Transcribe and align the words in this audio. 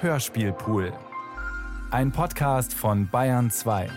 Hörspielpool. 0.00 0.92
Ein 1.90 2.12
Podcast 2.12 2.72
von 2.72 3.08
Bayern 3.08 3.50
2. 3.50 3.90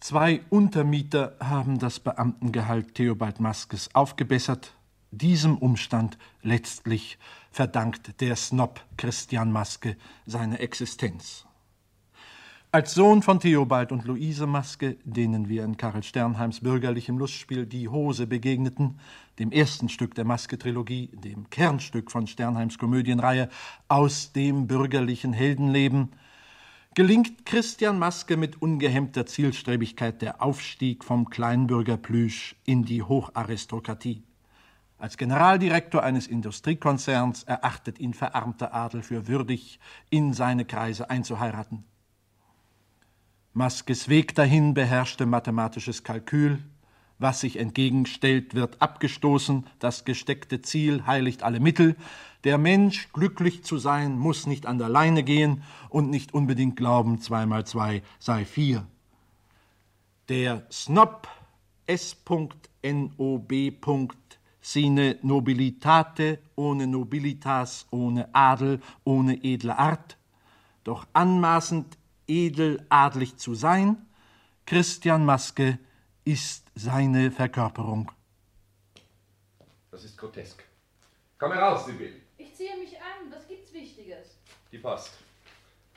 Zwei 0.00 0.40
Untermieter 0.50 1.36
haben 1.38 1.78
das 1.78 2.00
Beamtengehalt 2.00 2.96
Theobald 2.96 3.38
Maskes 3.38 3.94
aufgebessert. 3.94 4.74
Diesem 5.12 5.58
Umstand 5.58 6.18
letztlich 6.42 7.18
verdankt 7.52 8.20
der 8.20 8.34
Snob 8.34 8.80
Christian 8.96 9.52
Maske 9.52 9.96
seine 10.26 10.58
Existenz. 10.58 11.46
Als 12.74 12.94
Sohn 12.94 13.20
von 13.20 13.38
Theobald 13.38 13.92
und 13.92 14.06
Luise 14.06 14.46
Maske, 14.46 14.96
denen 15.04 15.50
wir 15.50 15.62
in 15.62 15.76
Karl 15.76 16.02
Sternheims 16.02 16.60
bürgerlichem 16.60 17.18
Lustspiel 17.18 17.66
Die 17.66 17.90
Hose 17.90 18.26
begegneten, 18.26 18.98
dem 19.38 19.52
ersten 19.52 19.90
Stück 19.90 20.14
der 20.14 20.24
Maske-Trilogie, 20.24 21.08
dem 21.08 21.50
Kernstück 21.50 22.10
von 22.10 22.26
Sternheims 22.26 22.78
Komödienreihe 22.78 23.50
Aus 23.88 24.32
dem 24.32 24.68
bürgerlichen 24.68 25.34
Heldenleben, 25.34 26.12
gelingt 26.94 27.44
Christian 27.44 27.98
Maske 27.98 28.38
mit 28.38 28.62
ungehemmter 28.62 29.26
Zielstrebigkeit 29.26 30.22
der 30.22 30.40
Aufstieg 30.40 31.04
vom 31.04 31.28
Kleinbürgerplüsch 31.28 32.56
in 32.64 32.86
die 32.86 33.02
Hocharistokratie. 33.02 34.22
Als 34.96 35.18
Generaldirektor 35.18 36.02
eines 36.02 36.26
Industriekonzerns 36.26 37.42
erachtet 37.42 37.98
ihn 37.98 38.14
verarmter 38.14 38.72
Adel 38.72 39.02
für 39.02 39.28
würdig, 39.28 39.78
in 40.08 40.32
seine 40.32 40.64
Kreise 40.64 41.10
einzuheiraten. 41.10 41.84
Maskes 43.54 44.08
Weg 44.08 44.34
dahin 44.34 44.72
beherrschte 44.72 45.26
mathematisches 45.26 46.04
Kalkül. 46.04 46.58
Was 47.18 47.40
sich 47.40 47.58
entgegenstellt, 47.58 48.54
wird 48.54 48.80
abgestoßen. 48.80 49.66
Das 49.78 50.04
gesteckte 50.04 50.62
Ziel 50.62 51.06
heiligt 51.06 51.42
alle 51.42 51.60
Mittel. 51.60 51.96
Der 52.44 52.56
Mensch, 52.56 53.12
glücklich 53.12 53.62
zu 53.62 53.76
sein, 53.78 54.18
muss 54.18 54.46
nicht 54.46 54.66
an 54.66 54.78
der 54.78 54.88
Leine 54.88 55.22
gehen 55.22 55.62
und 55.90 56.10
nicht 56.10 56.34
unbedingt 56.34 56.76
glauben, 56.76 57.20
zwei 57.20 57.44
mal 57.46 57.66
zwei 57.66 58.02
sei 58.18 58.44
vier. 58.44 58.86
Der 60.28 60.66
Snob 60.72 61.28
S.N.O.B. 61.86 63.72
Sine 64.60 65.18
nobilitate, 65.22 66.38
ohne 66.56 66.86
nobilitas, 66.86 67.86
ohne 67.90 68.34
Adel, 68.34 68.80
ohne 69.04 69.44
edle 69.44 69.76
Art, 69.78 70.16
doch 70.84 71.06
anmaßend 71.12 71.98
edeladlig 72.32 73.36
zu 73.36 73.54
sein, 73.54 73.96
Christian 74.66 75.24
Maske 75.24 75.78
ist 76.24 76.64
seine 76.74 77.30
Verkörperung. 77.30 78.10
Das 79.90 80.04
ist 80.04 80.16
grotesk. 80.16 80.64
Komm 81.38 81.52
heraus, 81.52 81.84
Sibyl. 81.86 82.14
Ich 82.38 82.54
ziehe 82.54 82.76
mich 82.78 82.96
an. 82.96 83.30
Was 83.30 83.46
gibt's 83.48 83.72
Wichtiges? 83.72 84.38
Die 84.70 84.78
Post. 84.78 85.12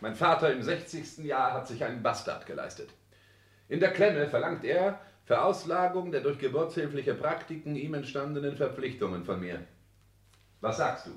Mein 0.02 0.16
Vater 0.16 0.52
im 0.52 0.62
60. 0.62 1.20
Jahr 1.20 1.54
hat 1.54 1.68
sich 1.68 1.84
einen 1.84 2.04
Bastard 2.04 2.46
geleistet. 2.46 2.90
In 3.70 3.80
der 3.80 3.94
Klemme 3.94 4.28
verlangt 4.28 4.64
er 4.66 5.00
Verauslagung 5.26 6.12
der 6.12 6.22
durch 6.22 6.38
geburtshilfliche 6.38 7.16
Praktiken 7.16 7.76
ihm 7.76 7.94
entstandenen 7.94 8.58
Verpflichtungen 8.58 9.24
von 9.24 9.40
mir. 9.40 9.66
Was 10.62 10.78
sagst 10.78 11.08
du? 11.08 11.12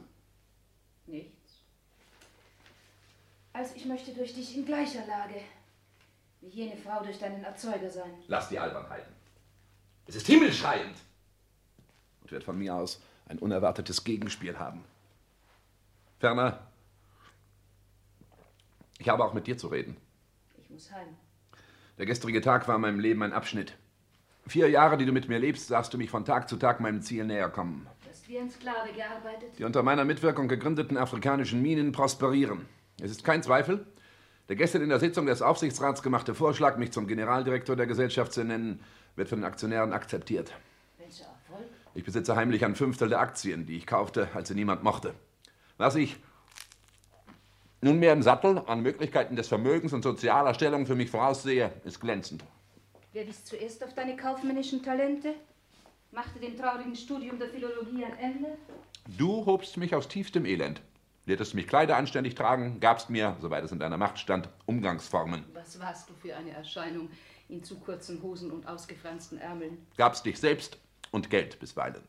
Nichts. 1.06 1.37
Also 3.58 3.74
ich 3.74 3.86
möchte 3.86 4.12
durch 4.12 4.34
dich 4.34 4.56
in 4.56 4.64
gleicher 4.64 5.04
Lage 5.08 5.34
wie 6.40 6.46
jene 6.46 6.76
Frau 6.76 7.02
durch 7.02 7.18
deinen 7.18 7.42
Erzeuger 7.42 7.90
sein. 7.90 8.12
Lass 8.28 8.48
die 8.48 8.58
Albernheiten. 8.58 9.12
Es 10.06 10.14
ist 10.14 10.28
himmelschreiend 10.28 10.96
und 12.22 12.30
wird 12.30 12.44
von 12.44 12.56
mir 12.56 12.76
aus 12.76 13.02
ein 13.26 13.40
unerwartetes 13.40 14.04
Gegenspiel 14.04 14.60
haben. 14.60 14.84
Ferner, 16.20 16.68
ich 18.98 19.08
habe 19.08 19.24
auch 19.24 19.34
mit 19.34 19.48
dir 19.48 19.58
zu 19.58 19.66
reden. 19.66 19.96
Ich 20.62 20.70
muss 20.70 20.92
heim. 20.92 21.16
Der 21.98 22.06
gestrige 22.06 22.40
Tag 22.40 22.68
war 22.68 22.76
in 22.76 22.82
meinem 22.82 23.00
Leben 23.00 23.24
ein 23.24 23.32
Abschnitt. 23.32 23.76
Vier 24.46 24.70
Jahre, 24.70 24.98
die 24.98 25.04
du 25.04 25.12
mit 25.12 25.28
mir 25.28 25.40
lebst, 25.40 25.66
sahst 25.66 25.92
du 25.92 25.98
mich 25.98 26.10
von 26.10 26.24
Tag 26.24 26.48
zu 26.48 26.58
Tag 26.58 26.78
meinem 26.78 27.02
Ziel 27.02 27.24
näher 27.24 27.48
kommen. 27.48 27.88
Du 28.04 28.08
hast 28.08 28.28
wie 28.28 28.38
ein 28.38 28.48
Sklave 28.48 28.92
gearbeitet. 28.92 29.58
Die 29.58 29.64
unter 29.64 29.82
meiner 29.82 30.04
Mitwirkung 30.04 30.46
gegründeten 30.46 30.96
afrikanischen 30.96 31.60
Minen 31.60 31.90
prosperieren. 31.90 32.64
Es 33.00 33.10
ist 33.12 33.22
kein 33.22 33.42
Zweifel, 33.42 33.86
der 34.48 34.56
gestern 34.56 34.82
in 34.82 34.88
der 34.88 34.98
Sitzung 34.98 35.26
des 35.26 35.40
Aufsichtsrats 35.40 36.02
gemachte 36.02 36.34
Vorschlag, 36.34 36.78
mich 36.78 36.90
zum 36.90 37.06
Generaldirektor 37.06 37.76
der 37.76 37.86
Gesellschaft 37.86 38.32
zu 38.32 38.42
nennen, 38.42 38.80
wird 39.14 39.28
von 39.28 39.38
den 39.38 39.44
Aktionären 39.44 39.92
akzeptiert. 39.92 40.52
Welcher 40.98 41.26
Erfolg? 41.26 41.68
Ich 41.94 42.04
besitze 42.04 42.34
heimlich 42.34 42.64
ein 42.64 42.74
Fünftel 42.74 43.08
der 43.08 43.20
Aktien, 43.20 43.66
die 43.66 43.76
ich 43.76 43.86
kaufte, 43.86 44.28
als 44.34 44.48
sie 44.48 44.54
niemand 44.54 44.82
mochte. 44.82 45.14
Was 45.76 45.94
ich 45.94 46.16
nunmehr 47.80 48.12
im 48.12 48.22
Sattel 48.22 48.62
an 48.66 48.80
Möglichkeiten 48.80 49.36
des 49.36 49.46
Vermögens 49.46 49.92
und 49.92 50.02
sozialer 50.02 50.54
Stellung 50.54 50.86
für 50.86 50.96
mich 50.96 51.10
voraussehe, 51.10 51.70
ist 51.84 52.00
glänzend. 52.00 52.44
Wer 53.12 53.28
wies 53.28 53.44
zuerst 53.44 53.84
auf 53.84 53.94
deine 53.94 54.16
kaufmännischen 54.16 54.82
Talente? 54.82 55.34
Machte 56.10 56.40
dem 56.40 56.56
traurigen 56.56 56.96
Studium 56.96 57.38
der 57.38 57.48
Philologie 57.48 58.04
ein 58.04 58.18
Ende? 58.18 58.48
Du 59.16 59.46
hobst 59.46 59.76
mich 59.76 59.94
aus 59.94 60.08
tiefstem 60.08 60.46
Elend. 60.46 60.80
Lehrtest 61.28 61.52
mich 61.54 61.66
Kleider 61.66 61.98
anständig 61.98 62.34
tragen, 62.36 62.80
gabst 62.80 63.10
mir, 63.10 63.36
soweit 63.38 63.62
es 63.62 63.70
in 63.70 63.78
deiner 63.78 63.98
Macht 63.98 64.18
stand, 64.18 64.48
Umgangsformen. 64.64 65.44
Was 65.52 65.78
warst 65.78 66.08
du 66.08 66.14
für 66.14 66.34
eine 66.34 66.52
Erscheinung 66.52 67.10
in 67.50 67.62
zu 67.62 67.78
kurzen 67.78 68.22
Hosen 68.22 68.50
und 68.50 68.66
ausgefransten 68.66 69.36
Ärmeln? 69.36 69.86
Gabst 69.98 70.24
dich 70.24 70.40
selbst 70.40 70.78
und 71.10 71.28
Geld 71.28 71.60
bisweilen. 71.60 72.02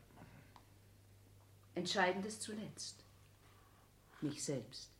Entscheidendes 1.74 2.40
zuletzt. 2.40 3.04
Mich 4.22 4.42
selbst. 4.42 4.90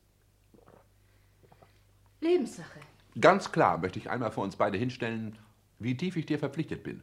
Lebenssache. 2.21 2.81
Ganz 3.19 3.51
klar 3.53 3.79
möchte 3.79 3.99
ich 3.99 4.11
einmal 4.11 4.33
vor 4.33 4.45
uns 4.45 4.57
beide 4.57 4.77
hinstellen, 4.77 5.39
wie 5.79 5.97
tief 5.97 6.17
ich 6.17 6.27
dir 6.27 6.39
verpflichtet 6.39 6.83
bin. 6.83 7.03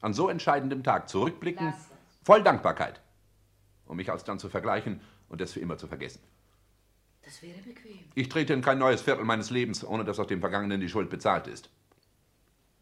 An 0.00 0.14
so 0.14 0.28
entscheidendem 0.28 0.84
Tag 0.84 1.08
zurückblicken, 1.08 1.74
voll 2.22 2.44
Dankbarkeit, 2.44 3.00
um 3.86 3.96
mich 3.96 4.08
alsdann 4.08 4.38
zu 4.38 4.48
vergleichen 4.48 5.00
und 5.32 5.40
es 5.40 5.52
für 5.52 5.60
immer 5.60 5.78
zu 5.78 5.88
vergessen. 5.88 6.20
Das 7.24 7.42
wäre 7.42 7.58
bequem. 7.62 7.98
Ich 8.14 8.28
trete 8.28 8.52
in 8.52 8.62
kein 8.62 8.78
neues 8.78 9.02
Viertel 9.02 9.24
meines 9.24 9.50
Lebens, 9.50 9.84
ohne 9.84 10.04
dass 10.04 10.20
aus 10.20 10.26
dem 10.26 10.40
Vergangenen 10.40 10.80
die 10.80 10.88
Schuld 10.88 11.10
bezahlt 11.10 11.46
ist. 11.46 11.70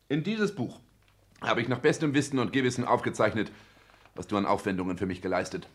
In 0.09 0.25
dieses 0.25 0.55
Buch 0.55 0.81
habe 1.41 1.62
ich 1.62 1.69
nach 1.69 1.78
bestem 1.78 2.12
Wissen 2.12 2.39
und 2.39 2.53
Gewissen 2.53 2.84
aufgezeichnet, 2.84 3.53
was 4.15 4.27
du 4.27 4.37
an 4.37 4.44
Aufwendungen 4.44 4.99
für 4.99 5.06
mich 5.06 5.22
geleistet. 5.22 5.69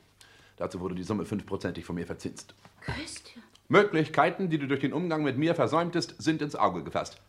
Dazu 0.57 0.79
wurde 0.81 0.95
die 0.95 1.03
Summe 1.03 1.25
fünfprozentig 1.25 1.85
von 1.85 1.95
mir 1.95 2.05
verzinst. 2.05 2.53
Christian. 2.81 3.43
Möglichkeiten, 3.67 4.49
die 4.49 4.59
du 4.59 4.67
durch 4.67 4.81
den 4.81 4.93
Umgang 4.93 5.23
mit 5.23 5.37
mir 5.37 5.55
versäumtest, 5.55 6.15
sind 6.21 6.41
ins 6.41 6.55
Auge 6.55 6.83
gefasst. 6.83 7.19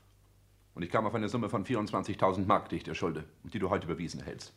Und 0.75 0.83
ich 0.83 0.91
kam 0.91 1.07
auf 1.07 1.15
eine 1.15 1.29
Summe 1.29 1.49
von 1.49 1.65
24.000 1.65 2.47
Mark, 2.47 2.69
die 2.69 2.77
ich 2.77 2.83
dir 2.83 2.95
schulde 2.95 3.25
und 3.43 3.55
die 3.55 3.59
du 3.59 3.71
heute 3.71 3.87
überwiesen 3.87 4.23
hältst. 4.23 4.53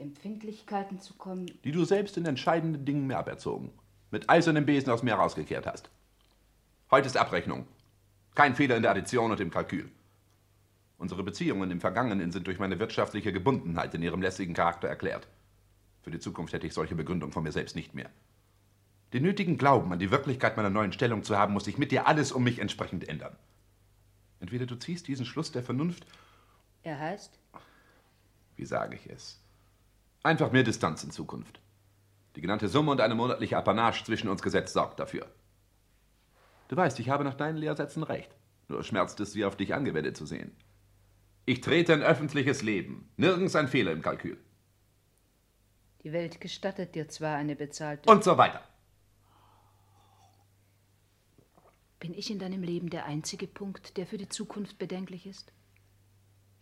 Empfindlichkeiten 0.00 1.00
zu 1.00 1.14
kommen. 1.14 1.46
Die 1.64 1.72
du 1.72 1.84
selbst 1.84 2.16
in 2.16 2.26
entscheidenden 2.26 2.84
Dingen 2.84 3.06
mir 3.06 3.18
aberzogen, 3.18 3.70
mit 4.10 4.28
eisernem 4.28 4.66
Besen 4.66 4.90
aus 4.90 5.02
mir 5.02 5.14
rausgekehrt 5.14 5.66
hast. 5.66 5.90
Heute 6.90 7.06
ist 7.06 7.16
Abrechnung. 7.16 7.66
Kein 8.34 8.54
Fehler 8.56 8.76
in 8.76 8.82
der 8.82 8.92
Addition 8.92 9.30
und 9.30 9.40
im 9.40 9.50
Kalkül. 9.50 9.90
Unsere 10.98 11.22
Beziehungen 11.22 11.70
im 11.70 11.80
Vergangenen 11.80 12.30
sind 12.32 12.46
durch 12.46 12.58
meine 12.58 12.78
wirtschaftliche 12.78 13.32
Gebundenheit 13.32 13.94
in 13.94 14.02
ihrem 14.02 14.20
lästigen 14.22 14.54
Charakter 14.54 14.88
erklärt. 14.88 15.28
Für 16.02 16.10
die 16.10 16.18
Zukunft 16.18 16.52
hätte 16.52 16.66
ich 16.66 16.74
solche 16.74 16.94
Begründung 16.94 17.32
von 17.32 17.42
mir 17.42 17.52
selbst 17.52 17.76
nicht 17.76 17.94
mehr. 17.94 18.10
Den 19.12 19.22
nötigen 19.22 19.56
Glauben 19.58 19.92
an 19.92 19.98
die 19.98 20.10
Wirklichkeit 20.10 20.56
meiner 20.56 20.70
neuen 20.70 20.92
Stellung 20.92 21.22
zu 21.24 21.36
haben, 21.36 21.52
muss 21.52 21.66
ich 21.66 21.78
mit 21.78 21.90
dir 21.90 22.06
alles 22.06 22.32
um 22.32 22.44
mich 22.44 22.58
entsprechend 22.58 23.08
ändern. 23.08 23.36
Entweder 24.40 24.66
du 24.66 24.76
ziehst 24.76 25.08
diesen 25.08 25.26
Schluss 25.26 25.52
der 25.52 25.62
Vernunft, 25.62 26.06
Er 26.82 26.98
heißt? 26.98 27.38
wie 28.56 28.64
sage 28.64 28.94
ich 28.96 29.06
es, 29.08 29.39
einfach 30.22 30.52
mehr 30.52 30.62
Distanz 30.62 31.04
in 31.04 31.10
Zukunft. 31.10 31.60
Die 32.36 32.40
genannte 32.40 32.68
Summe 32.68 32.92
und 32.92 33.00
eine 33.00 33.14
monatliche 33.14 33.56
Apanage 33.56 34.04
zwischen 34.04 34.28
uns 34.28 34.42
gesetzt 34.42 34.74
sorgt 34.74 35.00
dafür. 35.00 35.26
Du 36.68 36.76
weißt, 36.76 37.00
ich 37.00 37.08
habe 37.08 37.24
nach 37.24 37.34
deinen 37.34 37.56
Lehrsätzen 37.56 38.02
recht. 38.02 38.36
Nur 38.68 38.84
schmerzt 38.84 39.18
es, 39.20 39.32
sie 39.32 39.44
auf 39.44 39.56
dich 39.56 39.74
angewendet 39.74 40.16
zu 40.16 40.26
sehen. 40.26 40.54
Ich 41.44 41.60
trete 41.60 41.92
in 41.92 42.02
öffentliches 42.02 42.62
Leben. 42.62 43.10
Nirgends 43.16 43.56
ein 43.56 43.66
Fehler 43.66 43.90
im 43.90 44.02
Kalkül. 44.02 44.38
Die 46.04 46.12
Welt 46.12 46.40
gestattet 46.40 46.94
dir 46.94 47.08
zwar 47.08 47.36
eine 47.36 47.56
bezahlte. 47.56 48.08
Und 48.08 48.22
so 48.22 48.38
weiter. 48.38 48.62
Bin 51.98 52.14
ich 52.14 52.30
in 52.30 52.38
deinem 52.38 52.62
Leben 52.62 52.88
der 52.88 53.04
einzige 53.04 53.46
Punkt, 53.46 53.96
der 53.96 54.06
für 54.06 54.16
die 54.16 54.28
Zukunft 54.28 54.78
bedenklich 54.78 55.26
ist? 55.26 55.52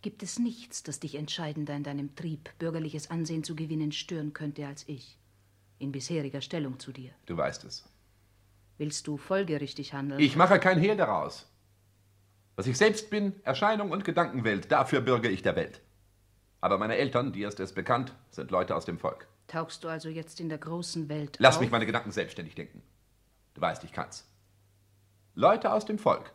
Gibt 0.01 0.23
es 0.23 0.39
nichts, 0.39 0.81
das 0.83 0.99
dich 1.01 1.15
entscheidender 1.15 1.75
in 1.75 1.83
deinem 1.83 2.15
Trieb, 2.15 2.51
bürgerliches 2.57 3.11
Ansehen 3.11 3.43
zu 3.43 3.55
gewinnen, 3.55 3.91
stören 3.91 4.31
könnte 4.33 4.65
als 4.65 4.87
ich? 4.87 5.17
In 5.77 5.91
bisheriger 5.91 6.41
Stellung 6.41 6.79
zu 6.79 6.93
dir. 6.93 7.11
Du 7.25 7.35
weißt 7.35 7.65
es. 7.65 7.83
Willst 8.77 9.07
du 9.07 9.17
folgerichtig 9.17 9.93
handeln? 9.93 10.21
Ich 10.21 10.37
mache 10.37 10.57
kein 10.59 10.79
Hehl 10.79 10.95
daraus. 10.95 11.47
Was 12.55 12.67
ich 12.67 12.77
selbst 12.77 13.09
bin, 13.09 13.33
Erscheinung 13.43 13.91
und 13.91 14.05
Gedankenwelt, 14.05 14.71
dafür 14.71 15.01
bürge 15.01 15.29
ich 15.29 15.41
der 15.41 15.57
Welt. 15.57 15.81
Aber 16.61 16.77
meine 16.77 16.95
Eltern, 16.95 17.33
dir 17.33 17.47
ist 17.49 17.59
es 17.59 17.73
bekannt, 17.73 18.13
sind 18.31 18.51
Leute 18.51 18.75
aus 18.75 18.85
dem 18.85 18.99
Volk. 18.99 19.27
Tauchst 19.47 19.83
du 19.83 19.89
also 19.89 20.07
jetzt 20.07 20.39
in 20.39 20.49
der 20.49 20.57
großen 20.57 21.09
Welt 21.09 21.37
Lass 21.39 21.55
auf? 21.55 21.61
mich 21.61 21.71
meine 21.71 21.85
Gedanken 21.85 22.11
selbstständig 22.11 22.55
denken. 22.55 22.81
Du 23.53 23.61
weißt, 23.61 23.83
ich 23.83 23.91
kann's. 23.91 24.29
Leute 25.35 25.73
aus 25.73 25.85
dem 25.85 25.99
Volk. 25.99 26.31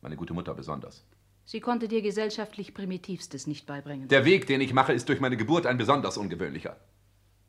Meine 0.00 0.16
gute 0.16 0.34
Mutter 0.34 0.54
besonders. 0.54 1.04
Sie 1.50 1.60
konnte 1.60 1.88
dir 1.88 2.02
gesellschaftlich 2.02 2.74
Primitivstes 2.74 3.46
nicht 3.46 3.64
beibringen. 3.64 4.06
Der 4.08 4.26
Weg, 4.26 4.46
den 4.46 4.60
ich 4.60 4.74
mache, 4.74 4.92
ist 4.92 5.08
durch 5.08 5.18
meine 5.18 5.38
Geburt 5.38 5.64
ein 5.64 5.78
besonders 5.78 6.18
ungewöhnlicher. 6.18 6.76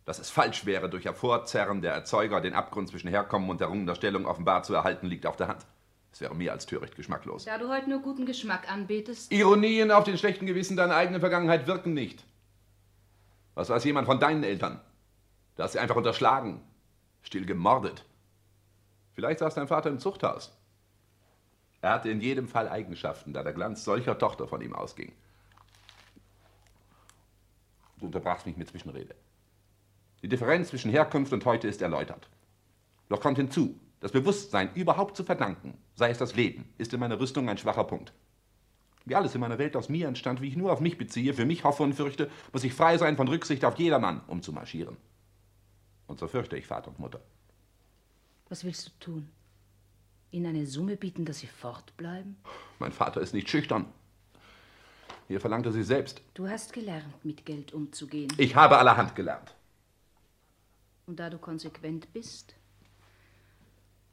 Dass 0.06 0.19
es 0.19 0.30
falsch 0.30 0.66
wäre, 0.66 0.90
durch 0.90 1.04
Hervorzerren 1.04 1.81
der 1.81 1.92
Erzeuger 1.92 2.40
den 2.40 2.54
Abgrund 2.54 2.88
zwischen 2.88 3.10
Herkommen 3.10 3.50
und 3.50 3.60
errungener 3.60 3.96
Stellung 3.96 4.25
offenbar 4.25 4.63
zu 4.63 4.74
erhalten, 4.74 5.07
liegt 5.07 5.25
auf 5.25 5.36
der 5.36 5.50
Hand. 5.50 5.66
Es 6.13 6.22
wäre 6.22 6.34
mehr 6.34 6.54
als 6.54 6.66
töricht 6.66 6.96
geschmacklos. 6.96 7.44
Da 7.44 7.57
du 7.57 7.68
heute 7.68 7.90
nur 7.90 8.00
guten 8.00 8.25
Geschmack 8.25 8.72
anbetest, 8.72 9.34
Ironien 9.34 9.92
auf 9.92 10.06
den 10.06 10.18
schlechten 10.18 10.45
Gewissen 10.45 10.78
deiner 10.78 10.95
eigenen 10.95 11.19
Vergangenheit 11.19 11.68
wirken 11.68 11.94
nicht. 11.94 12.24
Was 13.54 13.68
weiß 13.68 13.84
jemand 13.84 14.07
von 14.07 14.22
deinen 14.22 14.45
Eltern? 14.45 14.80
Du 15.57 15.63
hast 15.63 15.74
sie 15.74 15.80
einfach 15.80 15.98
unterschlagen, 15.98 16.62
still 17.22 17.45
gemordet. 17.45 18.06
Vielleicht 19.12 19.40
saß 19.40 19.56
dein 19.56 19.68
Vater 19.68 19.90
im 19.90 20.00
Zuchthaus. 20.00 20.57
Er 21.81 21.92
hatte 21.92 22.10
in 22.10 22.22
jedem 22.22 22.48
Fall 22.48 22.68
Eigenschaften, 22.68 23.34
da 23.34 23.44
der 23.44 23.54
Glanz 23.54 23.84
solcher 23.84 24.18
Tochter 24.18 24.48
von 24.48 24.62
ihm 24.62 24.74
ausging. 24.74 25.14
Du 28.00 28.06
unterbrachst 28.06 28.46
mich 28.46 28.58
mit 28.58 28.70
Zwischenrede. 28.70 29.16
Die 30.22 30.28
Differenz 30.28 30.70
zwischen 30.70 30.92
Herkunft 30.92 31.31
und 31.31 31.46
heute 31.46 31.68
ist 31.68 31.81
erläutert. 31.81 32.30
Doch 33.08 33.22
kommt 33.22 33.38
hinzu, 33.38 33.80
das 34.00 34.12
Bewusstsein 34.12 34.74
überhaupt 34.76 35.16
zu 35.16 35.24
verdanken, 35.24 35.78
sei 35.96 36.10
es 36.10 36.18
das 36.18 36.36
Leben, 36.36 36.70
ist 36.78 36.94
in 36.94 37.00
meiner 37.00 37.20
Rüstung 37.20 37.50
ein 37.50 37.58
schwacher 37.58 37.84
Punkt. 37.84 38.14
Wie 39.06 39.16
alles 39.16 39.34
in 39.34 39.42
meiner 39.42 39.58
Welt 39.58 39.76
aus 39.76 39.90
mir 39.90 40.08
entstand, 40.08 40.42
wie 40.42 40.48
ich 40.48 40.56
nur 40.56 40.72
auf 40.72 40.81
mich 40.81 40.98
beziehe, 40.98 41.34
für 41.34 41.46
mich 41.46 41.64
hoffe 41.64 41.84
und 41.84 41.94
fürchte, 41.94 42.30
muss 42.54 42.64
ich 42.64 42.74
frei 42.74 42.98
sein 42.98 43.18
von 43.18 43.28
Rücksicht 43.28 43.66
auf 43.66 43.80
jedermann, 43.80 44.22
um 44.28 44.42
zu 44.42 44.54
marschieren. 44.54 44.98
Und 46.08 46.20
so 46.20 46.28
fürchte 46.28 46.58
ich 46.58 46.68
Vater 46.68 46.90
und 46.90 47.00
Mutter. 47.00 47.20
was 48.50 48.64
willst 48.64 48.88
du 48.88 48.92
tun? 49.00 49.30
Ihnen 50.31 50.48
eine 50.48 50.68
Summe 50.68 50.96
bieten, 50.96 51.26
dass 51.26 51.40
sie 51.40 51.48
fortbleiben? 51.48 52.38
Mein 52.78 52.92
Vater 52.92 53.22
ist 53.22 53.34
nicht 53.34 53.50
schüchtern. 53.50 53.86
Hier 55.28 55.40
verlangt 55.40 55.66
er 55.66 55.72
sie 55.72 55.84
selbst. 55.84 56.22
Du 56.34 56.48
hast 56.48 56.74
gelernt, 56.74 57.24
mit 57.24 57.46
Geld 57.46 57.74
umzugehen. 57.74 58.31
Ich 58.38 58.56
habe 58.56 58.78
allerhand 58.78 59.16
gelernt. 59.16 59.56
Und 61.06 61.20
da 61.20 61.30
du 61.30 61.38
konsequent 61.38 62.12
bist, 62.14 62.56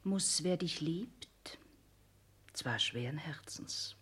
muss, 0.03 0.43
wer 0.43 0.57
dich 0.57 0.81
liebt, 0.81 1.57
zwar 2.53 2.79
schweren 2.79 3.17
Herzens, 3.17 3.95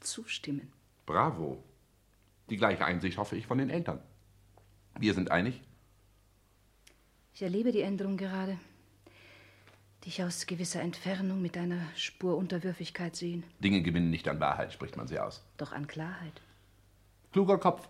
zustimmen. 0.00 0.72
Bravo. 1.06 1.62
Die 2.50 2.56
gleiche 2.56 2.84
Einsicht 2.84 3.18
hoffe 3.18 3.36
ich 3.36 3.46
von 3.46 3.58
den 3.58 3.70
Eltern. 3.70 4.00
Wir 4.98 5.14
sind 5.14 5.30
einig. 5.30 5.60
Ich 7.34 7.42
erlebe 7.42 7.72
die 7.72 7.80
Änderung 7.80 8.16
gerade. 8.16 8.58
Dich 10.06 10.22
aus 10.22 10.46
gewisser 10.46 10.80
Entfernung 10.80 11.42
mit 11.42 11.56
einer 11.56 11.80
Spur 11.96 12.36
Unterwürfigkeit 12.36 13.16
sehen, 13.16 13.42
Dinge 13.58 13.82
gewinnen 13.82 14.08
nicht 14.08 14.28
an 14.28 14.38
Wahrheit, 14.38 14.72
spricht 14.72 14.96
man 14.96 15.08
sie 15.08 15.18
aus. 15.18 15.42
doch 15.56 15.72
an 15.72 15.88
Klarheit. 15.88 16.40
Kluger 17.32 17.58
Kopf. 17.58 17.88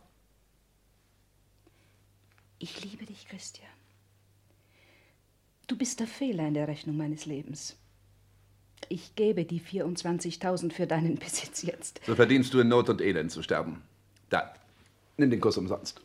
Ich 2.58 2.82
liebe 2.82 3.04
dich, 3.04 3.28
Christian. 3.28 3.68
Du 5.66 5.76
bist 5.76 6.00
der 6.00 6.06
Fehler 6.06 6.48
in 6.48 6.54
der 6.54 6.68
Rechnung 6.68 6.96
meines 6.96 7.26
Lebens. 7.26 7.76
Ich 8.88 9.14
gebe 9.14 9.44
die 9.44 9.60
24.000 9.60 10.72
für 10.72 10.86
deinen 10.86 11.16
Besitz 11.18 11.62
jetzt. 11.62 12.00
So 12.06 12.14
verdienst 12.14 12.54
du 12.54 12.60
in 12.60 12.68
Not 12.68 12.88
und 12.88 13.02
Elend 13.02 13.30
zu 13.30 13.42
sterben. 13.42 13.82
Da, 14.30 14.54
nimm 15.18 15.30
den 15.30 15.40
Kuss 15.40 15.58
umsonst. 15.58 16.00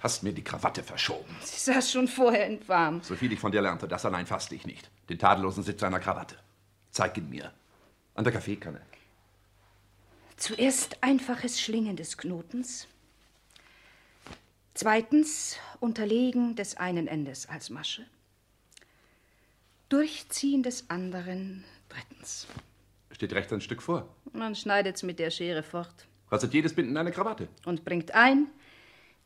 Hast 0.00 0.22
mir 0.22 0.32
die 0.32 0.44
Krawatte 0.44 0.82
verschoben. 0.82 1.34
Sie 1.42 1.58
saß 1.72 1.90
schon 1.90 2.06
vorher 2.06 2.46
infam. 2.46 3.02
So 3.02 3.16
viel 3.16 3.32
ich 3.32 3.40
von 3.40 3.50
dir 3.50 3.62
lernte, 3.62 3.88
das 3.88 4.04
allein 4.04 4.26
fasste 4.26 4.54
ich 4.54 4.64
nicht. 4.64 4.90
Den 5.08 5.18
tadellosen 5.18 5.64
Sitz 5.64 5.82
einer 5.82 5.98
Krawatte. 5.98 6.36
Zeig 6.90 7.16
ihn 7.18 7.28
mir. 7.28 7.52
An 8.14 8.24
der 8.24 8.32
Kaffeekanne. 8.32 8.80
Zuerst 10.36 11.02
einfaches 11.02 11.60
Schlingen 11.60 11.96
des 11.96 12.16
Knotens. 12.16 12.86
Zweitens 14.74 15.56
Unterlegen 15.80 16.54
des 16.54 16.76
einen 16.76 17.08
Endes 17.08 17.48
als 17.48 17.70
Masche. 17.70 18.06
Durchziehen 19.88 20.62
des 20.62 20.88
anderen 20.90 21.64
drittens. 21.88 22.46
Steht 23.10 23.32
rechts 23.32 23.52
ein 23.52 23.60
Stück 23.60 23.82
vor. 23.82 24.08
Man 24.32 24.54
schneidet's 24.54 25.02
mit 25.02 25.18
der 25.18 25.30
Schere 25.30 25.64
fort 25.64 26.06
Kostet 26.28 26.52
jedes 26.54 26.74
Binden 26.74 26.96
eine 26.96 27.10
Krawatte. 27.10 27.48
und 27.64 27.84
bringt 27.84 28.12
ein 28.14 28.46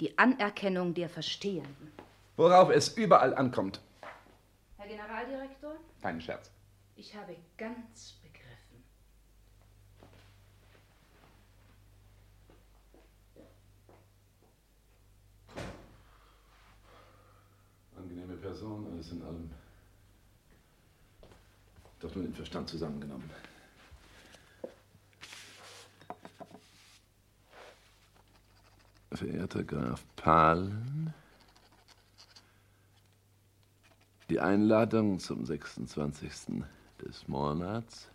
die 0.00 0.16
Anerkennung 0.18 0.94
der 0.94 1.08
Verstehenden. 1.08 1.92
Worauf 2.36 2.70
es 2.70 2.88
überall 2.96 3.34
ankommt. 3.34 3.80
Herr 4.78 4.88
Generaldirektor, 4.88 5.76
Kein 6.00 6.20
Scherz. 6.20 6.50
ich 6.96 7.14
habe 7.14 7.36
ganz 7.56 8.14
begriffen. 8.22 8.82
Angenehme 17.96 18.36
Person, 18.36 18.86
alles 18.92 19.12
in 19.12 19.22
allem. 19.22 19.50
Doch 22.00 22.14
nur 22.14 22.24
den 22.24 22.34
Verstand 22.34 22.68
zusammengenommen. 22.68 23.30
Verehrter 29.14 29.62
Graf 29.62 30.02
Pahlen, 30.16 31.12
die 34.30 34.40
Einladung 34.40 35.18
zum 35.18 35.44
26. 35.44 36.62
des 37.04 37.28
Monats 37.28 38.08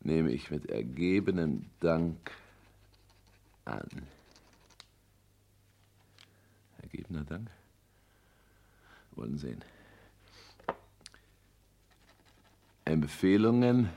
nehme 0.00 0.30
ich 0.30 0.50
mit 0.50 0.66
ergebenem 0.66 1.64
Dank 1.80 2.30
an. 3.64 3.88
Ergebener 6.82 7.24
Dank? 7.24 7.50
Wollen 9.16 9.38
sehen. 9.38 9.64
Empfehlungen 12.84 13.90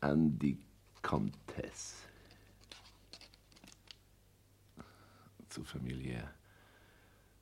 an 0.00 0.38
die 0.38 0.56
Comtesse. 1.02 1.96
Zu 5.48 5.64
familiär. 5.64 6.32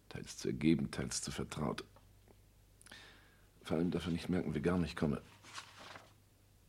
Teils 0.08 0.38
zu 0.38 0.48
ergeben, 0.48 0.90
teils 0.90 1.20
zu 1.20 1.30
vertraut. 1.30 1.84
Vor 3.62 3.76
allem 3.76 3.90
darf 3.90 4.06
er 4.06 4.12
nicht 4.12 4.28
merken, 4.28 4.54
wie 4.54 4.60
gar 4.60 4.78
nicht 4.78 4.96
komme. 4.96 5.20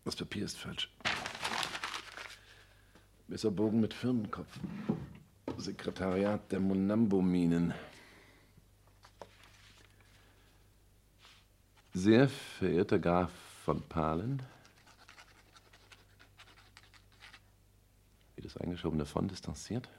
Das 0.04 0.16
Papier 0.16 0.46
ist 0.46 0.58
falsch. 0.58 0.90
Messerbogen 3.28 3.80
mit 3.82 3.94
Firmenkopf. 3.94 4.60
Sekretariat 5.58 6.52
der 6.52 6.60
Monambo-Minen. 6.60 7.74
Sehr 11.94 12.30
verehrter 12.30 13.00
Graf 13.00 13.32
von 13.66 13.82
Pahlen, 13.90 14.42
das 18.58 18.64
eingeschobene 18.64 19.06
Fond 19.06 19.32
distanziert. 19.32 19.90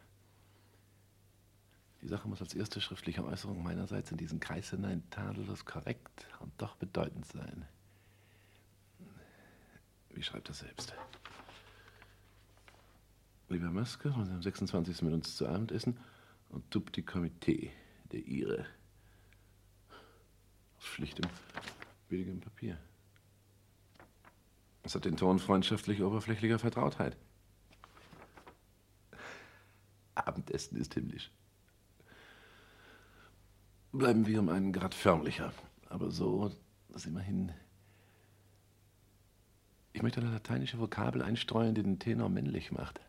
Die 2.03 2.09
Sache 2.09 2.29
muss 2.29 2.41
als 2.41 2.55
erste 2.55 2.81
schriftliche 2.81 3.25
Äußerung 3.25 3.63
meinerseits 3.63 4.11
in 4.11 4.17
diesen 4.17 4.41
Kreis 4.41 4.71
hinein 4.71 5.03
tadellos 5.11 5.65
korrekt 5.65 6.27
und 6.41 6.53
doch 6.59 6.77
bedeutend 6.77 7.27
sein. 7.27 7.67
Wie 10.11 10.23
schreibt 10.23 10.49
er 10.49 10.55
selbst? 10.55 10.95
Lieber 13.49 13.71
Maske, 13.71 14.15
wollen 14.15 14.27
Sie 14.27 14.33
am 14.33 14.43
26. 14.43 15.03
mit 15.03 15.15
uns 15.15 15.37
zu 15.37 15.49
Abend 15.49 15.73
essen 15.73 15.99
und 16.51 16.71
tup 16.71 16.93
die 16.93 17.03
Komitee, 17.03 17.73
der 18.13 18.21
Ihre. 18.21 18.67
Aus 20.79 20.87
schlichtem, 20.87 21.29
billigem 22.09 22.41
Papier. 22.41 22.79
Es 24.83 24.95
hat 24.95 25.05
den 25.05 25.17
Ton 25.17 25.39
freundschaftlich 25.39 26.03
oberflächlicher 26.03 26.59
Vertrautheit. 26.59 27.17
Abendessen 30.27 30.77
ist 30.77 30.95
himmlisch. 30.95 31.31
Bleiben 33.93 34.27
wir 34.27 34.41
um 34.41 34.49
einen 34.49 34.73
Grad 34.73 34.95
förmlicher, 34.95 35.53
aber 35.89 36.11
so, 36.11 36.53
dass 36.91 37.07
immerhin. 37.07 37.53
Ich 39.93 40.03
möchte 40.03 40.21
eine 40.21 40.31
lateinische 40.31 40.79
Vokabel 40.79 41.23
einstreuen, 41.23 41.75
die 41.75 41.83
den 41.83 41.99
Tenor 41.99 42.29
männlich 42.29 42.71
macht. 42.71 43.01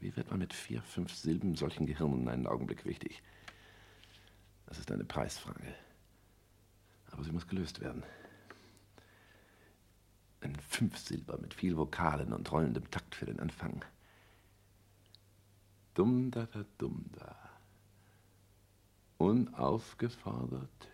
Wie 0.00 0.14
wird 0.14 0.30
man 0.30 0.38
mit 0.38 0.52
vier, 0.52 0.82
fünf 0.82 1.12
Silben 1.14 1.56
solchen 1.56 1.86
Gehirnen 1.86 2.28
einen 2.28 2.46
Augenblick 2.46 2.84
wichtig? 2.84 3.22
Das 4.66 4.78
ist 4.78 4.92
eine 4.92 5.04
Preisfrage. 5.04 5.74
Aber 7.10 7.24
sie 7.24 7.32
muss 7.32 7.48
gelöst 7.48 7.80
werden. 7.80 8.04
Ein 10.40 10.54
Fünfsilber 10.56 11.38
mit 11.38 11.54
viel 11.54 11.76
Vokalen 11.76 12.32
und 12.32 12.52
rollendem 12.52 12.88
Takt 12.90 13.14
für 13.14 13.26
den 13.26 13.40
Anfang. 13.40 13.84
Dumm 15.98 16.30
da 16.30 16.46
da 16.46 16.64
dumm 16.78 17.04
da. 17.10 17.34
Unaufgefordert. 19.18 20.88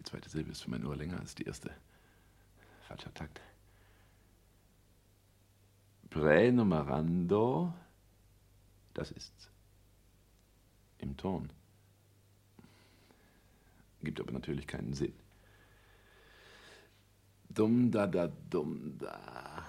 Die 0.00 0.02
zweite 0.02 0.28
Silbe 0.28 0.50
ist 0.50 0.62
für 0.62 0.70
mein 0.70 0.84
Ohr 0.84 0.96
länger 0.96 1.20
als 1.20 1.36
die 1.36 1.44
erste. 1.44 1.70
Falscher 2.88 3.14
Takt. 3.14 3.40
Pränumerando. 6.10 7.72
Das 8.94 9.12
ist's. 9.12 9.48
Im 10.98 11.16
Ton. 11.16 11.50
Gibt 14.02 14.20
aber 14.20 14.32
natürlich 14.32 14.66
keinen 14.66 14.94
Sinn. 14.94 15.14
Dumm 17.48 17.92
da 17.92 18.08
da 18.08 18.26
dumm 18.50 18.98
da. 18.98 19.67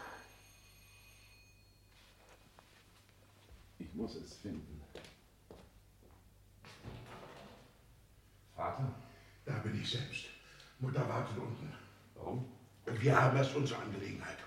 Ich 3.79 3.93
muss 3.93 4.15
es 4.15 4.35
finden. 4.35 4.81
Vater? 8.55 8.93
Da 9.45 9.53
bin 9.59 9.81
ich 9.81 9.89
selbst. 9.89 10.25
Mutter 10.79 11.07
wartet 11.07 11.37
unten. 11.37 11.73
Warum? 12.15 12.45
Wir 12.99 13.21
haben 13.21 13.37
erst 13.37 13.55
unsere 13.55 13.81
Angelegenheit. 13.81 14.37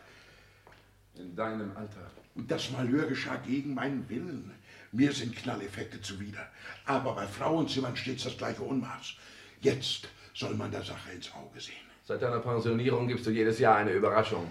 In 1.15 1.35
deinem 1.35 1.75
Alter. 1.77 2.11
Das 2.35 2.71
Malheur 2.71 3.07
geschah 3.07 3.37
gegen 3.37 3.75
meinen 3.75 4.09
Willen. 4.09 4.51
Mir 4.93 5.13
sind 5.13 5.35
Knalleffekte 5.35 6.01
zuwider. 6.01 6.47
Aber 6.85 7.15
bei 7.15 7.27
Frauenzimmern 7.27 7.97
stets 7.97 8.25
das 8.25 8.37
gleiche 8.37 8.63
Unmaß. 8.63 9.15
Jetzt 9.61 10.09
soll 10.35 10.55
man 10.55 10.71
der 10.71 10.83
Sache 10.83 11.13
ins 11.13 11.33
Auge 11.35 11.61
sehen. 11.61 11.75
Seit 12.05 12.21
deiner 12.21 12.41
Pensionierung 12.41 13.09
gibst 13.09 13.27
du 13.27 13.31
jedes 13.31 13.59
Jahr 13.59 13.77
eine 13.77 13.93
Überraschung. 13.93 14.51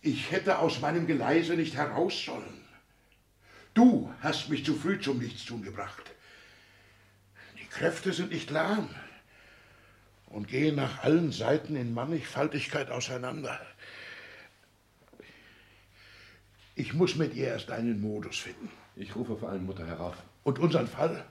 Ich 0.00 0.30
hätte 0.30 0.58
aus 0.58 0.80
meinem 0.80 1.06
Geleise 1.06 1.54
nicht 1.54 1.74
heraus 1.74 2.24
sollen. 2.24 2.61
Du 3.74 4.12
hast 4.20 4.48
mich 4.50 4.64
zu 4.64 4.74
früh 4.74 5.00
zum 5.00 5.18
Nichtstun 5.18 5.62
gebracht. 5.62 6.10
Die 7.58 7.66
Kräfte 7.66 8.12
sind 8.12 8.30
nicht 8.30 8.50
lahm 8.50 8.88
und 10.26 10.48
gehen 10.48 10.76
nach 10.76 11.02
allen 11.02 11.32
Seiten 11.32 11.76
in 11.76 11.94
Mannigfaltigkeit 11.94 12.90
auseinander. 12.90 13.58
Ich 16.74 16.94
muss 16.94 17.16
mit 17.16 17.34
ihr 17.34 17.48
erst 17.48 17.70
einen 17.70 18.00
Modus 18.00 18.38
finden. 18.38 18.70
Ich 18.96 19.14
rufe 19.16 19.36
vor 19.36 19.48
allem 19.50 19.66
Mutter 19.66 19.86
herauf. 19.86 20.16
Und 20.42 20.58
unseren 20.58 20.86
Fall? 20.86 21.24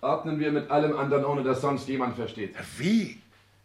Ordnen 0.00 0.38
wir 0.38 0.52
mit 0.52 0.70
allem 0.70 0.96
anderen, 0.96 1.24
ohne 1.24 1.42
dass 1.42 1.60
sonst 1.60 1.88
jemand 1.88 2.16
versteht. 2.16 2.54
Wie? 2.78 3.20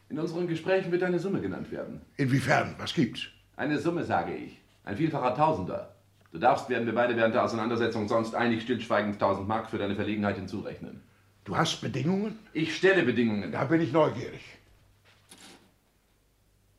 In 0.10 0.20
unseren 0.20 0.48
Gesprächen 0.48 0.92
wird 0.92 1.04
eine 1.04 1.20
Summe 1.20 1.42
genannt 1.42 1.72
werden. 1.72 2.02
Inwiefern? 2.18 2.76
Was 2.78 2.94
gibt's? 2.94 3.28
Eine 3.56 3.80
Summe, 3.80 4.04
sage 4.04 4.36
ich. 4.36 4.58
Ein 4.84 4.98
Vielfacher 4.98 5.36
Tausender. 5.36 5.96
Du 6.32 6.40
darfst, 6.40 6.70
werden 6.70 6.86
wir 6.86 6.96
beide 6.96 7.16
während 7.18 7.36
der 7.36 7.44
Auseinandersetzung 7.44 8.08
sonst 8.08 8.36
einig 8.36 8.64
stillschweigend 8.64 9.16
1000 9.16 9.48
Mark 9.48 9.70
für 9.70 9.78
deine 9.78 9.96
Verlegenheit 9.96 10.38
hinzurechnen. 10.38 11.02
Du 11.44 11.58
hast 11.58 11.82
Bedingungen? 11.82 12.40
Ich 12.54 12.76
stelle 12.76 13.04
Bedingungen. 13.04 13.52
Da 13.52 13.66
bin 13.66 13.82
ich 13.82 13.92
neugierig. 13.92 14.42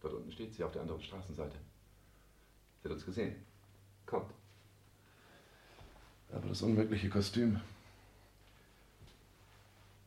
Dort 0.00 0.14
unten 0.14 0.32
steht 0.32 0.54
sie 0.54 0.64
auf 0.64 0.72
der 0.72 0.82
anderen 0.82 1.02
Straßenseite. 1.02 1.56
Sie 2.82 2.88
hat 2.88 2.94
uns 2.94 3.04
gesehen. 3.04 3.34
Kommt. 4.06 4.30
Aber 6.32 6.48
das 6.48 6.62
unmögliche 6.62 7.10
Kostüm. 7.10 7.60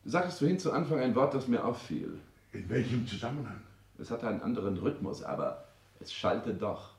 Du 0.02 0.10
sagtest 0.10 0.38
vorhin 0.38 0.58
zu 0.58 0.72
Anfang 0.72 0.98
ein 0.98 1.14
Wort, 1.14 1.34
das 1.34 1.46
mir 1.46 1.64
auffiel. 1.64 2.18
In 2.52 2.68
welchem 2.68 3.06
Zusammenhang? 3.06 3.60
Es 3.98 4.10
hatte 4.10 4.26
einen 4.26 4.42
anderen 4.42 4.76
Rhythmus, 4.76 5.22
aber 5.22 5.68
es 6.00 6.12
schallte 6.12 6.54
doch. 6.54 6.94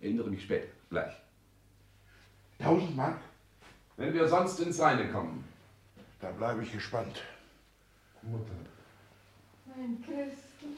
Erinnere 0.00 0.30
mich 0.30 0.42
spät. 0.42 0.68
Gleich. 0.90 1.14
Tausend 2.58 2.96
Mark? 2.96 3.20
Wenn 3.96 4.14
wir 4.14 4.28
sonst 4.28 4.60
ins 4.60 4.80
Reine 4.80 5.10
kommen. 5.10 5.44
Da 6.20 6.30
bleibe 6.30 6.62
ich 6.62 6.72
gespannt. 6.72 7.22
Mutter. 8.22 8.52
Mein 9.64 10.02
Christel. 10.02 10.76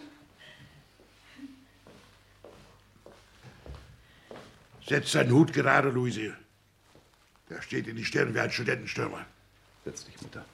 Setz 4.87 5.13
deinen 5.13 5.33
Hut 5.33 5.53
gerade, 5.53 5.91
Luise. 5.91 6.37
Der 7.49 7.63
steht 7.63 7.87
in 7.87 7.97
die 7.97 8.05
Stirn 8.05 8.35
wie 8.35 8.41
ein 8.41 8.51
Studentenstürmer. 8.51 9.25
Setz 9.85 10.05
dich, 10.05 10.21
Mutter. 10.21 10.45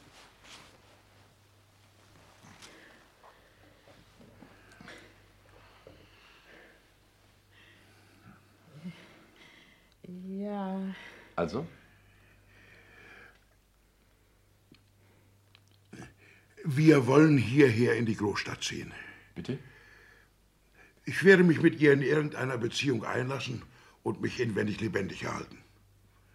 Ja, 10.29 10.81
Also? 11.37 11.67
Wir 16.65 17.07
wollen 17.07 17.39
hierher 17.39 17.95
in 17.95 18.07
die 18.07 18.17
Großstadt 18.17 18.65
ziehen. 18.65 18.93
Bitte? 19.35 19.59
Ich 21.05 21.23
werde 21.23 21.45
mich 21.45 21.61
mit 21.63 21.79
ihr 21.79 21.93
in 21.93 22.03
irgendeiner 22.03 22.59
Beziehung 22.59 23.05
einlassen 23.05 23.63
und 24.03 24.21
mich 24.21 24.41
inwendig 24.41 24.81
lebendig 24.81 25.23
erhalten. 25.23 25.59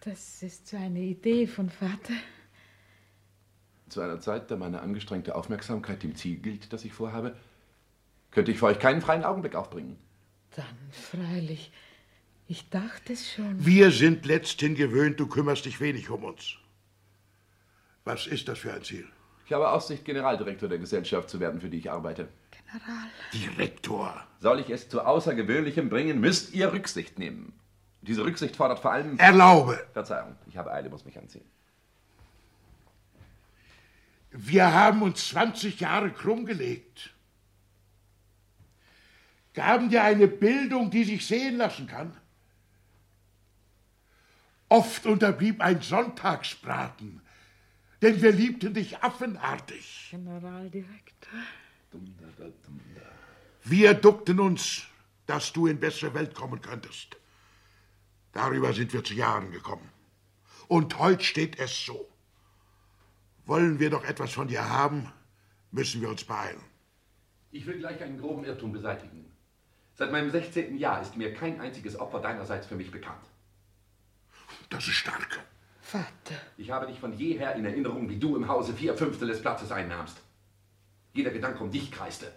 das 0.02 0.42
ist 0.44 0.68
so 0.68 0.78
eine 0.78 1.00
Idee 1.00 1.48
von 1.48 1.70
Vater. 1.70 2.14
Zu 3.90 4.00
einer 4.00 4.22
Zeit, 4.22 4.50
da 4.50 4.56
meine 4.56 4.82
angestrengte 4.82 5.36
Aufmerksamkeit 5.36 6.02
dem 6.04 6.16
Ziel 6.16 6.38
gilt, 6.38 6.72
das 6.72 6.86
ich 6.86 6.94
vorhabe, 6.94 7.36
könnte 8.30 8.52
ich 8.52 8.60
für 8.60 8.68
euch 8.68 8.80
keinen 8.80 9.02
freien 9.02 9.26
Augenblick 9.26 9.56
aufbringen. 9.56 9.98
Dann 10.56 10.78
freilich. 10.92 11.72
Ich 12.52 12.70
dachte 12.70 13.14
es 13.14 13.34
schon. 13.34 13.66
Wir 13.66 13.92
sind 13.92 14.26
letzthin 14.26 14.76
gewöhnt, 14.76 15.18
du 15.22 15.28
kümmerst 15.28 15.64
dich 15.64 15.80
wenig 15.80 16.10
um 16.10 16.26
uns. 16.26 16.58
Was 18.04 18.28
ist 18.28 18.50
das 18.50 18.60
für 18.60 18.74
ein 18.74 18.84
Ziel? 18.84 19.08
Ich 19.46 19.54
habe 19.54 19.70
Aussicht, 19.70 20.04
Generaldirektor 20.04 20.68
der 20.68 20.78
Gesellschaft 20.78 21.30
zu 21.30 21.40
werden, 21.40 21.62
für 21.62 21.70
die 21.70 21.78
ich 21.78 21.90
arbeite. 21.90 22.28
General. 22.52 23.08
Direktor. 23.32 24.28
Soll 24.42 24.60
ich 24.60 24.70
es 24.70 24.90
zu 24.90 25.00
Außergewöhnlichem 25.00 25.88
bringen, 25.88 26.20
müsst 26.20 26.54
ihr 26.54 26.74
Rücksicht 26.74 27.18
nehmen. 27.20 27.54
Diese 28.02 28.26
Rücksicht 28.26 28.58
fordert 28.58 28.80
vor 28.80 28.92
allem. 28.92 29.18
Erlaube. 29.18 29.88
Verzeihung, 29.94 30.36
ich 30.50 30.58
habe 30.58 30.74
Eile, 30.74 30.90
muss 30.90 31.06
mich 31.06 31.18
anziehen. 31.18 31.46
Wir 34.32 34.74
haben 34.74 35.04
uns 35.04 35.30
20 35.30 35.80
Jahre 35.80 36.12
krumm 36.12 36.46
gelegt. 36.46 37.12
Gaben 39.54 39.90
dir 39.90 40.04
eine 40.04 40.28
Bildung, 40.28 40.92
die 40.92 41.06
sich 41.06 41.26
sehen 41.26 41.56
lassen 41.56 41.88
kann. 41.88 42.18
Oft 44.72 45.06
unterblieb 45.06 45.60
ein 45.60 45.82
Sonntagsbraten, 45.82 47.20
denn 48.02 48.22
wir 48.22 48.32
liebten 48.32 48.74
dich 48.74 49.04
affenartig. 49.04 50.08
Generaldirektor. 50.12 51.40
Wir 53.66 53.94
duckten 53.94 54.40
uns, 54.40 54.84
dass 55.26 55.52
du 55.52 55.68
in 55.68 55.78
bessere 55.78 56.14
Welt 56.14 56.34
kommen 56.34 56.62
könntest. 56.62 57.18
Darüber 58.32 58.72
sind 58.72 58.94
wir 58.94 59.04
zu 59.04 59.14
Jahren 59.14 59.52
gekommen. 59.52 59.90
Und 60.70 60.98
heute 61.00 61.26
steht 61.26 61.60
es 61.60 61.86
so. 61.86 62.08
Wollen 63.46 63.78
wir 63.78 63.90
doch 63.90 64.06
etwas 64.06 64.32
von 64.32 64.48
dir 64.48 64.70
haben, 64.70 65.12
müssen 65.72 66.00
wir 66.00 66.08
uns 66.08 66.24
beeilen. 66.24 66.62
Ich 67.52 67.66
will 67.66 67.80
gleich 67.80 68.02
einen 68.02 68.18
groben 68.18 68.46
Irrtum 68.46 68.72
beseitigen. 68.72 69.26
Seit 69.96 70.14
meinem 70.14 70.32
16. 70.32 70.78
Jahr 70.78 71.02
ist 71.02 71.18
mir 71.18 71.34
kein 71.34 71.60
einziges 71.60 72.00
Opfer 72.00 72.22
deinerseits 72.22 72.68
für 72.68 72.78
mich 72.78 72.90
bekannt. 72.90 73.31
Das 74.72 74.88
ist 74.88 74.96
stark. 74.96 75.42
Vater. 75.82 76.42
Ich 76.58 76.72
habe 76.72 76.88
dich 76.88 76.98
von 76.98 77.14
jeher 77.14 77.54
in 77.56 77.66
Erinnerung, 77.66 78.10
wie 78.10 78.18
du 78.18 78.38
im 78.38 78.48
Hause 78.48 78.74
vier 78.74 78.96
Fünftel 78.96 79.28
des 79.28 79.42
Platzes 79.42 79.72
einnahmst. 79.72 80.18
Jeder 81.14 81.30
Gedanke 81.30 81.62
um 81.62 81.70
dich 81.70 81.92
kreiste. 81.92 82.32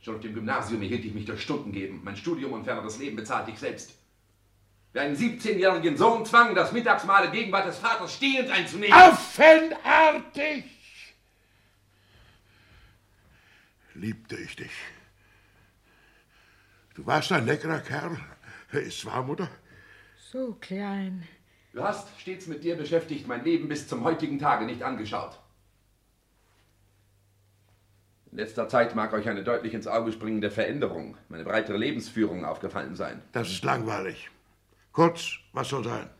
Schon 0.00 0.16
auf 0.16 0.20
dem 0.20 0.34
Gymnasium 0.34 0.82
erhielt 0.82 1.04
ich 1.04 1.14
mich 1.14 1.26
durch 1.26 1.40
Stunden 1.40 1.70
geben. 1.70 2.00
Mein 2.02 2.16
Studium 2.16 2.52
und 2.52 2.64
ferner 2.64 2.82
das 2.82 2.98
Leben 2.98 3.16
bezahlte 3.16 3.52
ich 3.52 3.58
selbst. 3.58 3.92
Wer 4.92 5.02
einen 5.02 5.16
17-jährigen 5.16 5.96
Sohn 5.96 6.26
zwang, 6.26 6.56
das 6.56 6.72
Mittagsmahl 6.72 7.26
in 7.26 7.32
Gegenwart 7.32 7.68
des 7.68 7.78
Vaters 7.78 8.14
stehend 8.14 8.50
einzunehmen. 8.50 8.92
Affenartig! 8.92 10.64
Liebte 13.94 14.36
ich 14.36 14.56
dich. 14.56 14.72
Du 16.94 17.06
warst 17.06 17.30
ein 17.30 17.46
leckerer 17.46 17.80
Kerl. 17.80 18.18
Ist 18.72 19.04
wahr, 19.04 19.22
Mutter? 19.22 19.48
So 20.30 20.58
klein. 20.60 21.26
Du 21.72 21.82
hast 21.82 22.20
stets 22.20 22.48
mit 22.48 22.62
dir 22.62 22.76
beschäftigt 22.76 23.26
mein 23.26 23.44
Leben 23.44 23.66
bis 23.66 23.88
zum 23.88 24.04
heutigen 24.04 24.38
Tage 24.38 24.66
nicht 24.66 24.82
angeschaut. 24.82 25.38
In 28.30 28.36
letzter 28.36 28.68
Zeit 28.68 28.94
mag 28.94 29.14
euch 29.14 29.26
eine 29.26 29.42
deutlich 29.42 29.72
ins 29.72 29.86
Auge 29.86 30.12
springende 30.12 30.50
Veränderung, 30.50 31.16
meine 31.30 31.44
breitere 31.44 31.78
Lebensführung 31.78 32.44
aufgefallen 32.44 32.94
sein. 32.94 33.22
Das 33.32 33.48
ist 33.48 33.64
langweilig. 33.64 34.30
Kurz, 34.92 35.38
was 35.54 35.70
soll 35.70 35.84
sein? 35.84 36.10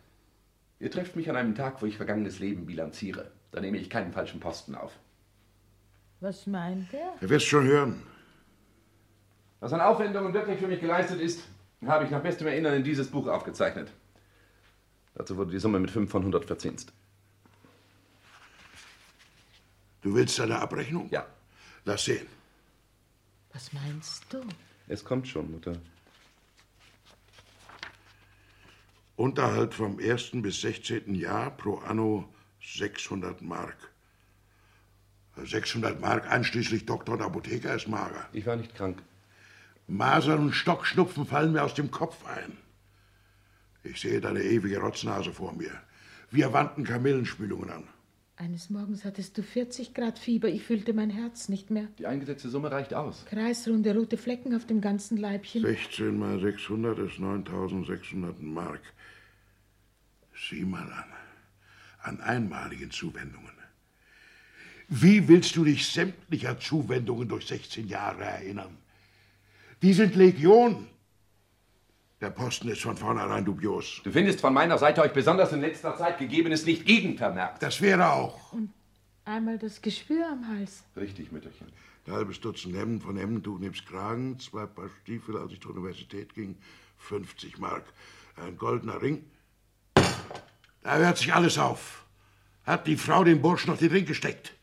Ihr 0.80 0.90
trefft 0.90 1.14
mich 1.14 1.28
an 1.28 1.36
einem 1.36 1.54
Tag, 1.54 1.82
wo 1.82 1.86
ich 1.86 1.98
vergangenes 1.98 2.38
Leben 2.38 2.64
bilanziere. 2.64 3.30
Da 3.50 3.60
nehme 3.60 3.76
ich 3.76 3.90
keinen 3.90 4.14
falschen 4.14 4.40
Posten 4.40 4.74
auf. 4.74 4.92
Was 6.20 6.46
meint 6.46 6.94
er? 6.94 7.12
Du 7.20 7.28
wirst 7.28 7.44
schon 7.44 7.66
hören. 7.66 8.02
Was 9.60 9.74
an 9.74 9.82
Aufwendungen 9.82 10.32
wirklich 10.32 10.58
für 10.58 10.66
mich 10.66 10.80
geleistet 10.80 11.20
ist, 11.20 11.46
habe 11.86 12.04
ich 12.04 12.10
nach 12.10 12.22
bestem 12.22 12.46
Erinnern 12.46 12.74
in 12.74 12.84
dieses 12.84 13.08
Buch 13.08 13.26
aufgezeichnet. 13.28 13.92
Dazu 15.18 15.36
wurde 15.36 15.50
die 15.50 15.58
Summe 15.58 15.80
mit 15.80 15.90
5 15.90 16.08
von 16.08 16.22
100 16.22 16.44
verzinst. 16.44 16.92
Du 20.00 20.14
willst 20.14 20.38
eine 20.40 20.60
Abrechnung? 20.60 21.08
Ja. 21.10 21.26
Lass 21.84 22.04
sehen. 22.04 22.28
Was 23.52 23.72
meinst 23.72 24.32
du? 24.32 24.40
Es 24.86 25.04
kommt 25.04 25.26
schon, 25.26 25.50
Mutter. 25.50 25.72
Unterhalt 29.16 29.74
vom 29.74 29.98
1. 29.98 30.30
bis 30.34 30.60
16. 30.60 31.12
Jahr 31.16 31.50
pro 31.50 31.78
anno 31.78 32.32
600 32.62 33.42
Mark. 33.42 33.90
600 35.36 36.00
Mark 36.00 36.30
einschließlich 36.30 36.86
Doktor 36.86 37.14
und 37.14 37.22
Apotheker 37.22 37.74
ist 37.74 37.88
mager. 37.88 38.28
Ich 38.32 38.46
war 38.46 38.54
nicht 38.54 38.76
krank. 38.76 39.02
Masern 39.88 40.38
und 40.38 40.52
Stockschnupfen 40.52 41.26
fallen 41.26 41.52
mir 41.52 41.64
aus 41.64 41.74
dem 41.74 41.90
Kopf 41.90 42.24
ein. 42.26 42.56
Ich 43.90 44.00
sehe 44.00 44.20
deine 44.20 44.42
ewige 44.42 44.78
Rotznase 44.80 45.32
vor 45.32 45.52
mir. 45.54 45.72
Wir 46.30 46.52
wandten 46.52 46.84
Kamillenspülungen 46.84 47.70
an. 47.70 47.84
Eines 48.36 48.70
Morgens 48.70 49.04
hattest 49.04 49.36
du 49.36 49.42
40 49.42 49.94
Grad 49.94 50.18
Fieber. 50.18 50.48
Ich 50.48 50.62
fühlte 50.62 50.92
mein 50.92 51.10
Herz 51.10 51.48
nicht 51.48 51.70
mehr. 51.70 51.88
Die 51.98 52.06
eingesetzte 52.06 52.48
Summe 52.50 52.70
reicht 52.70 52.94
aus. 52.94 53.24
Kreisrunde 53.28 53.96
rote 53.96 54.16
Flecken 54.16 54.54
auf 54.54 54.64
dem 54.64 54.80
ganzen 54.80 55.16
Leibchen. 55.16 55.62
16 55.62 56.16
mal 56.16 56.38
600 56.38 56.98
ist 57.00 57.18
9600 57.18 58.40
Mark. 58.40 58.80
Sieh 60.48 60.64
mal 60.64 60.92
an. 60.92 61.12
An 62.00 62.20
einmaligen 62.20 62.92
Zuwendungen. 62.92 63.50
Wie 64.88 65.26
willst 65.26 65.56
du 65.56 65.64
dich 65.64 65.86
sämtlicher 65.88 66.60
Zuwendungen 66.60 67.28
durch 67.28 67.46
16 67.46 67.88
Jahre 67.88 68.22
erinnern? 68.22 68.76
Die 69.82 69.92
sind 69.92 70.14
Legion. 70.14 70.86
Der 72.20 72.30
Posten 72.30 72.68
ist 72.68 72.82
von 72.82 72.96
vornherein 72.96 73.44
dubios. 73.44 74.00
Du 74.02 74.10
findest 74.10 74.40
von 74.40 74.52
meiner 74.52 74.76
Seite 74.76 75.02
euch 75.02 75.12
besonders 75.12 75.52
in 75.52 75.60
letzter 75.60 75.96
Zeit 75.96 76.18
Gegebenes 76.18 76.66
nicht 76.66 76.84
gegenvermerkt. 76.84 77.62
Das 77.62 77.80
wäre 77.80 78.10
auch. 78.10 78.54
Einmal 79.24 79.56
das 79.58 79.80
Geschwür 79.82 80.26
am 80.26 80.48
Hals. 80.48 80.82
Richtig, 80.96 81.30
Mütterchen. 81.30 81.68
Ein 82.06 82.12
halbes 82.14 82.40
Dutzend 82.40 82.74
Hemden 82.74 83.00
von 83.00 83.16
Hemdentuch 83.16 83.60
nebst 83.60 83.86
Kragen, 83.86 84.38
zwei 84.40 84.66
Paar 84.66 84.88
Stiefel, 85.02 85.36
als 85.36 85.52
ich 85.52 85.60
zur 85.60 85.72
Universität 85.72 86.34
ging, 86.34 86.56
50 86.96 87.58
Mark. 87.58 87.84
Ein 88.36 88.56
goldener 88.56 89.00
Ring. 89.00 89.24
Da 89.94 90.96
hört 90.96 91.18
sich 91.18 91.32
alles 91.32 91.56
auf. 91.56 92.04
Hat 92.64 92.88
die 92.88 92.96
Frau 92.96 93.22
dem 93.22 93.42
Burschen 93.42 93.70
noch 93.70 93.78
den 93.78 93.90
Ring 93.90 94.06
gesteckt. 94.06 94.54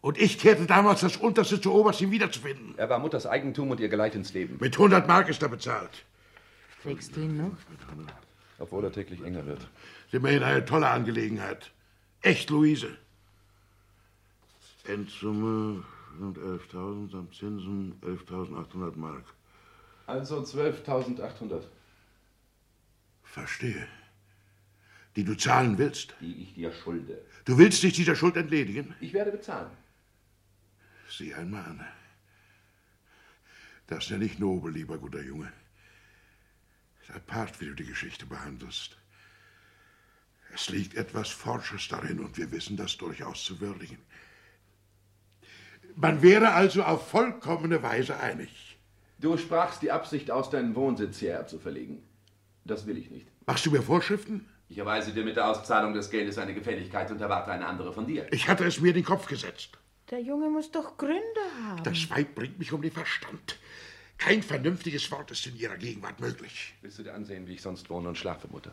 Und 0.00 0.18
ich 0.18 0.38
kehrte 0.38 0.66
damals 0.66 1.02
das 1.02 1.16
Unterste 1.16 1.60
zu 1.60 1.72
Oberst, 1.72 2.00
ihn 2.00 2.10
wiederzufinden. 2.10 2.74
Er 2.76 2.88
war 2.88 2.98
Mutters 2.98 3.26
Eigentum 3.26 3.70
und 3.70 3.78
ihr 3.78 3.88
Geleit 3.88 4.14
ins 4.14 4.32
Leben. 4.32 4.56
Mit 4.60 4.74
100 4.74 5.06
Mark 5.06 5.28
ist 5.28 5.42
er 5.42 5.48
bezahlt. 5.48 6.04
Trägst 6.82 7.16
du 7.16 7.20
ihn 7.20 7.36
noch? 7.36 7.56
Obwohl 8.58 8.84
er 8.84 8.92
täglich 8.92 9.22
enger 9.22 9.44
wird. 9.46 9.60
Ist 10.06 10.14
immerhin 10.14 10.42
eine 10.42 10.64
tolle 10.64 10.88
Angelegenheit. 10.88 11.72
Echt, 12.22 12.50
Luise. 12.50 12.96
Endsumme 14.84 15.84
111.000, 16.20 17.14
am 17.18 17.32
Zinsen 17.32 18.00
11.800 18.02 18.96
Mark. 18.96 19.24
Also 20.06 20.40
12.800. 20.40 21.62
Verstehe. 23.24 23.86
Die 25.16 25.24
du 25.24 25.36
zahlen 25.36 25.76
willst. 25.78 26.14
Die 26.20 26.42
ich 26.42 26.54
dir 26.54 26.72
schulde. 26.72 27.20
Du 27.44 27.58
willst 27.58 27.82
dich 27.82 27.94
dieser 27.94 28.14
Schuld 28.14 28.36
entledigen? 28.36 28.94
Ich 29.00 29.12
werde 29.12 29.32
bezahlen. 29.32 29.70
Sieh 31.08 31.34
einmal 31.34 31.64
an. 31.64 31.86
Das 33.86 34.10
nenne 34.10 34.24
ich 34.24 34.38
nobel, 34.38 34.72
lieber 34.72 34.98
guter 34.98 35.22
Junge. 35.22 35.52
Sei 37.06 37.18
Part, 37.20 37.60
wie 37.60 37.66
du 37.66 37.74
die 37.74 37.86
Geschichte 37.86 38.26
behandelst. 38.26 38.96
Es 40.54 40.68
liegt 40.70 40.96
etwas 40.96 41.28
Forsches 41.28 41.88
darin 41.88 42.20
und 42.20 42.36
wir 42.36 42.50
wissen 42.50 42.76
das 42.76 42.96
durchaus 42.96 43.44
zu 43.44 43.60
würdigen. 43.60 43.98
Man 45.94 46.22
wäre 46.22 46.52
also 46.52 46.82
auf 46.82 47.08
vollkommene 47.08 47.82
Weise 47.82 48.18
einig. 48.18 48.78
Du 49.18 49.36
sprachst 49.38 49.82
die 49.82 49.92
Absicht 49.92 50.30
aus, 50.30 50.50
deinen 50.50 50.74
Wohnsitz 50.74 51.18
hierher 51.18 51.46
zu 51.46 51.58
verlegen. 51.58 52.02
Das 52.64 52.86
will 52.86 52.98
ich 52.98 53.10
nicht. 53.10 53.28
Machst 53.46 53.64
du 53.66 53.70
mir 53.70 53.82
Vorschriften? 53.82 54.48
Ich 54.68 54.78
erweise 54.78 55.12
dir 55.12 55.24
mit 55.24 55.36
der 55.36 55.48
Auszahlung 55.48 55.94
des 55.94 56.10
Geldes 56.10 56.38
eine 56.38 56.54
Gefälligkeit 56.54 57.10
und 57.10 57.20
erwarte 57.20 57.52
eine 57.52 57.66
andere 57.66 57.92
von 57.92 58.06
dir. 58.06 58.26
Ich 58.32 58.48
hatte 58.48 58.64
es 58.64 58.80
mir 58.80 58.88
in 58.88 58.94
den 58.94 59.04
Kopf 59.04 59.26
gesetzt. 59.26 59.78
Der 60.10 60.20
Junge 60.20 60.50
muss 60.50 60.72
doch 60.72 60.96
Gründe 60.96 61.22
haben. 61.64 61.82
Das 61.84 62.10
Weib 62.10 62.34
bringt 62.34 62.58
mich 62.58 62.72
um 62.72 62.82
den 62.82 62.92
Verstand. 62.92 63.58
Kein 64.18 64.42
vernünftiges 64.42 65.10
Wort 65.10 65.30
ist 65.30 65.46
in 65.46 65.56
ihrer 65.56 65.76
Gegenwart 65.76 66.18
möglich. 66.20 66.74
Willst 66.82 66.98
du 66.98 67.02
dir 67.02 67.14
ansehen, 67.14 67.46
wie 67.46 67.54
ich 67.54 67.62
sonst 67.62 67.88
wohne 67.90 68.08
und 68.08 68.18
schlafe, 68.18 68.48
Mutter? 68.48 68.72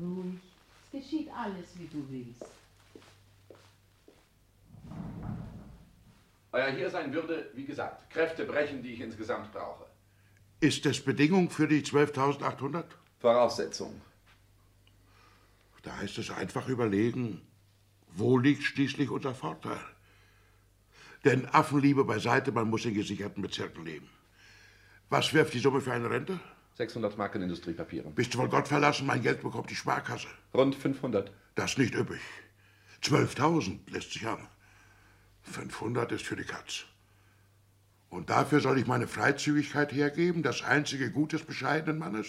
Ruhig. 0.00 0.34
Es 0.92 1.02
geschieht 1.02 1.28
alles, 1.32 1.66
wie 1.78 1.86
du 1.86 2.04
willst. 2.10 2.44
Euer 6.52 6.70
Hiersein 6.72 7.12
würde, 7.12 7.50
wie 7.54 7.64
gesagt, 7.64 8.10
Kräfte 8.10 8.44
brechen, 8.44 8.82
die 8.82 8.94
ich 8.94 9.00
insgesamt 9.00 9.52
brauche. 9.52 9.86
Ist 10.60 10.84
es 10.84 11.02
Bedingung 11.02 11.48
für 11.48 11.68
die 11.68 11.82
12.800? 11.82 12.84
Voraussetzung. 13.20 14.00
Da 15.82 15.96
heißt 15.96 16.18
es 16.18 16.30
einfach 16.30 16.68
überlegen, 16.68 17.40
wo 18.08 18.36
liegt 18.36 18.62
schließlich 18.62 19.08
unser 19.10 19.34
Vorteil? 19.34 19.80
Denn 21.24 21.46
Affenliebe 21.46 22.04
beiseite, 22.04 22.52
man 22.52 22.68
muss 22.70 22.84
in 22.84 22.94
gesicherten 22.94 23.42
Bezirken 23.42 23.84
leben. 23.84 24.08
Was 25.10 25.34
wirft 25.34 25.54
die 25.54 25.58
Summe 25.58 25.80
für 25.80 25.92
eine 25.92 26.08
Rente? 26.08 26.40
600 26.76 27.18
Mark 27.18 27.34
in 27.34 27.42
Industriepapieren. 27.42 28.14
Bist 28.14 28.32
du 28.32 28.38
von 28.38 28.48
Gott 28.48 28.68
verlassen? 28.68 29.06
Mein 29.06 29.22
Geld 29.22 29.42
bekommt 29.42 29.70
die 29.70 29.74
Sparkasse. 29.74 30.28
Rund 30.54 30.74
500. 30.74 31.30
Das 31.54 31.72
ist 31.72 31.78
nicht 31.78 31.94
üppig. 31.94 32.20
12.000 33.02 33.80
lässt 33.90 34.12
sich 34.12 34.24
haben. 34.24 34.46
500 35.42 36.12
ist 36.12 36.24
für 36.24 36.36
die 36.36 36.44
Katz. 36.44 36.84
Und 38.08 38.30
dafür 38.30 38.60
soll 38.60 38.78
ich 38.78 38.86
meine 38.86 39.06
Freizügigkeit 39.06 39.92
hergeben, 39.92 40.42
das 40.42 40.62
einzige 40.62 41.10
Gut 41.10 41.32
des 41.32 41.42
bescheidenen 41.42 41.98
Mannes? 41.98 42.28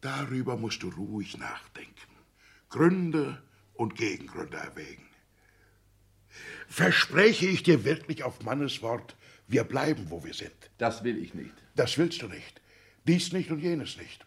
Darüber 0.00 0.56
musst 0.56 0.82
du 0.82 0.88
ruhig 0.88 1.38
nachdenken. 1.38 2.16
Gründe 2.68 3.42
und 3.74 3.94
Gegengründe 3.94 4.56
erwägen. 4.56 5.05
Verspreche 6.68 7.46
ich 7.46 7.62
dir 7.62 7.84
wirklich 7.84 8.24
auf 8.24 8.42
Mannes 8.42 8.82
Wort, 8.82 9.16
wir 9.46 9.64
bleiben, 9.64 10.06
wo 10.10 10.24
wir 10.24 10.34
sind. 10.34 10.52
Das 10.78 11.04
will 11.04 11.18
ich 11.18 11.34
nicht. 11.34 11.54
Das 11.74 11.96
willst 11.98 12.22
du 12.22 12.28
nicht. 12.28 12.60
Dies 13.06 13.32
nicht 13.32 13.50
und 13.50 13.60
jenes 13.60 13.96
nicht. 13.96 14.26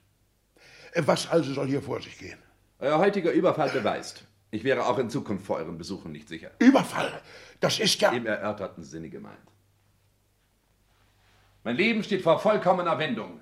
Was 0.95 1.29
also 1.29 1.53
soll 1.53 1.67
hier 1.67 1.81
vor 1.81 2.01
sich 2.01 2.17
gehen? 2.17 2.39
Euer 2.79 2.97
heutiger 2.97 3.31
Überfall 3.31 3.69
beweist, 3.69 4.25
ich 4.51 4.63
wäre 4.63 4.85
auch 4.87 4.97
in 4.97 5.09
Zukunft 5.09 5.45
vor 5.45 5.57
euren 5.57 5.77
Besuchen 5.77 6.11
nicht 6.11 6.29
sicher. 6.29 6.51
Überfall! 6.59 7.21
Das 7.59 7.79
ist 7.79 7.99
ja. 8.01 8.11
Im 8.11 8.25
erörterten 8.25 8.83
Sinne 8.83 9.09
gemeint. 9.09 9.37
Mein 11.63 11.75
Leben 11.75 12.03
steht 12.03 12.23
vor 12.23 12.39
vollkommener 12.39 12.97
Wendung. 12.97 13.41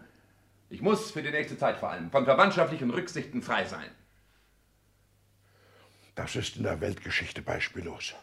Ich 0.69 0.81
muss 0.81 1.11
für 1.11 1.21
die 1.21 1.31
nächste 1.31 1.57
Zeit 1.57 1.77
vor 1.77 1.91
allem 1.91 2.11
von 2.11 2.25
verwandtschaftlichen 2.25 2.89
Rücksichten 2.89 3.41
frei 3.41 3.65
sein. 3.65 3.89
Das 6.15 6.35
ist 6.35 6.57
in 6.57 6.63
der 6.63 6.81
Weltgeschichte 6.81 7.43
beispiellos. 7.43 8.15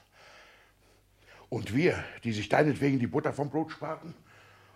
Und 1.55 1.73
wir, 1.73 2.03
die 2.25 2.33
sich 2.33 2.49
deinetwegen 2.49 2.99
die 2.99 3.07
Butter 3.07 3.33
vom 3.33 3.49
Brot 3.49 3.71
sparten, 3.71 4.13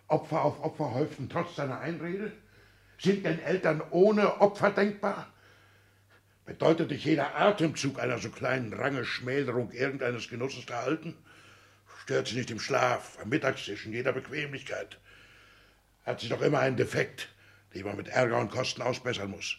Opfer 0.07 0.43
auf 0.43 0.63
Opfer 0.63 0.95
häuften 0.95 1.29
trotz 1.29 1.57
deiner 1.57 1.81
Einrede, 1.81 2.31
sind 2.99 3.27
den 3.27 3.43
Eltern 3.43 3.83
ohne 3.91 4.41
Opfer 4.41 4.71
denkbar? 4.71 5.27
Bedeutet 6.47 6.93
dich 6.93 7.05
jeder 7.05 7.35
Atemzug 7.35 7.99
einer 7.99 8.19
so 8.19 8.31
kleinen 8.31 8.73
Range 8.73 9.05
Schmälerung 9.05 9.73
irgendeines 9.73 10.29
Genusses 10.29 10.67
erhalten? 10.67 11.17
Stört 12.05 12.29
sie 12.29 12.37
nicht 12.37 12.53
im 12.53 12.61
Schlaf, 12.61 13.19
am 13.21 13.29
Mittagstisch, 13.29 13.85
in 13.85 13.93
jeder 13.93 14.13
Bequemlichkeit? 14.13 15.01
Hat 16.07 16.21
sie 16.21 16.29
doch 16.29 16.43
immer 16.43 16.61
einen 16.61 16.77
Defekt, 16.77 17.29
den 17.75 17.87
man 17.87 17.97
mit 17.97 18.07
Ärger 18.07 18.39
und 18.39 18.53
Kosten 18.53 18.83
ausbessern 18.83 19.33
muss. 19.33 19.59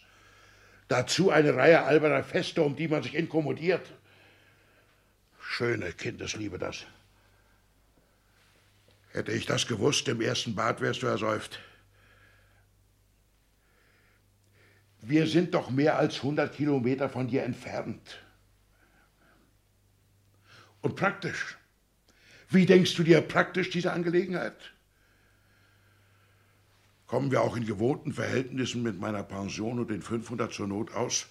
Dazu 0.88 1.28
eine 1.28 1.54
Reihe 1.54 1.82
alberner 1.82 2.24
Feste, 2.24 2.62
um 2.62 2.76
die 2.76 2.88
man 2.88 3.02
sich 3.02 3.14
inkommodiert. 3.14 3.92
Schöne 5.38 5.92
Kindesliebe 5.92 6.58
das. 6.58 6.86
Hätte 9.12 9.32
ich 9.32 9.46
das 9.46 9.66
gewusst, 9.66 10.06
im 10.08 10.20
ersten 10.20 10.54
Bad 10.54 10.80
wärst 10.80 11.02
du 11.02 11.06
ersäuft. 11.06 11.58
Wir 15.02 15.26
sind 15.26 15.54
doch 15.54 15.70
mehr 15.70 15.98
als 15.98 16.16
100 16.16 16.54
Kilometer 16.54 17.08
von 17.08 17.26
dir 17.26 17.42
entfernt. 17.42 18.22
Und 20.82 20.96
praktisch. 20.96 21.56
Wie 22.48 22.66
denkst 22.66 22.94
du 22.94 23.02
dir 23.02 23.20
praktisch 23.20 23.70
diese 23.70 23.92
Angelegenheit? 23.92 24.72
Kommen 27.06 27.30
wir 27.30 27.42
auch 27.42 27.56
in 27.56 27.66
gewohnten 27.66 28.12
Verhältnissen 28.12 28.82
mit 28.82 29.00
meiner 29.00 29.22
Pension 29.22 29.80
und 29.80 29.90
den 29.90 30.02
500 30.02 30.52
zur 30.52 30.68
Not 30.68 30.92
aus, 30.92 31.26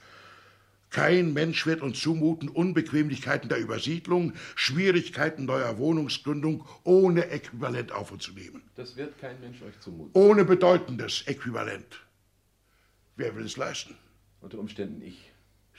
Kein 0.89 1.33
Mensch 1.33 1.65
wird 1.65 1.81
uns 1.81 1.99
zumuten, 2.01 2.49
Unbequemlichkeiten 2.49 3.47
der 3.47 3.59
Übersiedlung, 3.59 4.33
Schwierigkeiten 4.55 5.45
neuer 5.45 5.77
Wohnungsgründung 5.77 6.65
ohne 6.83 7.27
Äquivalent 7.29 7.91
auf 7.91 8.11
uns 8.11 8.23
zu 8.23 8.33
nehmen. 8.33 8.63
Das 8.75 8.95
wird 8.95 9.17
kein 9.19 9.39
Mensch 9.39 9.61
euch 9.61 9.79
zumuten. 9.79 10.11
Ohne 10.13 10.45
bedeutendes 10.45 11.23
Äquivalent. 11.27 12.01
Wer 13.15 13.35
will 13.35 13.45
es 13.45 13.57
leisten? 13.57 13.95
Unter 14.41 14.57
Umständen 14.57 15.01
ich. 15.01 15.31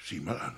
Sieh 0.03 0.21
mal 0.21 0.39
an. 0.39 0.57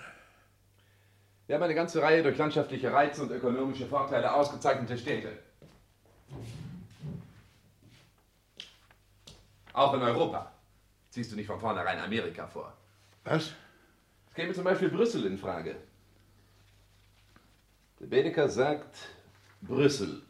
Wir 1.46 1.56
haben 1.56 1.62
eine 1.62 1.74
ganze 1.74 2.02
Reihe 2.02 2.22
durch 2.22 2.36
landschaftliche 2.36 2.92
Reize 2.92 3.22
und 3.22 3.30
ökonomische 3.30 3.86
Vorteile 3.86 4.32
ausgezeichnete 4.32 4.98
Städte. 4.98 5.38
Auch 9.72 9.94
in 9.94 10.02
Europa. 10.02 10.52
Ziehst 11.10 11.32
du 11.32 11.36
nicht 11.36 11.46
von 11.46 11.60
vornherein 11.60 11.98
Amerika 11.98 12.46
vor? 12.46 12.76
Was? 13.24 13.52
Es 14.32 14.36
käme 14.36 14.54
zum 14.54 14.64
Beispiel 14.64 14.88
Brüssel 14.88 15.26
in 15.26 15.36
Frage. 15.36 15.76
Der 18.00 18.06
Baedeker 18.06 18.48
sagt 18.48 18.96
Brüssel. 19.60 20.22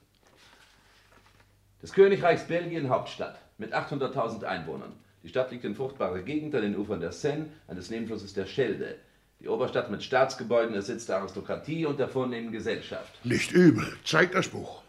Des 1.81 1.93
Königreichs 1.93 2.49
Belgien 2.49 2.89
Hauptstadt 2.89 3.39
mit 3.59 3.73
800.000 3.73 4.43
Einwohnern. 4.43 4.93
Die 5.23 5.29
Stadt 5.29 5.53
liegt 5.53 5.65
in 5.65 5.77
fruchtbarer 5.77 6.23
Gegend 6.23 6.53
an 6.57 6.63
den 6.63 6.77
Ufern 6.77 6.99
der 6.99 7.13
Seine, 7.13 7.47
eines 7.69 7.91
Nebenflusses 7.91 8.35
der 8.35 8.47
Schelde. 8.47 8.99
Die 9.39 9.47
Oberstadt 9.47 9.89
mit 9.89 10.03
Staatsgebäuden 10.03 10.75
ist 10.75 10.87
Sitz 10.87 11.07
der 11.07 11.19
Aristokratie 11.19 11.87
und 11.87 12.01
der 12.01 12.09
vornehmen 12.09 12.51
Gesellschaft. 12.51 13.25
Nicht 13.25 13.53
übel. 13.53 13.87
Zeig 14.05 14.33
das 14.33 14.49
Buch. 14.49 14.83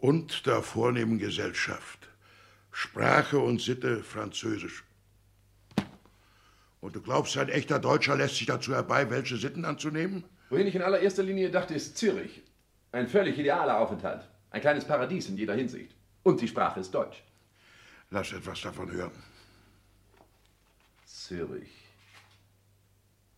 Und 0.00 0.46
der 0.46 0.62
vornehmen 0.62 1.20
Gesellschaft. 1.20 1.97
Sprache 2.80 3.40
und 3.40 3.60
Sitte 3.60 4.04
Französisch. 4.04 4.84
Und 6.80 6.94
du 6.94 7.02
glaubst, 7.02 7.36
ein 7.36 7.48
echter 7.48 7.80
Deutscher 7.80 8.14
lässt 8.14 8.36
sich 8.36 8.46
dazu 8.46 8.72
herbei, 8.72 9.10
welche 9.10 9.36
Sitten 9.36 9.64
anzunehmen? 9.64 10.22
Wohin 10.48 10.68
ich 10.68 10.76
in 10.76 10.82
allererster 10.82 11.24
Linie 11.24 11.50
dachte, 11.50 11.74
ist 11.74 11.98
Zürich. 11.98 12.40
Ein 12.92 13.08
völlig 13.08 13.36
idealer 13.36 13.80
Aufenthalt. 13.80 14.28
Ein 14.50 14.60
kleines 14.60 14.84
Paradies 14.84 15.28
in 15.28 15.36
jeder 15.36 15.54
Hinsicht. 15.54 15.96
Und 16.22 16.40
die 16.40 16.46
Sprache 16.46 16.78
ist 16.78 16.94
Deutsch. 16.94 17.24
Lass 18.10 18.32
etwas 18.32 18.60
davon 18.60 18.92
hören. 18.92 19.24
Zürich. 21.04 21.77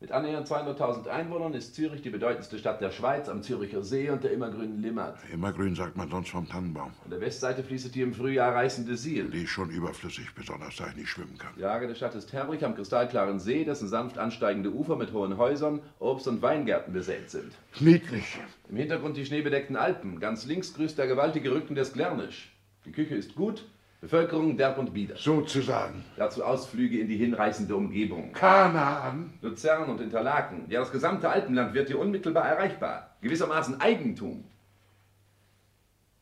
Mit 0.02 0.12
annähernd 0.12 0.48
200.000 0.48 1.08
Einwohnern 1.08 1.52
ist 1.52 1.74
Zürich 1.74 2.00
die 2.00 2.08
bedeutendste 2.08 2.58
Stadt 2.58 2.80
der 2.80 2.90
Schweiz 2.90 3.28
am 3.28 3.42
Züricher 3.42 3.82
See 3.82 4.08
und 4.08 4.24
der 4.24 4.32
immergrünen 4.32 4.80
Limmat. 4.80 5.18
Immergrün 5.30 5.74
sagt 5.74 5.94
man 5.98 6.08
sonst 6.08 6.30
vom 6.30 6.48
Tannenbaum. 6.48 6.92
An 7.04 7.10
der 7.10 7.20
Westseite 7.20 7.62
fließt 7.62 7.94
die 7.94 8.00
im 8.00 8.14
Frühjahr 8.14 8.54
reißende 8.54 8.96
Siel. 8.96 9.28
Die 9.28 9.42
ist 9.42 9.50
schon 9.50 9.68
überflüssig, 9.68 10.34
besonders 10.34 10.76
da 10.76 10.88
ich 10.88 10.96
nicht 10.96 11.10
schwimmen 11.10 11.36
kann. 11.36 11.52
Die 11.54 11.60
Lage 11.60 11.86
der 11.86 11.96
Stadt 11.96 12.14
ist 12.14 12.32
herrlich 12.32 12.64
am 12.64 12.76
kristallklaren 12.76 13.40
See, 13.40 13.62
dessen 13.66 13.88
sanft 13.88 14.16
ansteigende 14.16 14.72
Ufer 14.72 14.96
mit 14.96 15.12
hohen 15.12 15.36
Häusern, 15.36 15.80
Obst- 15.98 16.28
und 16.28 16.40
Weingärten 16.40 16.94
besät 16.94 17.28
sind. 17.28 17.52
Niedlich. 17.78 18.38
Im 18.70 18.76
Hintergrund 18.76 19.18
die 19.18 19.26
schneebedeckten 19.26 19.76
Alpen. 19.76 20.18
Ganz 20.18 20.46
links 20.46 20.72
grüßt 20.72 20.96
der 20.96 21.08
gewaltige 21.08 21.52
Rücken 21.52 21.74
des 21.74 21.92
Glärnisch. 21.92 22.56
Die 22.86 22.92
Küche 22.92 23.16
ist 23.16 23.34
gut, 23.34 23.66
Bevölkerung 24.00 24.56
derb 24.56 24.78
und 24.78 24.94
bieder. 24.94 25.16
Sozusagen. 25.16 26.04
Dazu 26.16 26.42
Ausflüge 26.42 27.00
in 27.00 27.08
die 27.08 27.18
hinreißende 27.18 27.76
Umgebung. 27.76 28.32
Kanaan. 28.32 29.34
Luzern 29.42 29.90
und 29.90 30.00
Interlaken. 30.00 30.64
Ja, 30.70 30.80
das 30.80 30.90
gesamte 30.90 31.28
Alpenland 31.28 31.74
wird 31.74 31.90
dir 31.90 31.98
unmittelbar 31.98 32.48
erreichbar. 32.48 33.14
Gewissermaßen 33.20 33.80
Eigentum. 33.80 34.44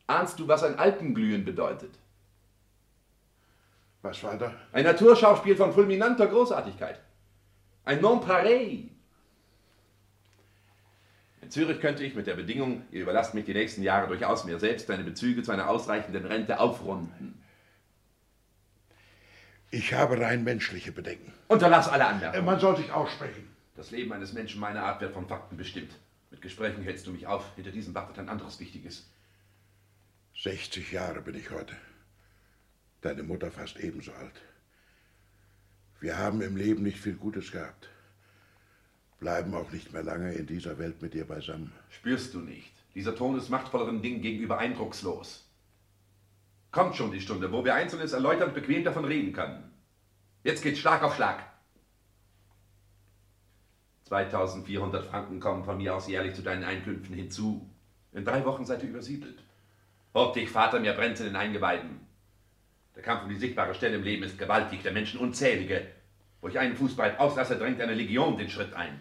Ahnst 0.07 0.39
du, 0.39 0.47
was 0.47 0.63
ein 0.63 0.77
Alpenglühen 0.77 1.45
bedeutet? 1.45 1.91
Was 4.01 4.23
weiter? 4.23 4.53
Ein 4.73 4.85
Naturschauspiel 4.85 5.55
von 5.55 5.71
fulminanter 5.71 6.27
Großartigkeit. 6.27 6.99
Ein 7.85 8.01
Non-Pareil. 8.01 8.89
In 11.41 11.49
Zürich 11.49 11.79
könnte 11.79 12.03
ich 12.03 12.15
mit 12.15 12.27
der 12.27 12.35
Bedingung, 12.35 12.83
ihr 12.91 13.03
überlasst 13.03 13.33
mich 13.33 13.45
die 13.45 13.53
nächsten 13.53 13.83
Jahre 13.83 14.07
durchaus 14.07 14.43
mir 14.43 14.59
selbst, 14.59 14.89
deine 14.89 15.03
Bezüge 15.03 15.43
zu 15.43 15.51
einer 15.51 15.69
ausreichenden 15.69 16.25
Rente 16.25 16.59
aufrunden. 16.59 17.41
Ich 19.71 19.93
habe 19.93 20.19
rein 20.19 20.43
menschliche 20.43 20.91
Bedenken. 20.91 21.31
Unterlass 21.47 21.87
alle 21.87 22.03
Äh, 22.03 22.07
Anmerkungen. 22.07 22.45
Man 22.45 22.59
soll 22.59 22.77
sich 22.77 22.91
aussprechen. 22.91 23.47
Das 23.75 23.91
Leben 23.91 24.11
eines 24.11 24.33
Menschen 24.33 24.59
meiner 24.59 24.83
Art 24.83 24.99
wird 25.01 25.13
von 25.13 25.27
Fakten 25.27 25.57
bestimmt. 25.57 25.91
Mit 26.31 26.41
Gesprächen 26.41 26.83
hältst 26.83 27.07
du 27.07 27.11
mich 27.11 27.27
auf. 27.27 27.45
Hinter 27.55 27.71
diesem 27.71 27.93
wartet 27.93 28.19
ein 28.19 28.29
anderes 28.29 28.59
Wichtiges. 28.59 29.09
60 30.41 30.91
Jahre 30.91 31.21
bin 31.21 31.35
ich 31.35 31.51
heute. 31.51 31.75
Deine 33.01 33.23
Mutter 33.23 33.51
fast 33.51 33.79
ebenso 33.79 34.11
alt. 34.13 34.41
Wir 35.99 36.17
haben 36.17 36.41
im 36.41 36.55
Leben 36.55 36.83
nicht 36.83 36.99
viel 36.99 37.15
Gutes 37.15 37.51
gehabt. 37.51 37.89
Bleiben 39.19 39.53
auch 39.53 39.71
nicht 39.71 39.91
mehr 39.91 40.03
lange 40.03 40.33
in 40.33 40.47
dieser 40.47 40.77
Welt 40.77 41.01
mit 41.01 41.13
dir 41.13 41.25
beisammen. 41.25 41.71
Spürst 41.89 42.33
du 42.33 42.39
nicht? 42.39 42.71
Dieser 42.95 43.15
Ton 43.15 43.37
ist 43.37 43.49
machtvolleren 43.49 44.01
Dingen 44.01 44.21
gegenüber 44.21 44.57
eindruckslos. 44.57 45.48
Kommt 46.71 46.95
schon 46.95 47.11
die 47.11 47.21
Stunde, 47.21 47.51
wo 47.51 47.65
wir 47.65 47.73
Einzelnes 47.73 48.13
erläuternd 48.13 48.53
bequem 48.53 48.83
davon 48.83 49.05
reden 49.05 49.33
können. 49.33 49.71
Jetzt 50.43 50.61
geht's 50.61 50.79
Schlag 50.79 51.01
auf 51.03 51.15
Schlag. 51.15 51.43
2400 54.05 55.05
Franken 55.05 55.39
kommen 55.39 55.63
von 55.63 55.77
mir 55.77 55.95
aus 55.95 56.07
jährlich 56.07 56.33
zu 56.33 56.41
deinen 56.41 56.63
Einkünften 56.63 57.15
hinzu. 57.15 57.69
In 58.11 58.25
drei 58.25 58.43
Wochen 58.45 58.65
seid 58.65 58.83
ihr 58.83 58.89
übersiedelt. 58.89 59.39
Ob 60.13 60.33
dich, 60.33 60.49
Vater, 60.49 60.79
mir 60.79 60.93
brennt 60.93 61.19
in 61.19 61.27
den 61.27 61.35
Eingeweiden. 61.35 61.99
Der 62.95 63.03
Kampf 63.03 63.23
um 63.23 63.29
die 63.29 63.35
sichtbare 63.35 63.75
Stelle 63.75 63.97
im 63.97 64.03
Leben 64.03 64.23
ist 64.23 64.37
gewaltig, 64.37 64.81
der 64.81 64.91
Menschen 64.91 65.19
unzählige. 65.19 65.87
Wo 66.41 66.47
ich 66.47 66.57
einen 66.57 66.75
Fuß 66.75 66.95
breit 66.95 67.19
auslasse, 67.19 67.57
drängt 67.57 67.81
eine 67.81 67.93
Legion 67.93 68.37
den 68.37 68.49
Schritt 68.49 68.73
ein. 68.73 68.99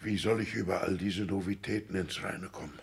Wie 0.00 0.18
soll 0.18 0.40
ich 0.40 0.54
über 0.54 0.82
all 0.82 0.96
diese 0.96 1.24
Novitäten 1.24 1.94
ins 1.96 2.22
Reine 2.22 2.48
kommen? 2.48 2.78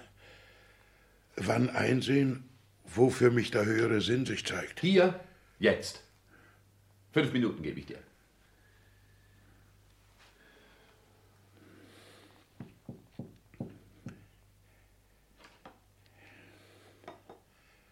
Wann 1.36 1.70
einsehen, 1.70 2.50
wofür 2.98 3.32
mich 3.32 3.52
der 3.52 3.66
höhere 3.66 4.02
Sinn 4.02 4.26
sich 4.26 4.46
zeigt? 4.46 4.80
Hier, 4.80 5.20
jetzt. 5.60 6.04
Fünf 7.12 7.32
Minuten 7.34 7.62
gebe 7.64 7.80
ich 7.80 7.86
dir. 7.86 8.00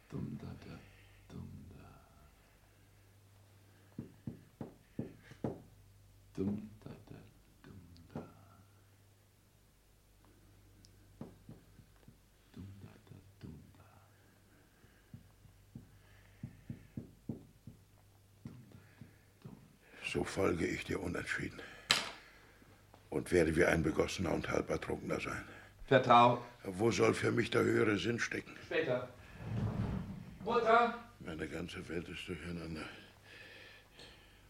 Dum, 0.10 0.38
da, 0.42 0.48
da, 0.66 0.80
dum, 1.30 1.50
da. 1.70 1.86
Dum, 6.36 6.70
da, 6.84 6.90
da, 6.90 7.16
dum, 7.64 7.82
da. 8.14 8.24
Dum, 12.54 12.68
da, 12.82 12.90
da, 13.06 13.16
dum, 13.42 13.58
da. 13.74 13.84
So 20.12 20.26
folge 20.26 20.67
ich 20.67 20.84
dir 20.84 21.02
unentschieden. 21.02 21.62
Und 23.10 23.32
werde 23.32 23.56
wie 23.56 23.63
ein 23.63 23.82
begossener 23.82 24.34
und 24.34 24.50
halb 24.50 24.69
ertrunkener 24.69 25.21
sein. 25.21 25.45
Vertrau. 25.86 26.43
Wo 26.65 26.91
soll 26.91 27.13
für 27.13 27.32
mich 27.32 27.50
der 27.50 27.63
höhere 27.63 27.97
Sinn 27.97 28.19
stecken? 28.19 28.54
Später. 28.65 29.08
Mutter, 30.43 30.95
Meine 31.19 31.47
ganze 31.47 31.88
Welt 31.88 32.10
ist 32.10 32.28
durcheinander. 32.28 32.82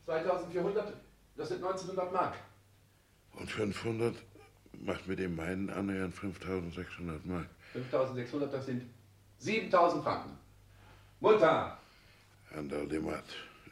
2400, 0.06 0.94
das 1.38 1.50
sind 1.50 1.64
1900 1.64 2.12
Mark. 2.12 2.36
Und 3.34 3.52
500 3.52 4.16
macht 4.80 5.08
mit 5.08 5.20
dem 5.20 5.36
meinen 5.36 5.70
annähernd 5.70 6.16
5600 6.16 7.24
Mark. 7.26 7.48
5600, 7.74 8.52
das 8.52 8.66
sind 8.66 8.90
7000 9.38 10.04
Franken. 10.04 10.38
Mutter! 11.20 11.78
An 12.56 12.68
der 12.68 12.84
Limmat. 12.86 13.26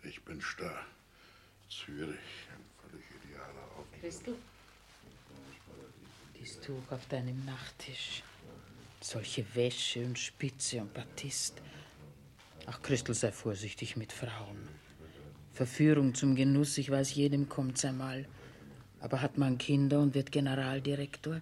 Ich 0.04 0.23
bin 0.23 0.39
starr. 0.39 0.86
Zürich, 1.69 2.17
ein 2.51 2.65
völlig 2.82 3.05
idealer 3.23 3.77
Ort. 3.77 3.88
Christel? 4.01 4.36
Dies 6.39 6.60
Tuch 6.62 6.91
auf 6.91 7.05
deinem 7.08 7.45
Nachttisch. 7.45 8.23
Solche 9.01 9.45
Wäsche 9.53 10.03
und 10.03 10.17
Spitze 10.17 10.82
und 10.82 10.93
Batist. 10.93 11.62
Ach, 12.65 12.82
Christel, 12.82 13.13
sei 13.13 13.32
vorsichtig 13.32 13.97
mit 13.97 14.12
Frauen. 14.12 14.67
Verführung 15.53 16.15
zum 16.15 16.36
Genuss, 16.36 16.77
ich 16.77 16.89
weiß, 16.89 17.13
jedem 17.13 17.49
kommt's 17.49 17.86
einmal. 17.86 18.25
Aber 18.99 19.21
hat 19.21 19.38
man 19.38 19.58
Kinder 19.60 19.99
und 19.99 20.15
wird 20.15 20.32
Generaldirektor 20.32 21.39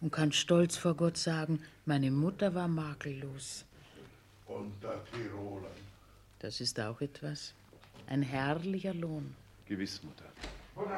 und 0.00 0.10
kann 0.10 0.32
stolz 0.32 0.76
vor 0.78 0.94
Gott 0.94 1.18
sagen, 1.18 1.62
meine 1.84 2.10
Mutter 2.10 2.54
war 2.54 2.66
makellos. 2.66 3.66
Und 4.46 4.82
der 4.82 5.04
Tiroler. 5.04 5.70
Das 6.38 6.60
ist 6.60 6.80
auch 6.80 7.00
etwas. 7.02 7.52
Ein 8.06 8.22
herrlicher 8.22 8.94
Lohn. 8.94 9.36
Gewiss, 9.70 10.02
Mutter. 10.02 10.26
Jawohl, 10.74 10.88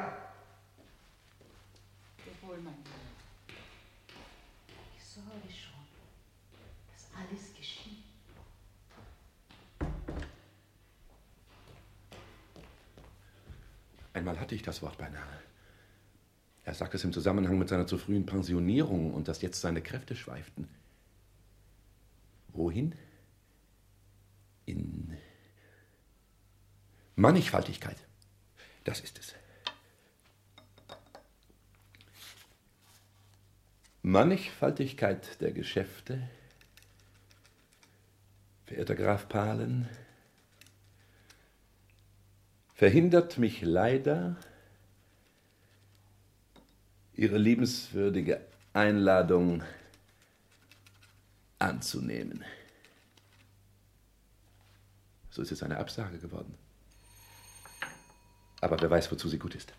mein 2.63 2.73
Ich 4.97 5.03
sorge 5.03 5.29
schon, 5.47 5.85
dass 6.91 7.07
alles 7.15 7.53
geschieht. 7.55 8.03
Einmal 14.11 14.39
hatte 14.39 14.55
ich 14.55 14.63
das 14.63 14.81
Wort 14.81 14.97
beinahe. 14.97 15.43
Er 16.63 16.73
sagte 16.73 16.97
es 16.97 17.03
im 17.03 17.13
Zusammenhang 17.13 17.59
mit 17.59 17.69
seiner 17.69 17.85
zu 17.85 17.99
frühen 17.99 18.25
Pensionierung 18.25 19.13
und 19.13 19.27
dass 19.27 19.43
jetzt 19.43 19.61
seine 19.61 19.83
Kräfte 19.83 20.15
schweiften. 20.15 20.67
Wohin? 22.47 22.95
In 24.65 25.15
Mannigfaltigkeit. 27.15 28.03
Das 28.83 28.99
ist 28.99 29.17
es. 29.19 29.33
Mannigfaltigkeit 34.01 35.39
der 35.39 35.53
Geschäfte, 35.53 36.29
verehrter 38.65 38.95
Graf 38.95 39.29
Pahlen, 39.29 39.87
verhindert 42.73 43.37
mich 43.37 43.61
leider, 43.61 44.35
Ihre 47.15 47.37
liebenswürdige 47.37 48.41
Einladung 48.73 49.63
anzunehmen. 51.59 52.43
So 55.29 55.43
ist 55.43 55.51
es 55.51 55.63
eine 55.63 55.77
Absage 55.77 56.17
geworden. 56.17 56.57
Aber 58.63 58.79
wer 58.79 58.89
weiß, 58.89 59.11
wozu 59.11 59.27
sie 59.27 59.37
gut 59.37 59.55
ist. 59.55 59.73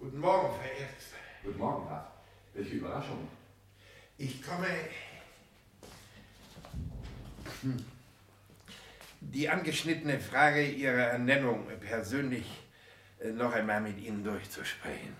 Guten 0.00 0.18
Morgen, 0.18 0.48
verehrtester. 0.58 1.16
Guten 1.44 1.58
Morgen, 1.58 1.86
Graf. 1.86 2.06
Welche 2.54 2.74
Überraschung. 2.74 3.28
Ich 4.18 4.42
komme. 4.42 4.66
Hm. 7.62 7.84
Die 9.20 9.48
angeschnittene 9.48 10.18
Frage 10.18 10.66
Ihrer 10.68 11.12
Ernennung 11.12 11.68
persönlich 11.78 12.46
äh, 13.20 13.28
noch 13.28 13.52
einmal 13.52 13.80
mit 13.80 14.00
Ihnen 14.00 14.24
durchzusprechen. 14.24 15.14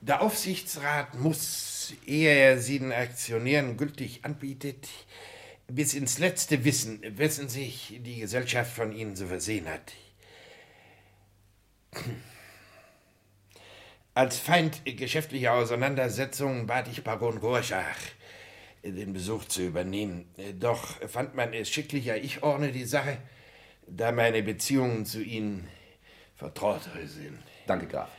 Der 0.00 0.22
Aufsichtsrat 0.22 1.18
muss, 1.18 1.92
ehe 2.06 2.30
er 2.30 2.58
sie 2.58 2.78
den 2.78 2.92
Aktionären 2.92 3.76
gültig 3.76 4.24
anbietet, 4.24 4.88
bis 5.74 5.94
ins 5.94 6.18
Letzte 6.18 6.64
wissen, 6.64 7.00
wessen 7.18 7.48
sich 7.48 7.98
die 8.00 8.20
Gesellschaft 8.20 8.72
von 8.72 8.92
Ihnen 8.92 9.16
zu 9.16 9.26
versehen 9.26 9.68
hat. 9.68 9.92
Als 14.14 14.38
Feind 14.38 14.82
geschäftlicher 14.84 15.54
Auseinandersetzungen 15.54 16.66
bat 16.66 16.88
ich 16.88 17.02
Baron 17.02 17.38
Rorschach, 17.38 17.98
den 18.82 19.12
Besuch 19.12 19.46
zu 19.46 19.62
übernehmen. 19.62 20.26
Doch 20.58 21.00
fand 21.08 21.34
man 21.34 21.54
es 21.54 21.70
schicklicher, 21.70 22.16
ich 22.16 22.42
ordne 22.42 22.72
die 22.72 22.84
Sache, 22.84 23.18
da 23.86 24.12
meine 24.12 24.42
Beziehungen 24.42 25.06
zu 25.06 25.22
Ihnen 25.22 25.68
vertrauter 26.36 26.90
sind. 27.06 27.38
Danke, 27.66 27.86
Graf. 27.86 28.10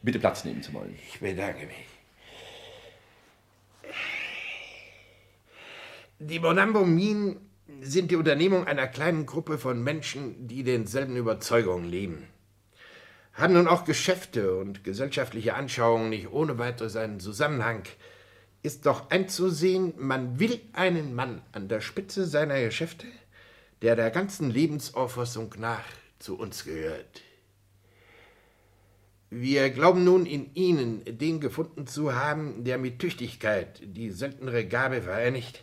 Bitte 0.00 0.18
Platz 0.18 0.44
nehmen 0.44 0.62
zu 0.62 0.72
wollen. 0.72 0.98
Ich 1.08 1.20
bedanke 1.20 1.66
mich. 1.66 1.87
Die 6.20 6.40
Bonambo 6.40 6.84
Minen 6.84 7.36
sind 7.80 8.10
die 8.10 8.16
Unternehmung 8.16 8.66
einer 8.66 8.88
kleinen 8.88 9.24
Gruppe 9.24 9.56
von 9.56 9.80
Menschen, 9.84 10.48
die 10.48 10.64
denselben 10.64 11.14
Überzeugungen 11.14 11.88
leben. 11.88 12.26
Haben 13.34 13.52
nun 13.52 13.68
auch 13.68 13.84
Geschäfte 13.84 14.56
und 14.56 14.82
gesellschaftliche 14.82 15.54
Anschauungen 15.54 16.08
nicht 16.08 16.32
ohne 16.32 16.58
weiteres 16.58 16.96
einen 16.96 17.20
Zusammenhang, 17.20 17.84
ist 18.64 18.84
doch 18.86 19.10
einzusehen, 19.10 19.94
man 19.96 20.40
will 20.40 20.60
einen 20.72 21.14
Mann 21.14 21.40
an 21.52 21.68
der 21.68 21.80
Spitze 21.80 22.26
seiner 22.26 22.60
Geschäfte, 22.60 23.06
der 23.82 23.94
der 23.94 24.10
ganzen 24.10 24.50
Lebensauffassung 24.50 25.54
nach 25.58 25.84
zu 26.18 26.36
uns 26.36 26.64
gehört. 26.64 27.22
Wir 29.30 29.70
glauben 29.70 30.02
nun 30.02 30.26
in 30.26 30.52
Ihnen 30.54 31.04
den 31.06 31.38
gefunden 31.38 31.86
zu 31.86 32.16
haben, 32.16 32.64
der 32.64 32.76
mit 32.76 32.98
Tüchtigkeit 32.98 33.80
die 33.84 34.10
seltenere 34.10 34.66
Gabe 34.66 35.02
vereinigt, 35.02 35.62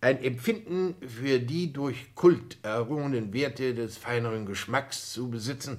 ein 0.00 0.22
Empfinden 0.22 0.94
für 1.06 1.38
die 1.40 1.72
durch 1.72 2.14
Kult 2.14 2.58
errungenen 2.62 3.32
Werte 3.32 3.74
des 3.74 3.98
feineren 3.98 4.46
Geschmacks 4.46 5.12
zu 5.12 5.30
besitzen, 5.30 5.78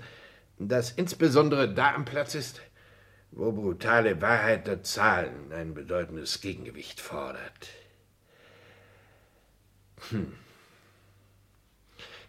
das 0.60 0.92
insbesondere 0.92 1.74
da 1.74 1.96
am 1.96 2.06
Platz 2.06 2.36
ist, 2.36 2.62
wo 3.32 3.52
brutale 3.52 4.22
Wahrheit 4.22 4.68
der 4.68 4.84
Zahlen 4.84 5.52
ein 5.52 5.74
bedeutendes 5.74 6.42
Gegengewicht 6.42 7.00
fordert. 7.00 7.70
Hm. 10.10 10.34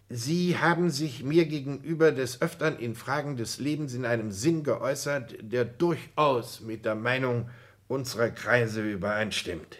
Sie 0.09 0.59
haben 0.59 0.90
sich 0.90 1.24
mir 1.24 1.46
gegenüber 1.46 2.12
des 2.12 2.42
Öfteren 2.42 2.78
in 2.78 2.94
Fragen 2.94 3.37
des 3.37 3.59
Lebens 3.59 3.94
in 3.94 4.05
einem 4.05 4.31
Sinn 4.31 4.62
geäußert, 4.62 5.37
der 5.40 5.64
durchaus 5.64 6.61
mit 6.61 6.85
der 6.85 6.94
Meinung 6.94 7.48
unserer 7.88 8.28
Kreise 8.28 8.83
übereinstimmt, 8.83 9.78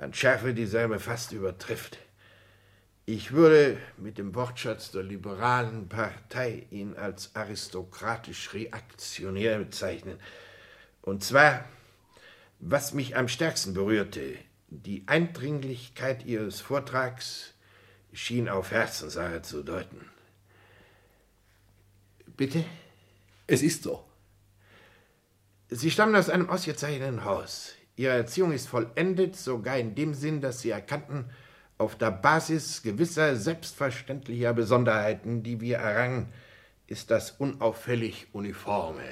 an 0.00 0.14
Schärfe 0.14 0.54
dieselbe 0.54 0.98
fast 0.98 1.32
übertrifft. 1.32 1.98
Ich 3.04 3.32
würde 3.32 3.76
mit 3.98 4.18
dem 4.18 4.34
Wortschatz 4.34 4.92
der 4.92 5.02
liberalen 5.02 5.88
Partei 5.88 6.66
ihn 6.70 6.96
als 6.96 7.34
aristokratisch 7.34 8.54
reaktionär 8.54 9.58
bezeichnen. 9.58 10.18
Und 11.02 11.22
zwar, 11.22 11.64
was 12.60 12.94
mich 12.94 13.16
am 13.16 13.28
stärksten 13.28 13.74
berührte, 13.74 14.36
die 14.68 15.02
Eindringlichkeit 15.06 16.24
Ihres 16.24 16.60
Vortrags 16.60 17.52
schien 18.12 18.48
auf 18.48 18.70
Herzenssache 18.70 19.42
zu 19.42 19.62
deuten. 19.62 20.08
Bitte? 22.36 22.64
Es 23.46 23.62
ist 23.62 23.82
so. 23.82 24.04
Sie 25.68 25.90
stammen 25.90 26.16
aus 26.16 26.30
einem 26.30 26.48
ausgezeichneten 26.48 27.24
Haus. 27.24 27.74
Ihre 28.00 28.14
Erziehung 28.14 28.52
ist 28.52 28.66
vollendet, 28.66 29.36
sogar 29.36 29.76
in 29.76 29.94
dem 29.94 30.14
Sinn, 30.14 30.40
dass 30.40 30.62
Sie 30.62 30.70
erkannten, 30.70 31.26
auf 31.76 31.96
der 31.96 32.10
Basis 32.10 32.80
gewisser 32.82 33.36
selbstverständlicher 33.36 34.54
Besonderheiten, 34.54 35.42
die 35.42 35.60
wir 35.60 35.76
errangen, 35.76 36.32
ist 36.86 37.10
das 37.10 37.32
unauffällig 37.32 38.28
Uniforme, 38.32 39.04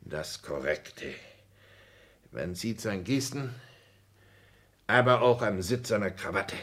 das 0.00 0.40
Korrekte. 0.40 1.12
Man 2.32 2.54
sieht 2.54 2.86
an 2.86 3.04
Gesten, 3.04 3.54
aber 4.86 5.20
auch 5.20 5.42
am 5.42 5.60
Sitz 5.60 5.88
seiner 5.88 6.10
Krawatte. 6.10 6.56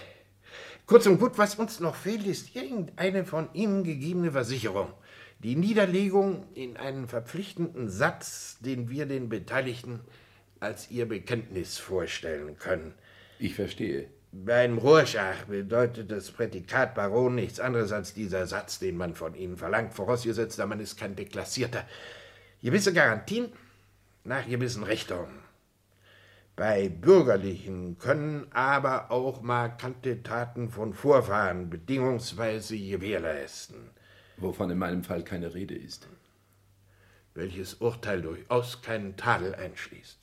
Kurz 0.88 1.06
und 1.06 1.20
gut, 1.20 1.38
was 1.38 1.54
uns 1.54 1.80
noch 1.80 1.94
fehlt, 1.94 2.26
ist 2.26 2.56
irgendeine 2.56 3.26
von 3.26 3.54
Ihnen 3.54 3.84
gegebene 3.84 4.32
Versicherung. 4.32 4.92
Die 5.44 5.56
Niederlegung 5.56 6.48
in 6.56 6.78
einen 6.78 7.08
verpflichtenden 7.08 7.90
Satz, 7.90 8.58
den 8.62 8.90
wir 8.90 9.06
den 9.06 9.30
Beteiligten 9.30 10.00
als 10.64 10.90
ihr 10.90 11.08
Bekenntnis 11.08 11.78
vorstellen 11.78 12.58
können. 12.58 12.94
Ich 13.38 13.56
verstehe. 13.56 14.08
Bei 14.32 14.64
einem 14.64 14.80
Rorschach 14.80 15.44
bedeutet 15.46 16.10
das 16.10 16.32
Prädikat 16.32 16.96
Baron 16.96 17.36
nichts 17.36 17.60
anderes 17.60 17.92
als 17.92 18.16
dieser 18.16 18.48
Satz, 18.48 18.80
den 18.80 18.98
man 18.98 19.14
von 19.14 19.36
Ihnen 19.36 19.58
verlangt, 19.58 19.94
vorausgesetzt, 19.94 20.58
man 20.58 20.80
ist 20.80 20.98
kein 20.98 21.16
Deklassierter. 21.16 21.86
Gewisse 22.64 22.94
Garantien 22.94 23.52
nach 24.24 24.48
gewissen 24.48 24.84
Richtungen. 24.84 25.44
Bei 26.56 26.90
Bürgerlichen 26.90 27.98
können 28.00 28.48
aber 28.52 29.12
auch 29.12 29.42
markante 29.42 30.24
Taten 30.24 30.70
von 30.70 30.94
Vorfahren 30.94 31.70
bedingungsweise 31.70 32.78
gewährleisten. 32.78 33.90
Wovon 34.38 34.70
in 34.70 34.78
meinem 34.78 35.04
Fall 35.04 35.24
keine 35.24 35.54
Rede 35.54 35.76
ist. 35.76 36.08
Welches 37.34 37.76
Urteil 37.76 38.22
durchaus 38.22 38.82
keinen 38.82 39.18
Tadel 39.18 39.54
einschließt. 39.56 40.23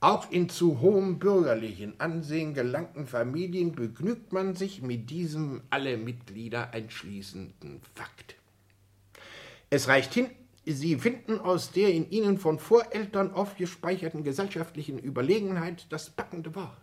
Auch 0.00 0.30
in 0.30 0.48
zu 0.48 0.80
hohem 0.80 1.18
bürgerlichen 1.18 1.98
Ansehen 1.98 2.54
gelangten 2.54 3.08
Familien 3.08 3.72
begnügt 3.72 4.32
man 4.32 4.54
sich 4.54 4.80
mit 4.80 5.10
diesem 5.10 5.62
alle 5.70 5.96
Mitglieder 5.96 6.72
einschließenden 6.72 7.80
Fakt. 7.94 8.36
Es 9.70 9.88
reicht 9.88 10.14
hin, 10.14 10.30
Sie 10.64 10.96
finden 10.96 11.40
aus 11.40 11.72
der 11.72 11.92
in 11.94 12.10
Ihnen 12.10 12.38
von 12.38 12.58
Voreltern 12.58 13.32
aufgespeicherten 13.32 14.22
gesellschaftlichen 14.22 14.98
Überlegenheit 14.98 15.86
das 15.90 16.10
packende 16.10 16.54
Wort. 16.54 16.76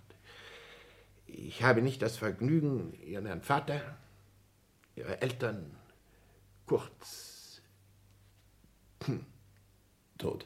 Ich 1.28 1.63
habe 1.63 1.82
nicht 1.82 2.01
das 2.01 2.17
Vergnügen, 2.17 2.93
Ihren 3.06 3.28
Herrn 3.28 3.43
Vater, 3.43 3.80
Ihre 4.95 5.21
Eltern, 5.21 5.71
kurz. 6.65 7.62
Hm. 9.06 9.25
Tot. 10.17 10.45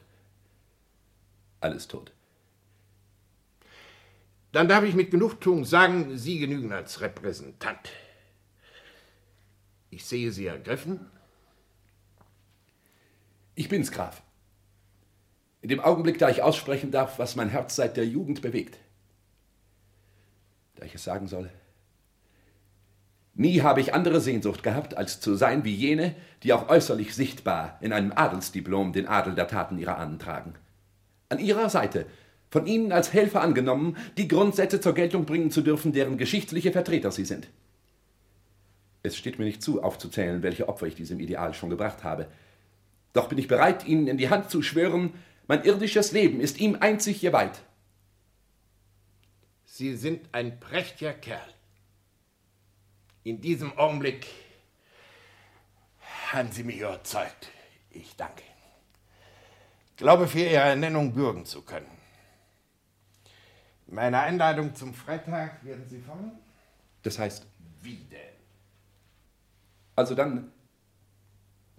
Alles 1.62 1.88
tot. 1.88 2.12
Dann 4.52 4.68
darf 4.68 4.84
ich 4.84 4.96
mit 4.96 5.12
Genugtuung 5.12 5.66
sagen, 5.66 6.18
Sie 6.18 6.40
genügen 6.40 6.72
als 6.72 7.02
Repräsentant. 7.02 7.90
Ich 9.92 10.06
sehe 10.06 10.32
Sie 10.32 10.48
ergriffen 10.48 11.10
ich 13.60 13.68
bin's, 13.68 13.92
Graf. 13.92 14.24
In 15.62 15.68
dem 15.68 15.82
Augenblick, 15.82 16.18
da 16.18 16.30
ich 16.30 16.42
aussprechen 16.42 16.92
darf, 16.92 17.20
was 17.20 17.36
mein 17.36 17.50
Herz 17.50 17.76
seit 17.76 17.98
der 17.98 18.08
Jugend 18.08 18.42
bewegt. 18.42 18.78
Da 20.78 20.86
ich 20.86 20.96
es 20.96 21.04
sagen 21.04 21.28
soll, 21.28 21.50
Nie 23.34 23.62
habe 23.62 23.82
ich 23.82 23.94
andere 23.94 24.22
Sehnsucht 24.22 24.64
gehabt, 24.64 24.96
als 24.96 25.20
zu 25.20 25.36
sein 25.36 25.66
wie 25.66 25.76
jene, 25.76 26.16
die 26.44 26.54
auch 26.54 26.70
äußerlich 26.70 27.14
sichtbar 27.14 27.78
in 27.82 27.92
einem 27.92 28.14
Adelsdiplom 28.14 28.94
den 28.94 29.08
Adel 29.08 29.36
der 29.36 29.50
Taten 29.50 29.78
ihrer 29.78 29.98
Ahnen 29.98 30.20
tragen. 30.20 30.56
An 31.28 31.40
ihrer 31.40 31.70
Seite, 31.70 32.06
von 32.50 32.66
ihnen 32.66 32.92
als 32.92 33.14
Helfer 33.14 33.42
angenommen, 33.42 33.98
die 34.18 34.28
Grundsätze 34.28 34.82
zur 34.82 34.94
Geltung 34.94 35.26
bringen 35.26 35.52
zu 35.52 35.62
dürfen, 35.62 35.94
deren 35.94 36.18
geschichtliche 36.18 36.72
Vertreter 36.72 37.12
sie 37.12 37.26
sind. 37.26 37.48
Es 39.04 39.16
steht 39.16 39.40
mir 39.40 39.46
nicht 39.46 39.62
zu, 39.62 39.82
aufzuzählen, 39.82 40.44
welche 40.44 40.68
Opfer 40.68 40.88
ich 40.88 40.96
diesem 40.96 41.20
Ideal 41.20 41.54
schon 41.54 41.70
gebracht 41.70 42.04
habe. 42.04 42.28
Doch 43.14 43.30
bin 43.30 43.38
ich 43.38 43.48
bereit, 43.48 43.88
Ihnen 43.88 44.08
in 44.08 44.18
die 44.18 44.30
Hand 44.30 44.50
zu 44.50 44.62
schwören, 44.62 45.14
mein 45.48 45.64
irdisches 45.64 46.12
Leben 46.12 46.42
ist 46.42 46.60
ihm 46.60 46.78
einzig 46.80 47.22
geweiht. 47.22 47.62
Sie 49.66 49.96
sind 49.96 50.30
ein 50.32 50.60
prächtiger 50.60 51.14
Kerl. 51.14 51.42
In 53.24 53.42
diesem 53.42 53.78
Augenblick 53.78 54.28
haben 56.32 56.52
Sie 56.52 56.64
mich 56.64 56.78
überzeugt. 56.78 57.50
Ich 57.90 58.16
danke. 58.16 58.44
Glaube 59.98 60.28
für 60.28 60.40
Ihre 60.40 60.56
Ernennung 60.56 61.14
bürgen 61.14 61.46
zu 61.46 61.62
können. 61.62 61.99
Meine 63.92 64.20
Einladung 64.20 64.76
zum 64.76 64.94
Freitag 64.94 65.64
werden 65.66 65.88
Sie 65.88 66.00
folgen? 66.00 66.32
Das 67.02 67.18
heißt, 67.18 67.46
Wie 67.82 67.96
denn? 67.96 68.20
also 69.96 70.16
dann, 70.16 70.52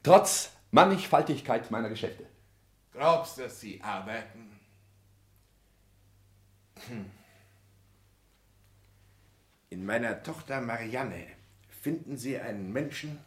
trotz 0.03 0.53
Mannigfaltigkeit 0.73 1.70
meiner 1.70 1.88
Geschäfte. 1.88 2.27
Glaubst, 2.92 3.38
dass 3.38 3.61
Sie 3.61 3.81
arbeiten? 3.83 4.59
Hm. 6.88 7.07
In 9.70 9.87
meiner 9.87 10.23
Tochter 10.23 10.61
Marianne 10.61 11.27
finden 11.68 12.16
Sie 12.16 12.38
einen 12.38 12.73
Menschen, 12.73 13.18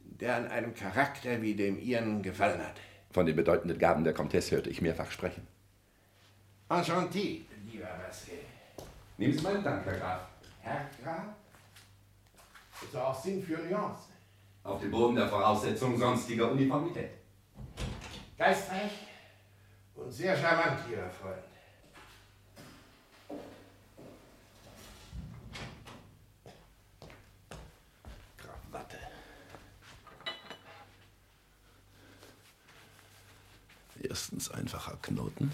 der 0.00 0.36
an 0.36 0.48
einem 0.48 0.74
Charakter 0.74 1.42
wie 1.42 1.54
dem 1.54 1.78
Ihren 1.78 2.22
gefallen 2.22 2.62
hat. 2.62 2.80
Von 3.10 3.26
den 3.26 3.36
bedeutenden 3.36 3.78
Gaben 3.78 4.04
der 4.04 4.14
Comtesse 4.14 4.56
hörte 4.56 4.70
ich 4.70 4.80
mehrfach 4.80 5.10
sprechen. 5.10 5.46
Enchanté, 6.70 7.42
lieber 7.72 7.88
Masquet. 7.96 8.44
Nehmen 9.16 9.32
Sie 9.32 9.42
meinen 9.42 9.64
Dank, 9.64 9.84
Herr 9.84 9.98
Graf. 9.98 10.20
Herr 10.60 10.90
Graf? 11.02 11.24
Ist 12.82 12.96
auch 12.96 13.22
Sinn 13.22 13.42
für 13.42 13.58
Nuance. 13.58 14.08
Auf 14.64 14.80
dem 14.80 14.90
Boden 14.90 15.16
der 15.16 15.28
Voraussetzung 15.28 15.98
sonstiger 15.98 16.50
Uniformität. 16.50 17.10
Geistreich 18.36 18.92
und 19.94 20.10
sehr 20.10 20.36
charmant, 20.36 20.80
lieber 20.88 21.08
Freund. 21.10 21.42
Krawatte. 28.36 28.98
Erstens 34.02 34.50
einfacher 34.50 34.96
Knoten. 35.02 35.52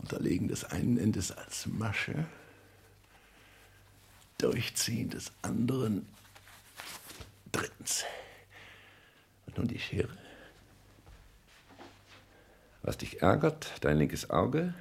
Unterlegen 0.00 0.48
des 0.48 0.64
einen 0.64 0.98
Endes 0.98 1.30
als 1.30 1.66
Masche. 1.66 2.26
Durchziehen 4.38 5.10
des 5.10 5.30
anderen. 5.42 6.08
Drittens. 7.52 8.04
Und 9.46 9.58
nun 9.58 9.68
die 9.68 9.78
Schere. 9.78 10.16
Was 12.82 12.96
dich 12.96 13.20
ärgert, 13.20 13.72
dein 13.82 13.98
linkes 13.98 14.30
Auge, 14.30 14.72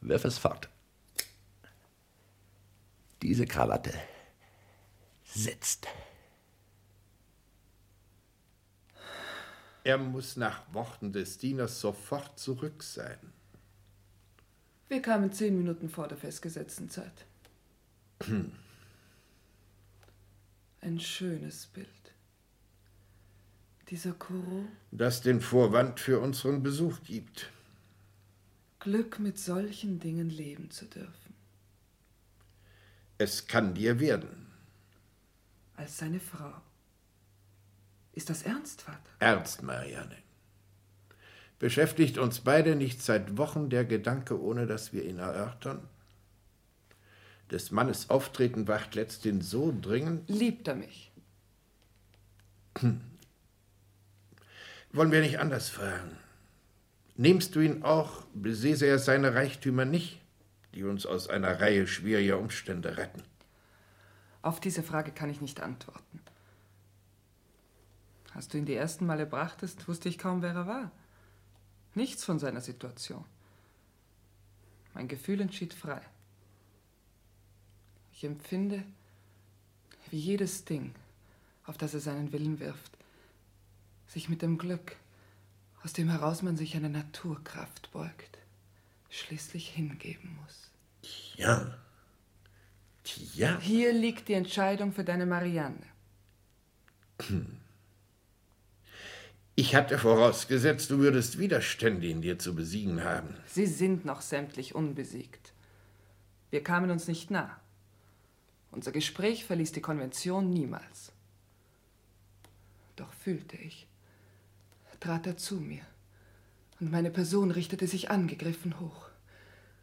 wirf 0.00 0.24
es 0.24 0.38
fort. 0.38 0.68
Diese 3.22 3.44
Krawatte 3.46 3.92
sitzt. 5.24 5.88
Er 9.82 9.98
muss 9.98 10.36
nach 10.36 10.62
Worten 10.72 11.12
des 11.12 11.38
Dieners 11.38 11.80
sofort 11.80 12.38
zurück 12.38 12.82
sein. 12.82 13.18
Wir 14.90 15.00
kamen 15.00 15.32
zehn 15.32 15.56
Minuten 15.56 15.88
vor 15.88 16.08
der 16.08 16.18
festgesetzten 16.18 16.90
Zeit. 16.90 17.24
Ein 20.80 20.98
schönes 20.98 21.68
Bild. 21.68 21.86
Dieser 23.88 24.12
Kuro, 24.12 24.66
Das 24.90 25.20
den 25.22 25.40
Vorwand 25.40 26.00
für 26.00 26.18
unseren 26.18 26.64
Besuch 26.64 27.04
gibt. 27.04 27.52
Glück 28.80 29.20
mit 29.20 29.38
solchen 29.38 30.00
Dingen 30.00 30.28
leben 30.28 30.72
zu 30.72 30.86
dürfen. 30.86 31.34
Es 33.16 33.46
kann 33.46 33.74
dir 33.74 34.00
werden. 34.00 34.48
Als 35.76 35.98
seine 35.98 36.18
Frau. 36.18 36.52
Ist 38.12 38.28
das 38.28 38.42
ernst, 38.42 38.82
Vater? 38.82 39.10
Ernst, 39.20 39.62
Marianne. 39.62 40.16
Beschäftigt 41.60 42.16
uns 42.16 42.40
beide 42.40 42.74
nicht 42.74 43.02
seit 43.02 43.36
Wochen 43.36 43.68
der 43.68 43.84
Gedanke, 43.84 44.40
ohne 44.40 44.66
dass 44.66 44.94
wir 44.94 45.04
ihn 45.04 45.18
erörtern? 45.18 45.86
Des 47.50 47.70
Mannes 47.70 48.08
Auftreten 48.08 48.66
wacht 48.66 48.94
letzthin 48.94 49.42
so 49.42 49.72
dringend. 49.78 50.28
Liebt 50.30 50.66
er 50.68 50.74
mich? 50.74 51.12
Wollen 54.92 55.12
wir 55.12 55.20
nicht 55.20 55.38
anders 55.38 55.68
fragen? 55.68 56.16
Nimmst 57.16 57.54
du 57.54 57.60
ihn 57.60 57.82
auch, 57.82 58.24
besäße 58.32 58.86
er 58.86 58.98
seine 58.98 59.34
Reichtümer 59.34 59.84
nicht, 59.84 60.18
die 60.74 60.84
uns 60.84 61.04
aus 61.04 61.28
einer 61.28 61.60
Reihe 61.60 61.86
schwieriger 61.86 62.38
Umstände 62.38 62.96
retten? 62.96 63.22
Auf 64.40 64.60
diese 64.60 64.82
Frage 64.82 65.12
kann 65.12 65.28
ich 65.28 65.42
nicht 65.42 65.60
antworten. 65.60 66.20
Als 68.32 68.48
du 68.48 68.56
ihn 68.56 68.64
die 68.64 68.76
ersten 68.76 69.04
Male 69.04 69.26
brachtest, 69.26 69.86
wusste 69.88 70.08
ich 70.08 70.16
kaum, 70.16 70.40
wer 70.40 70.54
er 70.54 70.66
war. 70.66 70.90
Nichts 71.94 72.24
von 72.24 72.38
seiner 72.38 72.60
Situation. 72.60 73.24
Mein 74.94 75.08
Gefühl 75.08 75.40
entschied 75.40 75.74
frei. 75.74 76.00
Ich 78.12 78.24
empfinde, 78.24 78.82
wie 80.10 80.18
jedes 80.18 80.64
Ding, 80.64 80.94
auf 81.64 81.78
das 81.78 81.94
er 81.94 82.00
seinen 82.00 82.32
Willen 82.32 82.60
wirft, 82.60 82.98
sich 84.06 84.28
mit 84.28 84.42
dem 84.42 84.58
Glück, 84.58 84.96
aus 85.82 85.92
dem 85.92 86.10
heraus 86.10 86.42
man 86.42 86.56
sich 86.56 86.76
einer 86.76 86.88
Naturkraft 86.88 87.90
beugt, 87.92 88.38
schließlich 89.08 89.70
hingeben 89.70 90.36
muss. 90.42 90.70
Ja. 91.36 91.78
Ja. 93.34 93.58
Hier 93.58 93.92
liegt 93.92 94.28
die 94.28 94.34
Entscheidung 94.34 94.92
für 94.92 95.04
deine 95.04 95.26
Marianne. 95.26 95.86
Ich 99.60 99.74
hatte 99.74 99.98
vorausgesetzt, 99.98 100.90
du 100.90 101.00
würdest 101.00 101.38
Widerstände 101.38 102.08
in 102.08 102.22
dir 102.22 102.38
zu 102.38 102.54
besiegen 102.54 103.04
haben. 103.04 103.36
Sie 103.44 103.66
sind 103.66 104.06
noch 104.06 104.22
sämtlich 104.22 104.74
unbesiegt. 104.74 105.52
Wir 106.48 106.64
kamen 106.64 106.90
uns 106.90 107.08
nicht 107.08 107.30
nah. 107.30 107.60
Unser 108.70 108.90
Gespräch 108.90 109.44
verließ 109.44 109.72
die 109.72 109.82
Konvention 109.82 110.48
niemals. 110.48 111.12
Doch 112.96 113.12
fühlte 113.12 113.58
ich, 113.58 113.86
trat 114.98 115.26
er 115.26 115.36
zu 115.36 115.56
mir, 115.56 115.82
und 116.80 116.90
meine 116.90 117.10
Person 117.10 117.50
richtete 117.50 117.86
sich 117.86 118.10
angegriffen 118.10 118.80
hoch, 118.80 119.10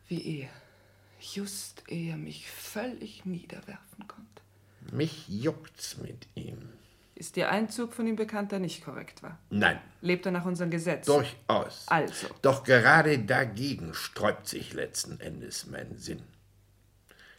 wie 0.07 0.39
er, 0.39 0.49
just 1.19 1.83
ehe 1.87 2.13
er 2.13 2.17
mich 2.17 2.49
völlig 2.49 3.25
niederwerfen 3.25 4.07
konnte. 4.07 4.41
Mich 4.91 5.27
juckt's 5.27 5.97
mit 5.99 6.27
ihm. 6.33 6.76
Ist 7.17 7.36
Ihr 7.36 7.49
Einzug 7.49 7.93
von 7.93 8.06
ihm 8.06 8.15
bekannt, 8.15 8.51
der 8.51 8.60
nicht 8.60 8.84
korrekt 8.86 9.23
war? 9.23 9.39
Nein, 9.49 9.80
Lebt 10.01 10.27
er 10.27 10.32
nach 10.32 10.45
unseren 10.45 10.69
Gesetzen? 10.69 11.10
durchaus. 11.12 11.84
Also, 11.88 12.27
Doch 12.43 12.63
gerade 12.63 13.17
dagegen 13.17 13.95
sträubt 13.95 14.47
sich 14.47 14.73
letzten 14.73 15.19
Endes 15.19 15.65
mein 15.65 15.97
Sinn. 15.97 16.21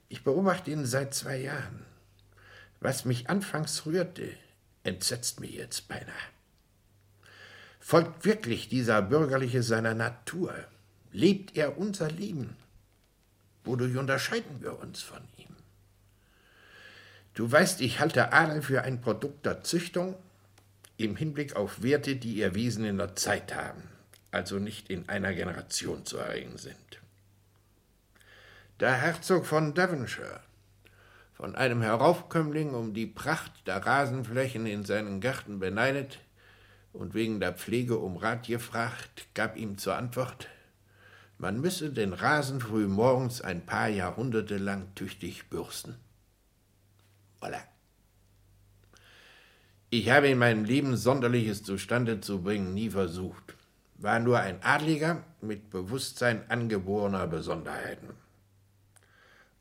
Ich 0.08 0.24
beobachte 0.24 0.72
ihn 0.72 0.84
seit 0.84 1.14
zwei 1.14 1.36
Jahren. 1.36 1.84
Was 2.80 3.04
mich 3.04 3.30
anfangs 3.30 3.86
rührte, 3.86 4.32
entsetzt 4.82 5.38
mich 5.38 5.52
jetzt 5.52 5.86
beinahe. 5.86 6.12
Folgt 7.78 8.24
wirklich 8.24 8.68
dieser 8.68 9.00
Bürgerliche 9.00 9.62
seiner 9.62 9.94
Natur? 9.94 10.54
Lebt 11.12 11.56
er 11.56 11.78
unser 11.78 12.10
Leben? 12.10 12.56
Wodurch 13.62 13.96
unterscheiden 13.96 14.60
wir 14.60 14.76
uns 14.80 15.02
von 15.02 15.22
ihm? 15.36 15.37
Du 17.38 17.52
weißt, 17.52 17.82
ich 17.82 18.00
halte 18.00 18.32
Adel 18.32 18.62
für 18.62 18.82
ein 18.82 19.00
Produkt 19.00 19.46
der 19.46 19.62
Züchtung 19.62 20.16
im 20.96 21.14
Hinblick 21.14 21.54
auf 21.54 21.84
Werte, 21.84 22.16
die 22.16 22.32
ihr 22.32 22.56
Wesen 22.56 22.84
in 22.84 22.98
der 22.98 23.14
Zeit 23.14 23.54
haben, 23.54 23.84
also 24.32 24.58
nicht 24.58 24.90
in 24.90 25.08
einer 25.08 25.32
Generation 25.32 26.04
zu 26.04 26.16
erregen 26.16 26.58
sind. 26.58 27.00
Der 28.80 28.92
Herzog 28.92 29.46
von 29.46 29.72
Devonshire, 29.72 30.40
von 31.32 31.54
einem 31.54 31.80
Heraufkömmling 31.80 32.74
um 32.74 32.92
die 32.92 33.06
Pracht 33.06 33.52
der 33.68 33.86
Rasenflächen 33.86 34.66
in 34.66 34.84
seinen 34.84 35.20
Gärten 35.20 35.60
beneidet 35.60 36.18
und 36.92 37.14
wegen 37.14 37.38
der 37.38 37.52
Pflege 37.52 37.98
um 37.98 38.16
Rat 38.16 38.48
gefragt, 38.48 39.28
gab 39.34 39.56
ihm 39.56 39.78
zur 39.78 39.94
Antwort, 39.94 40.48
man 41.38 41.60
müsse 41.60 41.92
den 41.92 42.14
Rasen 42.14 42.60
früh 42.60 42.88
morgens 42.88 43.40
ein 43.42 43.64
paar 43.64 43.86
Jahrhunderte 43.86 44.58
lang 44.58 44.92
tüchtig 44.96 45.48
bürsten. 45.48 45.94
Voilà. 47.40 47.60
Ich 49.90 50.10
habe 50.10 50.28
in 50.28 50.38
meinem 50.38 50.64
Leben 50.64 50.96
Sonderliches 50.96 51.62
zustande 51.62 52.20
zu 52.20 52.42
bringen 52.42 52.74
nie 52.74 52.90
versucht. 52.90 53.56
War 53.96 54.20
nur 54.20 54.38
ein 54.38 54.62
Adliger 54.62 55.24
mit 55.40 55.70
Bewusstsein 55.70 56.48
angeborener 56.50 57.26
Besonderheiten. 57.26 58.10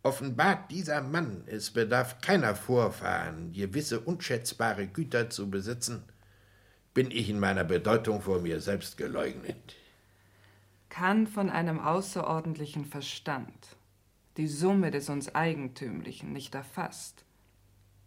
Offenbart 0.04 0.70
dieser 0.70 1.02
Mann, 1.02 1.44
es 1.48 1.72
bedarf 1.72 2.22
keiner 2.22 2.56
Vorfahren, 2.56 3.52
gewisse 3.52 4.00
unschätzbare 4.00 4.88
Güter 4.88 5.30
zu 5.30 5.50
besitzen, 5.50 6.04
bin 6.94 7.12
ich 7.12 7.30
in 7.30 7.40
meiner 7.40 7.64
Bedeutung 7.64 8.22
vor 8.22 8.40
mir 8.40 8.62
selbst 8.62 8.98
geleugnet. 8.98 9.76
Kann 10.90 11.28
von 11.28 11.50
einem 11.50 11.80
außerordentlichen 11.80 12.86
Verstand 12.86 13.78
die 14.38 14.48
Summe 14.48 14.92
des 14.92 15.10
uns 15.10 15.34
Eigentümlichen 15.34 16.32
nicht 16.32 16.56
erfasst, 16.56 17.26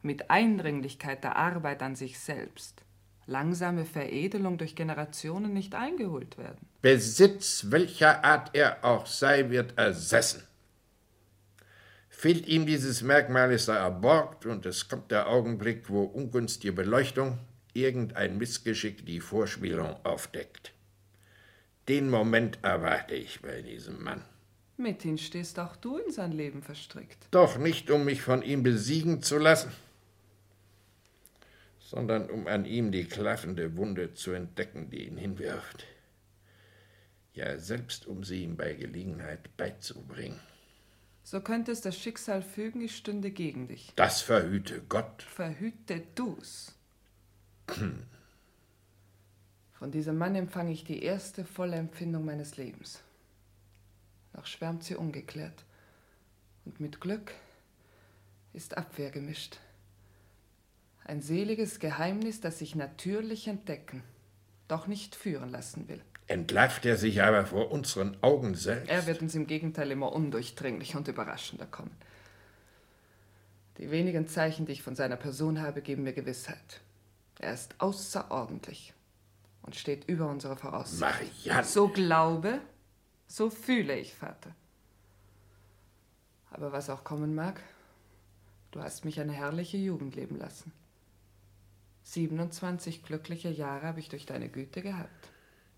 mit 0.02 0.30
Eindringlichkeit 0.30 1.24
der 1.24 1.36
Arbeit 1.36 1.82
an 1.82 1.96
sich 1.96 2.18
selbst, 2.18 2.82
langsame 3.26 3.84
Veredelung 3.84 4.58
durch 4.58 4.74
Generationen 4.74 5.52
nicht 5.52 5.74
eingeholt 5.74 6.38
werden. 6.38 6.66
Besitz, 6.82 7.66
welcher 7.68 8.24
Art 8.24 8.50
er 8.54 8.84
auch 8.84 9.06
sei, 9.06 9.50
wird 9.50 9.76
ersessen. 9.76 10.42
Fehlt 12.08 12.46
ihm 12.48 12.66
dieses 12.66 13.02
Merkmal, 13.02 13.52
ist 13.52 13.68
er 13.68 13.76
erborgt 13.76 14.44
und 14.46 14.66
es 14.66 14.88
kommt 14.88 15.10
der 15.10 15.28
Augenblick, 15.28 15.88
wo 15.88 16.02
ungünstige 16.02 16.72
Beleuchtung, 16.72 17.38
irgendein 17.72 18.36
Missgeschick 18.36 19.06
die 19.06 19.20
Vorspielung 19.20 19.96
aufdeckt. 20.04 20.72
Den 21.88 22.10
Moment 22.10 22.58
erwarte 22.62 23.14
ich 23.14 23.40
bei 23.40 23.62
diesem 23.62 24.02
Mann. 24.02 24.22
Mithin 24.76 25.18
stehst 25.18 25.58
auch 25.58 25.76
du 25.76 25.98
in 25.98 26.12
sein 26.12 26.32
Leben 26.32 26.62
verstrickt. 26.62 27.26
Doch 27.30 27.58
nicht, 27.58 27.90
um 27.90 28.04
mich 28.04 28.22
von 28.22 28.42
ihm 28.42 28.62
besiegen 28.62 29.22
zu 29.22 29.38
lassen, 29.38 29.72
sondern 31.90 32.30
um 32.30 32.46
an 32.46 32.66
ihm 32.66 32.92
die 32.92 33.04
klaffende 33.04 33.76
Wunde 33.76 34.14
zu 34.14 34.30
entdecken, 34.30 34.90
die 34.90 35.08
ihn 35.08 35.16
hinwirft. 35.16 35.84
Ja, 37.34 37.58
selbst 37.58 38.06
um 38.06 38.22
sie 38.22 38.44
ihm 38.44 38.56
bei 38.56 38.74
Gelegenheit 38.74 39.56
beizubringen. 39.56 40.38
So 41.24 41.40
könnte 41.40 41.72
es 41.72 41.80
das 41.80 41.98
Schicksal 41.98 42.42
fügen, 42.42 42.80
ich 42.80 42.96
stünde 42.96 43.32
gegen 43.32 43.66
dich. 43.66 43.92
Das 43.96 44.22
verhüte 44.22 44.82
Gott. 44.88 45.24
Verhüte 45.24 46.04
du's. 46.14 46.76
Von 49.72 49.90
diesem 49.90 50.16
Mann 50.16 50.36
empfange 50.36 50.70
ich 50.70 50.84
die 50.84 51.02
erste 51.02 51.44
volle 51.44 51.74
Empfindung 51.74 52.24
meines 52.24 52.56
Lebens. 52.56 53.02
Noch 54.32 54.46
schwärmt 54.46 54.84
sie 54.84 54.94
ungeklärt. 54.94 55.64
Und 56.64 56.78
mit 56.78 57.00
Glück 57.00 57.32
ist 58.52 58.76
Abwehr 58.76 59.10
gemischt. 59.10 59.58
Ein 61.10 61.22
seliges 61.22 61.80
Geheimnis, 61.80 62.40
das 62.40 62.60
sich 62.60 62.76
natürlich 62.76 63.48
entdecken, 63.48 64.04
doch 64.68 64.86
nicht 64.86 65.16
führen 65.16 65.50
lassen 65.50 65.88
will. 65.88 66.00
Entlarvt 66.28 66.86
er 66.86 66.96
sich 66.96 67.20
aber 67.20 67.46
vor 67.46 67.72
unseren 67.72 68.16
Augen 68.22 68.54
selbst? 68.54 68.88
Er 68.88 69.08
wird 69.08 69.20
uns 69.20 69.34
im 69.34 69.48
Gegenteil 69.48 69.90
immer 69.90 70.12
undurchdringlicher 70.12 70.98
und 70.98 71.08
überraschender 71.08 71.66
kommen. 71.66 71.90
Die 73.78 73.90
wenigen 73.90 74.28
Zeichen, 74.28 74.66
die 74.66 74.72
ich 74.72 74.84
von 74.84 74.94
seiner 74.94 75.16
Person 75.16 75.60
habe, 75.60 75.82
geben 75.82 76.04
mir 76.04 76.12
Gewissheit. 76.12 76.80
Er 77.40 77.54
ist 77.54 77.74
außerordentlich 77.78 78.94
und 79.62 79.74
steht 79.74 80.08
über 80.08 80.28
unsere 80.28 80.54
Voraussicht. 80.54 81.00
Marianne! 81.00 81.64
So 81.64 81.88
glaube, 81.88 82.60
so 83.26 83.50
fühle 83.50 83.98
ich, 83.98 84.14
Vater. 84.14 84.54
Aber 86.52 86.70
was 86.70 86.88
auch 86.88 87.02
kommen 87.02 87.34
mag, 87.34 87.60
du 88.70 88.80
hast 88.80 89.04
mich 89.04 89.18
eine 89.18 89.32
herrliche 89.32 89.76
Jugend 89.76 90.14
leben 90.14 90.38
lassen. 90.38 90.72
27 92.10 93.04
glückliche 93.04 93.50
Jahre 93.50 93.86
habe 93.86 94.00
ich 94.00 94.08
durch 94.08 94.26
deine 94.26 94.48
Güte 94.48 94.82
gehabt. 94.82 95.28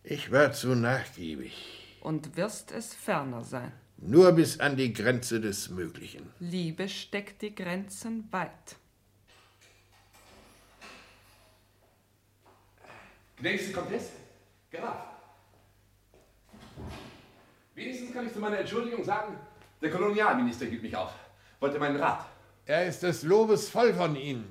Ich 0.02 0.32
war 0.32 0.52
zu 0.52 0.74
nachgiebig. 0.74 1.52
Und 2.00 2.36
wirst 2.36 2.72
es 2.72 2.94
ferner 2.94 3.44
sein. 3.44 3.70
Nur 3.98 4.32
bis 4.32 4.58
an 4.58 4.76
die 4.76 4.92
Grenze 4.94 5.40
des 5.40 5.68
Möglichen. 5.68 6.32
Liebe 6.40 6.88
steckt 6.88 7.42
die 7.42 7.54
Grenzen 7.54 8.26
weit. 8.32 8.76
Gnädigste 13.36 13.72
Komtesse, 13.72 14.12
Graf. 14.70 14.96
Wenigstens 17.74 18.12
kann 18.12 18.26
ich 18.26 18.32
zu 18.32 18.38
meiner 18.38 18.58
Entschuldigung 18.58 19.04
sagen, 19.04 19.36
der 19.82 19.90
Kolonialminister 19.90 20.64
hielt 20.64 20.82
mich 20.82 20.96
auf, 20.96 21.12
wollte 21.60 21.78
meinen 21.78 21.96
Rat. 21.96 22.26
Er 22.64 22.86
ist 22.86 23.02
des 23.02 23.22
Lobes 23.22 23.68
voll 23.68 23.92
von 23.92 24.16
Ihnen, 24.16 24.44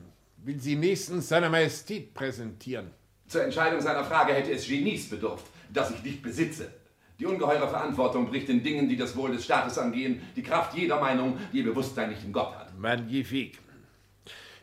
will 0.44 0.60
Sie 0.60 0.76
nächstens 0.76 1.30
seiner 1.30 1.50
Majestät 1.50 2.14
präsentieren. 2.14 2.92
Zur 3.28 3.44
Entscheidung 3.44 3.82
seiner 3.82 4.04
Frage 4.04 4.34
hätte 4.34 4.52
es 4.52 4.68
Genies 4.68 5.10
bedurft, 5.10 5.46
das 5.72 5.92
ich 5.92 6.04
nicht 6.04 6.22
besitze. 6.22 6.72
Die 7.20 7.26
ungeheure 7.26 7.70
Verantwortung 7.70 8.28
bricht 8.28 8.50
in 8.50 8.64
Dingen, 8.64 8.90
die 8.90 8.98
das 8.98 9.16
Wohl 9.16 9.32
des 9.32 9.46
Staates 9.46 9.78
angehen, 9.78 10.22
die 10.36 10.42
Kraft 10.42 10.76
jeder 10.76 11.00
Meinung, 11.00 11.38
die 11.54 11.60
ihr 11.60 11.66
Bewusstsein 11.66 12.10
nicht 12.10 12.24
in 12.24 12.34
Gott 12.34 12.56
hat. 12.56 12.78
Magnifik. 12.78 13.60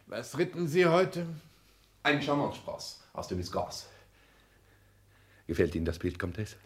Was 0.06 0.36
ritten 0.36 0.66
Sie 0.66 0.84
heute? 0.86 1.26
Ein 2.02 2.20
Charmant-Spross 2.20 3.00
aus 3.12 3.28
dem 3.28 3.38
Discours. 3.38 3.88
Gefällt 5.46 5.74
Ihnen 5.74 5.84
das 5.84 5.98
Bild, 5.98 6.18
Comtesse? 6.18 6.56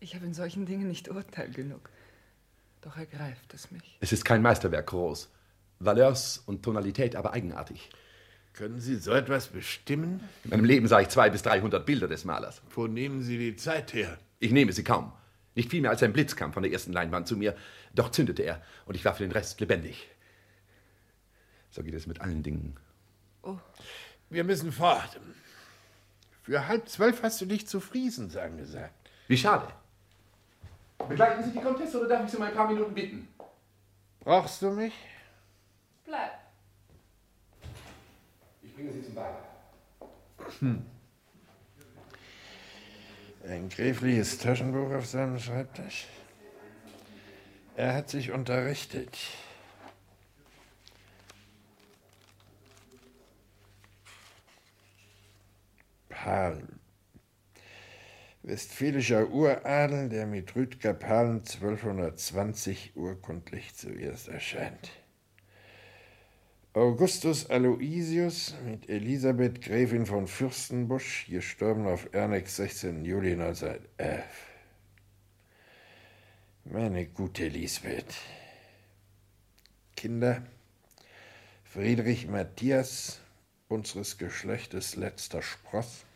Ich 0.00 0.14
habe 0.14 0.26
in 0.26 0.34
solchen 0.34 0.66
Dingen 0.66 0.88
nicht 0.88 1.08
Urteil 1.08 1.50
genug. 1.50 1.88
Doch 2.80 2.96
ergreift 2.96 3.54
es 3.54 3.70
mich. 3.70 3.96
Es 4.00 4.12
ist 4.12 4.24
kein 4.24 4.42
Meisterwerk, 4.42 4.88
groß. 4.88 5.30
Valeurs 5.78 6.42
und 6.46 6.64
Tonalität 6.64 7.14
aber 7.14 7.32
eigenartig. 7.32 7.90
Können 8.54 8.80
Sie 8.80 8.96
so 8.96 9.12
etwas 9.12 9.48
bestimmen? 9.48 10.20
In 10.44 10.50
meinem 10.50 10.64
Leben 10.64 10.86
sah 10.86 11.00
ich 11.00 11.08
zwei 11.08 11.30
bis 11.30 11.42
dreihundert 11.42 11.86
Bilder 11.86 12.06
des 12.06 12.24
Malers. 12.24 12.60
Wo 12.74 12.86
nehmen 12.86 13.22
Sie 13.22 13.38
die 13.38 13.56
Zeit 13.56 13.94
her? 13.94 14.18
Ich 14.40 14.52
nehme 14.52 14.72
sie 14.72 14.84
kaum. 14.84 15.12
Nicht 15.54 15.70
viel 15.70 15.80
mehr 15.80 15.90
als 15.90 16.02
ein 16.02 16.12
Blitz 16.12 16.36
kam 16.36 16.52
von 16.52 16.62
der 16.62 16.72
ersten 16.72 16.92
Leinwand 16.92 17.28
zu 17.28 17.36
mir. 17.36 17.56
Doch 17.94 18.10
zündete 18.10 18.42
er 18.42 18.62
und 18.86 18.94
ich 18.94 19.04
war 19.04 19.14
für 19.14 19.22
den 19.22 19.32
Rest 19.32 19.60
lebendig. 19.60 20.08
So 21.70 21.82
geht 21.82 21.94
es 21.94 22.06
mit 22.06 22.20
allen 22.20 22.42
Dingen. 22.42 22.76
Oh. 23.42 23.58
Wir 24.28 24.44
müssen 24.44 24.72
fort. 24.72 25.18
Für 26.42 26.66
halb 26.68 26.88
zwölf 26.88 27.22
hast 27.22 27.40
du 27.40 27.46
dich 27.46 27.66
zu 27.66 27.80
Friesensagen 27.80 28.58
gesagt. 28.58 29.10
Wie 29.28 29.36
schade. 29.36 29.68
Begleiten 31.08 31.44
Sie 31.44 31.52
die 31.52 31.60
Komtesse 31.60 32.00
oder 32.00 32.08
darf 32.08 32.24
ich 32.24 32.30
Sie 32.30 32.36
um 32.36 32.42
ein 32.42 32.54
paar 32.54 32.68
Minuten 32.68 32.94
bitten? 32.94 33.28
Brauchst 34.20 34.60
du 34.60 34.70
mich? 34.70 34.92
Bleib. 36.04 36.41
Ich 38.82 38.88
bringe 38.88 39.00
Sie 39.00 39.06
zum 39.06 39.14
Bad. 39.14 39.36
Hm. 40.58 40.82
Ein 43.48 43.68
gräfliches 43.68 44.38
Taschenbuch 44.38 44.90
auf 44.92 45.06
seinem 45.06 45.38
Schreibtisch. 45.38 46.08
Er 47.76 47.94
hat 47.94 48.10
sich 48.10 48.32
unterrichtet. 48.32 49.16
Pal. 56.08 56.66
Westfälischer 58.42 59.30
Uradel, 59.30 60.08
der 60.08 60.26
mit 60.26 60.56
Rüdger 60.56 60.94
Palen 60.94 61.38
1220 61.38 62.96
urkundlich 62.96 63.76
zuerst 63.76 64.26
erscheint. 64.26 64.90
Augustus 66.74 67.50
Aloysius 67.50 68.54
mit 68.64 68.88
Elisabeth 68.88 69.60
Gräfin 69.60 70.06
von 70.06 70.26
Fürstenbusch, 70.26 71.26
gestorben 71.28 71.86
auf 71.86 72.08
Ernex 72.14 72.56
16. 72.56 73.04
Juli 73.04 73.32
1911. 73.32 74.24
Meine 76.64 77.04
gute 77.08 77.48
Lisbeth. 77.48 78.14
Kinder, 79.94 80.44
Friedrich 81.62 82.26
Matthias, 82.26 83.20
unseres 83.68 84.16
Geschlechtes 84.16 84.96
letzter 84.96 85.42
Spross, 85.42 86.06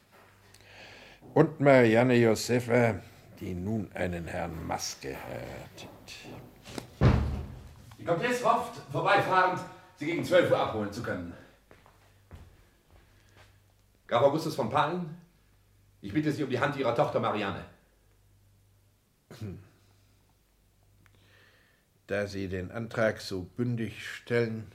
und 1.35 1.61
Marianne 1.61 2.15
Josepha, 2.15 3.03
die 3.41 3.53
nun 3.53 3.93
einen 3.93 4.27
Herrn 4.27 4.67
Maske 4.67 5.19
heiratet. 5.23 5.91
Die 7.99 8.09
hofft, 8.09 8.81
vorbeifahrend, 8.91 9.61
Sie 9.97 10.07
gegen 10.07 10.25
12 10.25 10.51
Uhr 10.51 10.59
abholen 10.59 10.93
zu 10.93 11.03
können. 11.03 11.33
Graf 14.07 14.23
Augustus 14.23 14.55
von 14.55 14.71
Palen, 14.71 15.17
ich 16.01 16.13
bitte 16.13 16.31
Sie 16.31 16.45
um 16.45 16.51
die 16.51 16.61
Hand 16.61 16.77
Ihrer 16.77 16.95
Tochter 16.95 17.19
Marianne. 17.19 17.65
Da 22.07 22.27
Sie 22.27 22.49
den 22.49 22.71
Antrag 22.71 23.21
so 23.21 23.43
bündig 23.43 24.09
stellen, 24.09 24.71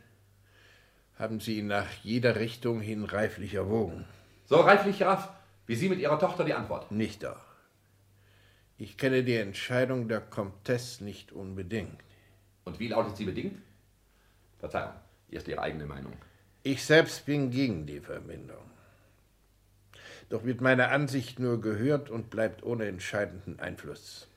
haben 1.18 1.40
Sie 1.40 1.60
ihn 1.60 1.68
nach 1.68 1.90
jeder 2.04 2.36
Richtung 2.36 2.82
hin 2.82 3.06
reiflich 3.06 3.54
erwogen. 3.54 4.06
So 4.46 4.60
reiflich, 4.60 5.00
Graf, 5.00 5.30
wie 5.66 5.76
Sie 5.76 5.88
mit 5.88 6.00
Ihrer 6.00 6.20
Tochter 6.20 6.44
die 6.44 6.54
Antwort. 6.54 6.92
Nicht 6.92 7.24
doch. 7.24 7.46
Ich 8.78 8.98
kenne 8.98 9.24
die 9.24 9.36
Entscheidung 9.36 10.08
der 10.08 10.20
Comtesse 10.20 11.04
nicht 11.04 11.32
unbedingt. 11.32 12.02
Und 12.66 12.80
wie 12.80 12.88
lautet 12.88 13.16
sie 13.16 13.26
bedingt? 13.26 13.62
Verzeihung, 14.58 14.94
erst 15.32 15.48
Ihre 15.48 15.62
eigene 15.62 15.86
Meinung. 15.86 16.14
Ich 16.64 16.86
selbst 16.86 17.26
bin 17.26 17.50
gegen 17.50 17.86
die 17.86 18.00
Verbindung. 18.00 18.70
Doch 20.30 20.46
wird 20.46 20.62
meine 20.62 20.90
Ansicht 20.90 21.40
nur 21.40 21.60
gehört 21.60 22.10
und 22.10 22.30
bleibt 22.30 22.64
ohne 22.64 22.86
entscheidenden 22.86 23.60
Einfluss. 23.60 24.28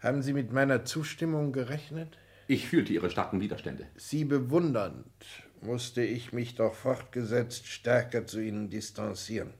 Haben 0.00 0.22
Sie 0.22 0.32
mit 0.32 0.52
meiner 0.52 0.84
Zustimmung 0.84 1.52
gerechnet? 1.52 2.18
Ich 2.46 2.68
fühlte 2.68 2.92
Ihre 2.92 3.10
starken 3.10 3.40
Widerstände. 3.40 3.86
Sie 3.96 4.24
bewundernd 4.24 5.06
musste 5.62 6.02
ich 6.02 6.32
mich 6.32 6.54
doch 6.56 6.74
fortgesetzt 6.74 7.66
stärker 7.66 8.26
zu 8.26 8.40
Ihnen 8.40 8.68
distanzieren. 8.68 9.54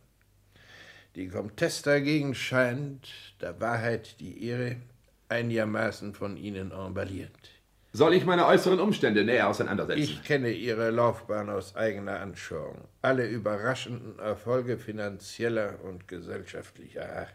Die 1.14 1.28
Comtesse 1.28 1.84
dagegen 1.84 2.34
scheint, 2.34 3.08
der 3.40 3.60
Wahrheit 3.60 4.20
die 4.20 4.44
Ehre, 4.44 4.76
einigermaßen 5.28 6.12
von 6.12 6.36
Ihnen 6.36 6.72
emballiert. 6.72 7.53
Soll 7.96 8.14
ich 8.14 8.24
meine 8.24 8.44
äußeren 8.46 8.80
Umstände 8.80 9.22
näher 9.22 9.48
auseinandersetzen? 9.48 10.02
Ich 10.02 10.24
kenne 10.24 10.50
Ihre 10.50 10.90
Laufbahn 10.90 11.48
aus 11.48 11.76
eigener 11.76 12.18
Anschauung. 12.18 12.88
Alle 13.02 13.24
überraschenden 13.24 14.18
Erfolge 14.18 14.78
finanzieller 14.78 15.78
und 15.84 16.08
gesellschaftlicher 16.08 17.08
Art. 17.08 17.32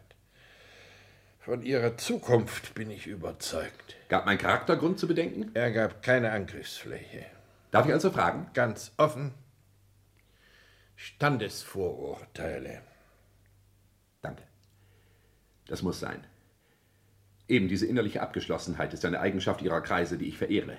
Von 1.39 1.61
Ihrer 1.61 1.95
Zukunft 1.95 2.73
bin 2.73 2.91
ich 2.91 3.07
überzeugt. 3.07 3.95
Gab 4.09 4.25
mein 4.25 4.37
Charakter 4.37 4.75
Grund 4.75 4.99
zu 4.99 5.07
bedenken? 5.07 5.49
Er 5.53 5.71
gab 5.71 6.03
keine 6.03 6.29
Angriffsfläche. 6.33 7.25
Darf 7.71 7.85
ich 7.85 7.93
also 7.93 8.11
fragen? 8.11 8.47
Ganz 8.53 8.91
offen. 8.97 9.33
Standesvorurteile. 10.97 12.81
Danke. 14.21 14.43
Das 15.67 15.83
muss 15.83 16.01
sein. 16.01 16.27
Eben 17.49 17.67
diese 17.67 17.87
innerliche 17.87 18.21
Abgeschlossenheit 18.21 18.93
ist 18.93 19.03
eine 19.05 19.19
Eigenschaft 19.19 19.63
Ihrer 19.63 19.81
Kreise, 19.81 20.19
die 20.19 20.27
ich 20.27 20.37
verehre. 20.37 20.77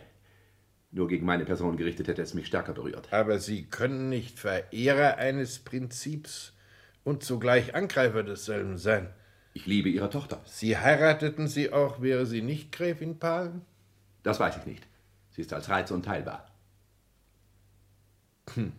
Nur 0.92 1.08
gegen 1.08 1.26
meine 1.26 1.44
Person 1.44 1.76
gerichtet 1.76 2.06
hätte 2.06 2.22
es 2.22 2.32
mich 2.32 2.46
stärker 2.46 2.72
berührt. 2.72 3.12
Aber 3.12 3.40
Sie 3.40 3.64
können 3.64 4.08
nicht 4.08 4.38
Verehrer 4.38 5.16
eines 5.16 5.58
Prinzips 5.58 6.52
und 7.02 7.24
zugleich 7.24 7.74
Angreifer 7.74 8.22
desselben 8.22 8.78
sein. 8.78 9.12
Ich 9.52 9.66
liebe 9.66 9.88
Ihre 9.88 10.10
Tochter. 10.10 10.40
Sie 10.44 10.78
heirateten 10.78 11.48
sie 11.48 11.72
auch, 11.72 12.02
wäre 12.02 12.24
sie 12.24 12.40
nicht 12.40 12.70
Gräfin 12.70 13.18
Palen? 13.18 13.62
Das 14.22 14.38
weiß 14.38 14.58
ich 14.58 14.66
nicht. 14.66 14.86
Sie 15.30 15.40
ist 15.40 15.52
als 15.52 15.68
Reiz 15.68 15.90
unteilbar. 15.90 16.48
Hm. 18.54 18.72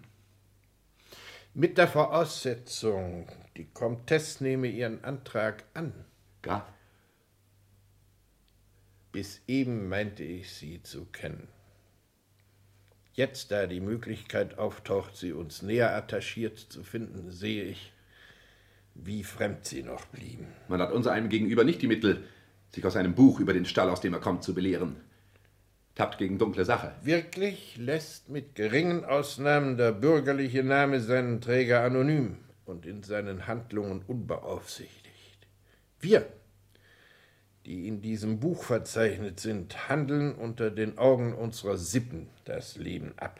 Mit 1.53 1.77
der 1.77 1.89
Voraussetzung, 1.89 3.27
die 3.57 3.65
Comtesse 3.65 4.43
nehme 4.45 4.67
ihren 4.67 5.03
Antrag 5.03 5.65
an. 5.73 5.93
Graf? 6.41 6.63
Bis 9.12 9.41
eben 9.47 9.89
meinte 9.89 10.24
ich 10.24 10.51
sie 10.51 10.82
zu 10.84 11.05
kennen. 11.05 11.47
Jetzt, 13.14 13.51
da 13.51 13.68
die 13.68 13.82
Möglichkeit 13.82 14.57
auftaucht, 14.57 15.18
sie 15.18 15.34
uns 15.34 15.62
näher 15.62 15.95
attachiert 15.95 16.57
zu 16.57 16.84
finden, 16.84 17.30
sehe 17.30 17.66
ich, 17.66 17.91
wie 18.95 19.24
fremd 19.24 19.66
sie 19.66 19.84
noch 19.84 20.05
blieben. 20.05 20.47
Man 20.70 20.82
hat 20.82 20.91
unser 20.93 21.12
einem 21.12 21.30
gegenüber 21.30 21.64
nicht 21.64 21.82
die 21.82 21.88
Mittel, 21.88 22.24
sich 22.74 22.86
aus 22.86 22.95
einem 22.95 23.14
Buch 23.14 23.39
über 23.39 23.53
den 23.53 23.66
Stall, 23.66 23.89
aus 23.89 23.99
dem 23.99 24.14
er 24.14 24.22
kommt, 24.22 24.43
zu 24.43 24.53
belehren. 24.53 24.95
Tappt 25.95 26.20
gegen 26.20 26.38
dunkle 26.38 26.64
Sache. 26.64 26.95
Wirklich 27.03 27.76
lässt 27.78 28.30
mit 28.30 28.55
geringen 28.55 29.03
Ausnahmen 29.03 29.76
der 29.76 29.91
bürgerliche 29.91 30.64
Name 30.64 31.01
seinen 31.01 31.41
Träger 31.41 31.84
anonym 31.84 32.38
und 32.64 32.86
in 32.86 33.03
seinen 33.03 33.45
Handlungen 33.45 34.03
unbeaufsichtigt. 34.07 35.47
Wir, 35.99 36.26
die 37.66 37.88
in 37.88 38.01
diesem 38.01 38.39
Buch 38.39 38.64
verzeichnet 38.64 39.39
sind, 39.39 39.89
handeln 39.89 40.34
unter 40.34 40.72
den 40.72 40.97
Augen 40.97 41.34
unserer 41.34 41.78
Sippen 41.78 42.28
das 42.45 42.76
Leben 42.76 43.14
ab. 43.18 43.39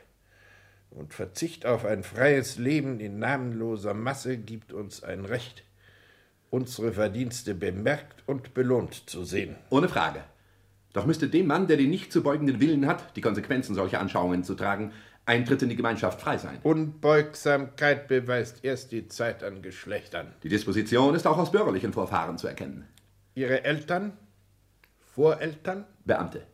Und 0.92 1.14
Verzicht 1.14 1.66
auf 1.66 1.86
ein 1.86 2.04
freies 2.04 2.58
Leben 2.58 3.00
in 3.00 3.18
namenloser 3.20 3.94
Masse 3.94 4.38
gibt 4.38 4.74
uns 4.74 5.04
ein 5.04 5.26
Recht, 5.26 5.64
unsere 6.50 6.92
Verdienste 6.92 7.56
bemerkt 7.56 8.24
und 8.28 8.54
belohnt 8.54 9.10
zu 9.10 9.24
sehen. 9.24 9.56
Ohne 9.70 9.88
Frage. 9.88 10.24
Doch 10.94 11.06
müsste 11.06 11.30
dem 11.30 11.48
Mann, 11.48 11.68
der 11.68 11.78
den 11.78 11.90
nicht 11.90 12.12
zu 12.12 12.22
beugenden 12.22 12.60
Willen 12.60 12.86
hat, 12.86 13.16
die 13.16 13.22
Konsequenzen 13.22 13.76
solcher 13.76 14.02
Anschauungen 14.02 14.44
zu 14.44 14.56
tragen, 14.56 14.92
Eintritt 15.26 15.62
in 15.62 15.70
die 15.70 15.76
Gemeinschaft 15.76 16.20
frei 16.20 16.38
sein. 16.38 16.60
Unbeugsamkeit 16.64 18.08
beweist 18.08 18.66
erst 18.66 18.92
die 18.92 19.08
Zeit 19.08 19.44
an 19.44 19.62
Geschlechtern. 19.62 20.34
Die 20.44 20.50
Disposition 20.50 21.16
ist 21.16 21.28
auch 21.28 21.38
aus 21.38 21.52
bürgerlichen 21.52 21.94
Vorfahren 21.94 22.38
zu 22.38 22.48
erkennen. 22.48 22.86
Ihre 23.36 23.64
Eltern? 23.64 24.18
Voreltern? 25.14 25.86
Beamte. 26.06 26.46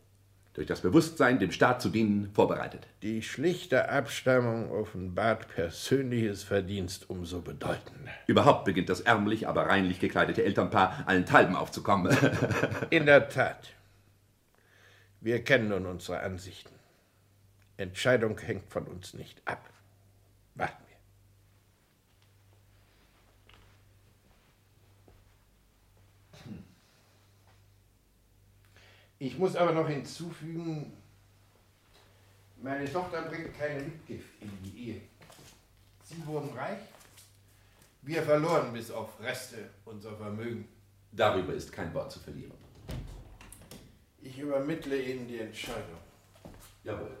Durch 0.54 0.66
das 0.66 0.80
Bewusstsein, 0.80 1.38
dem 1.38 1.52
Staat 1.52 1.80
zu 1.80 1.88
dienen, 1.88 2.30
vorbereitet. 2.32 2.88
Die 3.02 3.22
schlichte 3.22 3.88
Abstammung 3.90 4.72
offenbart 4.72 5.46
persönliches 5.48 6.42
Verdienst 6.42 7.08
umso 7.10 7.42
bedeutender. 7.42 8.10
Überhaupt 8.26 8.64
beginnt 8.64 8.88
das 8.88 9.00
ärmlich, 9.00 9.46
aber 9.46 9.66
reinlich 9.66 10.00
gekleidete 10.00 10.44
Elternpaar 10.44 11.04
allenthalben 11.06 11.54
aufzukommen. 11.54 12.16
In 12.90 13.06
der 13.06 13.28
Tat. 13.28 13.68
Wir 15.20 15.42
kennen 15.44 15.68
nun 15.68 15.86
unsere 15.86 16.20
Ansichten. 16.20 16.74
Entscheidung 17.76 18.38
hängt 18.38 18.70
von 18.72 18.86
uns 18.88 19.14
nicht 19.14 19.40
ab. 19.44 19.70
Warten 20.56 20.82
wir. 20.88 20.96
Ich 29.20 29.36
muss 29.36 29.56
aber 29.56 29.72
noch 29.72 29.88
hinzufügen, 29.88 30.92
meine 32.62 32.90
Tochter 32.90 33.22
bringt 33.22 33.56
keine 33.58 33.82
Mitgift 33.82 34.28
in 34.40 34.50
die 34.62 34.90
Ehe. 34.90 35.00
Sie 36.04 36.24
wurden 36.26 36.56
reich, 36.56 36.78
wir 38.02 38.22
verloren 38.22 38.72
bis 38.72 38.90
auf 38.90 39.20
Reste 39.20 39.70
unser 39.84 40.16
Vermögen. 40.16 40.68
Darüber 41.10 41.52
ist 41.52 41.72
kein 41.72 41.92
Wort 41.94 42.12
zu 42.12 42.20
verlieren. 42.20 42.52
Ich 44.22 44.38
übermittle 44.38 45.00
Ihnen 45.00 45.26
die 45.26 45.38
Entscheidung. 45.38 45.98
Jawohl. 46.84 47.16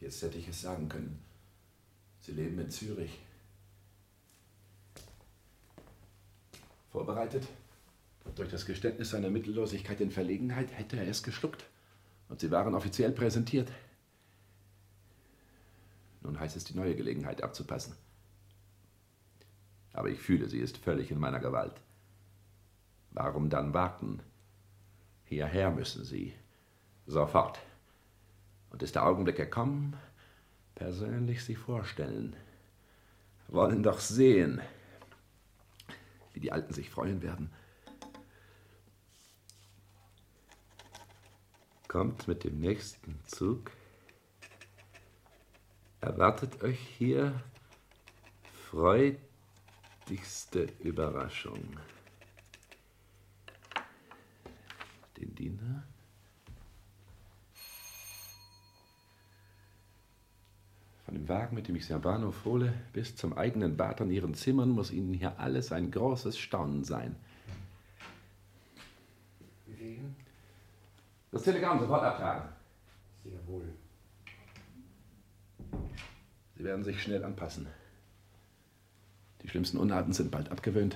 Jetzt 0.00 0.22
hätte 0.22 0.38
ich 0.38 0.48
es 0.48 0.62
sagen 0.62 0.88
können. 0.88 1.22
Sie 2.20 2.32
leben 2.32 2.58
in 2.58 2.70
Zürich. 2.70 3.18
Vorbereitet? 6.98 7.46
Durch 8.34 8.50
das 8.50 8.66
Geständnis 8.66 9.10
seiner 9.10 9.30
Mittellosigkeit 9.30 10.00
in 10.00 10.10
Verlegenheit 10.10 10.76
hätte 10.76 10.96
er 10.96 11.06
es 11.06 11.22
geschluckt. 11.22 11.64
Und 12.28 12.40
sie 12.40 12.50
waren 12.50 12.74
offiziell 12.74 13.12
präsentiert. 13.12 13.70
Nun 16.22 16.40
heißt 16.40 16.56
es, 16.56 16.64
die 16.64 16.76
neue 16.76 16.96
Gelegenheit 16.96 17.40
abzupassen. 17.40 17.94
Aber 19.92 20.08
ich 20.08 20.18
fühle, 20.18 20.48
sie 20.48 20.58
ist 20.58 20.78
völlig 20.78 21.12
in 21.12 21.20
meiner 21.20 21.38
Gewalt. 21.38 21.74
Warum 23.12 23.48
dann 23.48 23.72
warten? 23.74 24.18
Hierher 25.22 25.70
müssen 25.70 26.04
Sie. 26.04 26.34
Sofort. 27.06 27.60
Und 28.70 28.82
ist 28.82 28.96
der 28.96 29.06
Augenblick 29.06 29.36
gekommen, 29.36 29.96
persönlich 30.74 31.44
Sie 31.44 31.54
vorstellen. 31.54 32.34
Wollen 33.46 33.84
doch 33.84 34.00
sehen, 34.00 34.60
wie 36.38 36.42
die 36.42 36.52
Alten 36.52 36.72
sich 36.72 36.88
freuen 36.88 37.20
werden. 37.20 37.50
Kommt 41.88 42.28
mit 42.28 42.44
dem 42.44 42.60
nächsten 42.60 43.18
Zug. 43.26 43.72
Erwartet 46.00 46.62
euch 46.62 46.78
hier 46.78 47.42
freudigste 48.70 49.18
Überraschung. 50.78 51.76
Den 55.16 55.34
Diener. 55.34 55.82
Von 61.08 61.14
dem 61.14 61.26
Wagen, 61.30 61.54
mit 61.54 61.66
dem 61.66 61.74
ich 61.74 61.86
Sie 61.86 61.94
am 61.94 62.02
Bahnhof 62.02 62.44
hole, 62.44 62.70
bis 62.92 63.16
zum 63.16 63.32
eigenen 63.32 63.78
Bad 63.78 64.02
an 64.02 64.10
Ihren 64.10 64.34
Zimmern 64.34 64.68
muss 64.68 64.90
Ihnen 64.90 65.14
hier 65.14 65.40
alles 65.40 65.72
ein 65.72 65.90
großes 65.90 66.36
Staunen 66.36 66.84
sein. 66.84 67.16
Bewegen? 69.64 70.14
Das 71.32 71.44
Telegramm 71.44 71.80
sofort 71.80 72.02
abtragen. 72.02 72.50
Sehr 73.24 73.46
wohl. 73.46 73.72
Sie 76.58 76.64
werden 76.64 76.84
sich 76.84 77.02
schnell 77.02 77.24
anpassen. 77.24 77.66
Die 79.40 79.48
schlimmsten 79.48 79.78
Unarten 79.78 80.12
sind 80.12 80.30
bald 80.30 80.52
abgewöhnt 80.52 80.94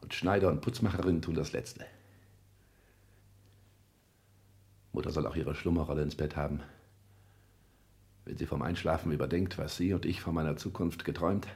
und 0.00 0.14
Schneider 0.14 0.48
und 0.48 0.60
Putzmacherinnen 0.60 1.22
tun 1.22 1.34
das 1.34 1.50
Letzte. 1.50 1.84
Mutter 4.92 5.10
soll 5.10 5.26
auch 5.26 5.34
ihre 5.34 5.56
Schlummerrolle 5.56 6.02
ins 6.02 6.14
Bett 6.14 6.36
haben 6.36 6.62
wenn 8.28 8.36
sie 8.36 8.44
vom 8.44 8.60
Einschlafen 8.60 9.10
überdenkt, 9.10 9.56
was 9.56 9.78
sie 9.78 9.94
und 9.94 10.04
ich 10.04 10.20
von 10.20 10.34
meiner 10.34 10.58
Zukunft 10.58 11.06
geträumt 11.06 11.48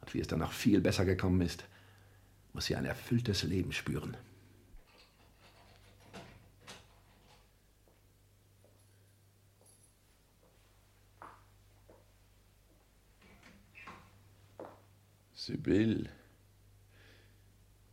und 0.00 0.12
wie 0.12 0.18
es 0.18 0.26
danach 0.26 0.50
viel 0.50 0.80
besser 0.80 1.04
gekommen 1.04 1.40
ist, 1.40 1.64
muss 2.52 2.66
sie 2.66 2.74
ein 2.74 2.84
erfülltes 2.84 3.44
Leben 3.44 3.70
spüren. 3.70 4.16
Sibyl. 15.32 16.10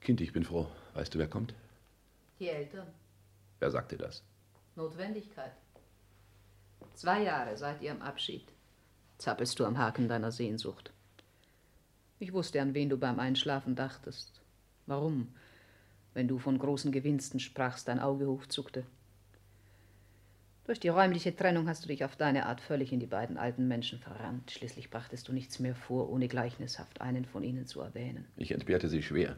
Kind, 0.02 0.22
ich 0.22 0.34
bin 0.34 0.44
froh. 0.44 0.68
Weißt 0.96 1.14
du, 1.14 1.20
wer 1.20 1.28
kommt? 1.28 1.54
Die 2.40 2.50
Eltern. 2.50 2.88
Wer 3.60 3.70
sagte 3.70 3.96
das? 3.96 4.24
Notwendigkeit. 4.76 5.54
Zwei 6.94 7.24
Jahre 7.24 7.58
seit 7.58 7.82
ihrem 7.82 8.02
Abschied 8.02 8.46
zappelst 9.18 9.60
du 9.60 9.66
am 9.66 9.78
Haken 9.78 10.08
deiner 10.08 10.32
Sehnsucht. 10.32 10.92
Ich 12.20 12.34
wusste, 12.34 12.62
an 12.62 12.74
wen 12.74 12.90
du 12.90 12.98
beim 12.98 13.20
Einschlafen 13.20 13.76
dachtest. 13.76 14.42
Warum, 14.86 15.34
wenn 16.14 16.28
du 16.28 16.40
von 16.40 16.58
großen 16.58 16.92
Gewinnsten 16.92 17.40
sprachst, 17.40 17.88
dein 17.88 18.00
Auge 18.00 18.28
hochzuckte. 18.28 18.84
Durch 20.66 20.80
die 20.80 20.88
räumliche 20.88 21.36
Trennung 21.36 21.68
hast 21.68 21.84
du 21.84 21.88
dich 21.88 22.04
auf 22.04 22.16
deine 22.16 22.48
Art 22.48 22.60
völlig 22.60 22.92
in 22.92 23.00
die 23.00 23.06
beiden 23.06 23.38
alten 23.38 23.68
Menschen 23.68 24.00
verrannt. 24.00 24.50
Schließlich 24.50 24.90
brachtest 24.90 25.28
du 25.28 25.34
nichts 25.34 25.60
mehr 25.60 25.76
vor, 25.76 26.10
ohne 26.10 26.28
gleichnishaft 26.28 27.02
einen 27.02 27.26
von 27.26 27.44
ihnen 27.44 27.68
zu 27.68 27.82
erwähnen. 27.82 28.26
Ich 28.38 28.52
entbehrte 28.52 28.90
sie 28.90 29.04
schwer. 29.04 29.36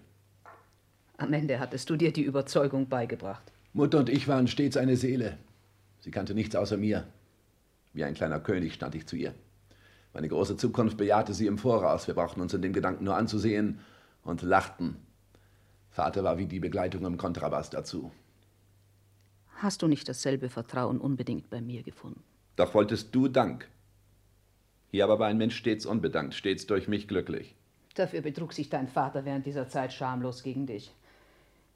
Am 1.18 1.34
Ende 1.34 1.60
hattest 1.60 1.90
du 1.90 1.98
dir 1.98 2.14
die 2.14 2.22
Überzeugung 2.22 2.88
beigebracht. 2.88 3.52
Mutter 3.74 4.00
und 4.00 4.10
ich 4.10 4.28
waren 4.28 4.48
stets 4.48 4.78
eine 4.78 4.96
Seele. 4.96 5.38
Sie 6.00 6.12
kannte 6.12 6.34
nichts 6.34 6.56
außer 6.56 6.78
mir. 6.78 7.06
Wie 7.98 8.04
ein 8.04 8.14
kleiner 8.14 8.40
König 8.40 8.76
stand 8.76 8.94
ich 8.94 9.08
zu 9.08 9.16
ihr. 9.16 9.34
Meine 10.14 10.28
große 10.28 10.56
Zukunft 10.56 10.98
bejahte 10.98 11.34
sie 11.34 11.48
im 11.48 11.58
Voraus. 11.58 12.06
Wir 12.06 12.14
brauchten 12.14 12.42
uns 12.42 12.54
in 12.54 12.62
dem 12.62 12.72
Gedanken 12.72 13.06
nur 13.06 13.16
anzusehen 13.16 13.80
und 14.22 14.44
lachten. 14.44 14.98
Vater 15.90 16.24
war 16.24 16.38
wie 16.38 16.46
die 16.46 16.60
Begleitung 16.60 17.04
im 17.08 17.18
Kontrabass 17.18 17.72
dazu. 17.72 18.12
Hast 19.56 19.82
du 19.82 19.88
nicht 19.88 20.08
dasselbe 20.08 20.50
Vertrauen 20.50 21.00
unbedingt 21.00 21.50
bei 21.50 21.60
mir 21.60 21.82
gefunden? 21.82 22.22
Doch 22.56 22.76
wolltest 22.76 23.16
du 23.16 23.30
Dank. 23.30 23.68
Hier 24.92 25.04
aber 25.04 25.18
war 25.18 25.26
ein 25.26 25.40
Mensch 25.40 25.56
stets 25.56 25.88
unbedankt, 25.88 26.36
stets 26.36 26.68
durch 26.68 26.88
mich 26.88 27.08
glücklich. 27.08 27.56
Dafür 27.96 28.22
betrug 28.22 28.54
sich 28.54 28.70
dein 28.70 28.88
Vater 28.88 29.26
während 29.26 29.48
dieser 29.48 29.70
Zeit 29.70 29.92
schamlos 29.92 30.44
gegen 30.44 30.68
dich. 30.68 30.94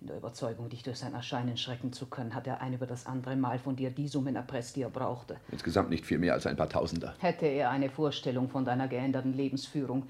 In 0.02 0.08
der 0.08 0.18
Überzeugung, 0.18 0.68
dich 0.68 0.82
durch 0.82 0.98
sein 0.98 1.14
Erscheinen 1.14 1.58
schrecken 1.58 1.94
zu 1.94 2.08
können, 2.08 2.34
hat 2.34 2.48
er 2.48 2.60
ein 2.60 2.74
über 2.74 2.88
das 2.88 3.06
andere 3.06 3.36
Mal 3.36 3.60
von 3.60 3.76
dir 3.76 3.92
die 3.92 4.08
Summen 4.08 4.36
erpresst, 4.36 4.76
die 4.76 4.82
er 4.82 4.90
brauchte. 4.90 5.38
Insgesamt 5.52 5.92
nicht 5.92 6.08
viel 6.08 6.18
mehr 6.18 6.34
als 6.34 6.48
ein 6.48 6.58
paar 6.58 6.70
Tausender. 6.70 7.14
Hätte 7.20 7.46
er 7.46 7.70
eine 7.70 7.88
Vorstellung 7.88 8.50
von 8.50 8.66
deiner 8.66 8.88
geänderten 8.88 9.34
Lebensführung, 9.34 10.08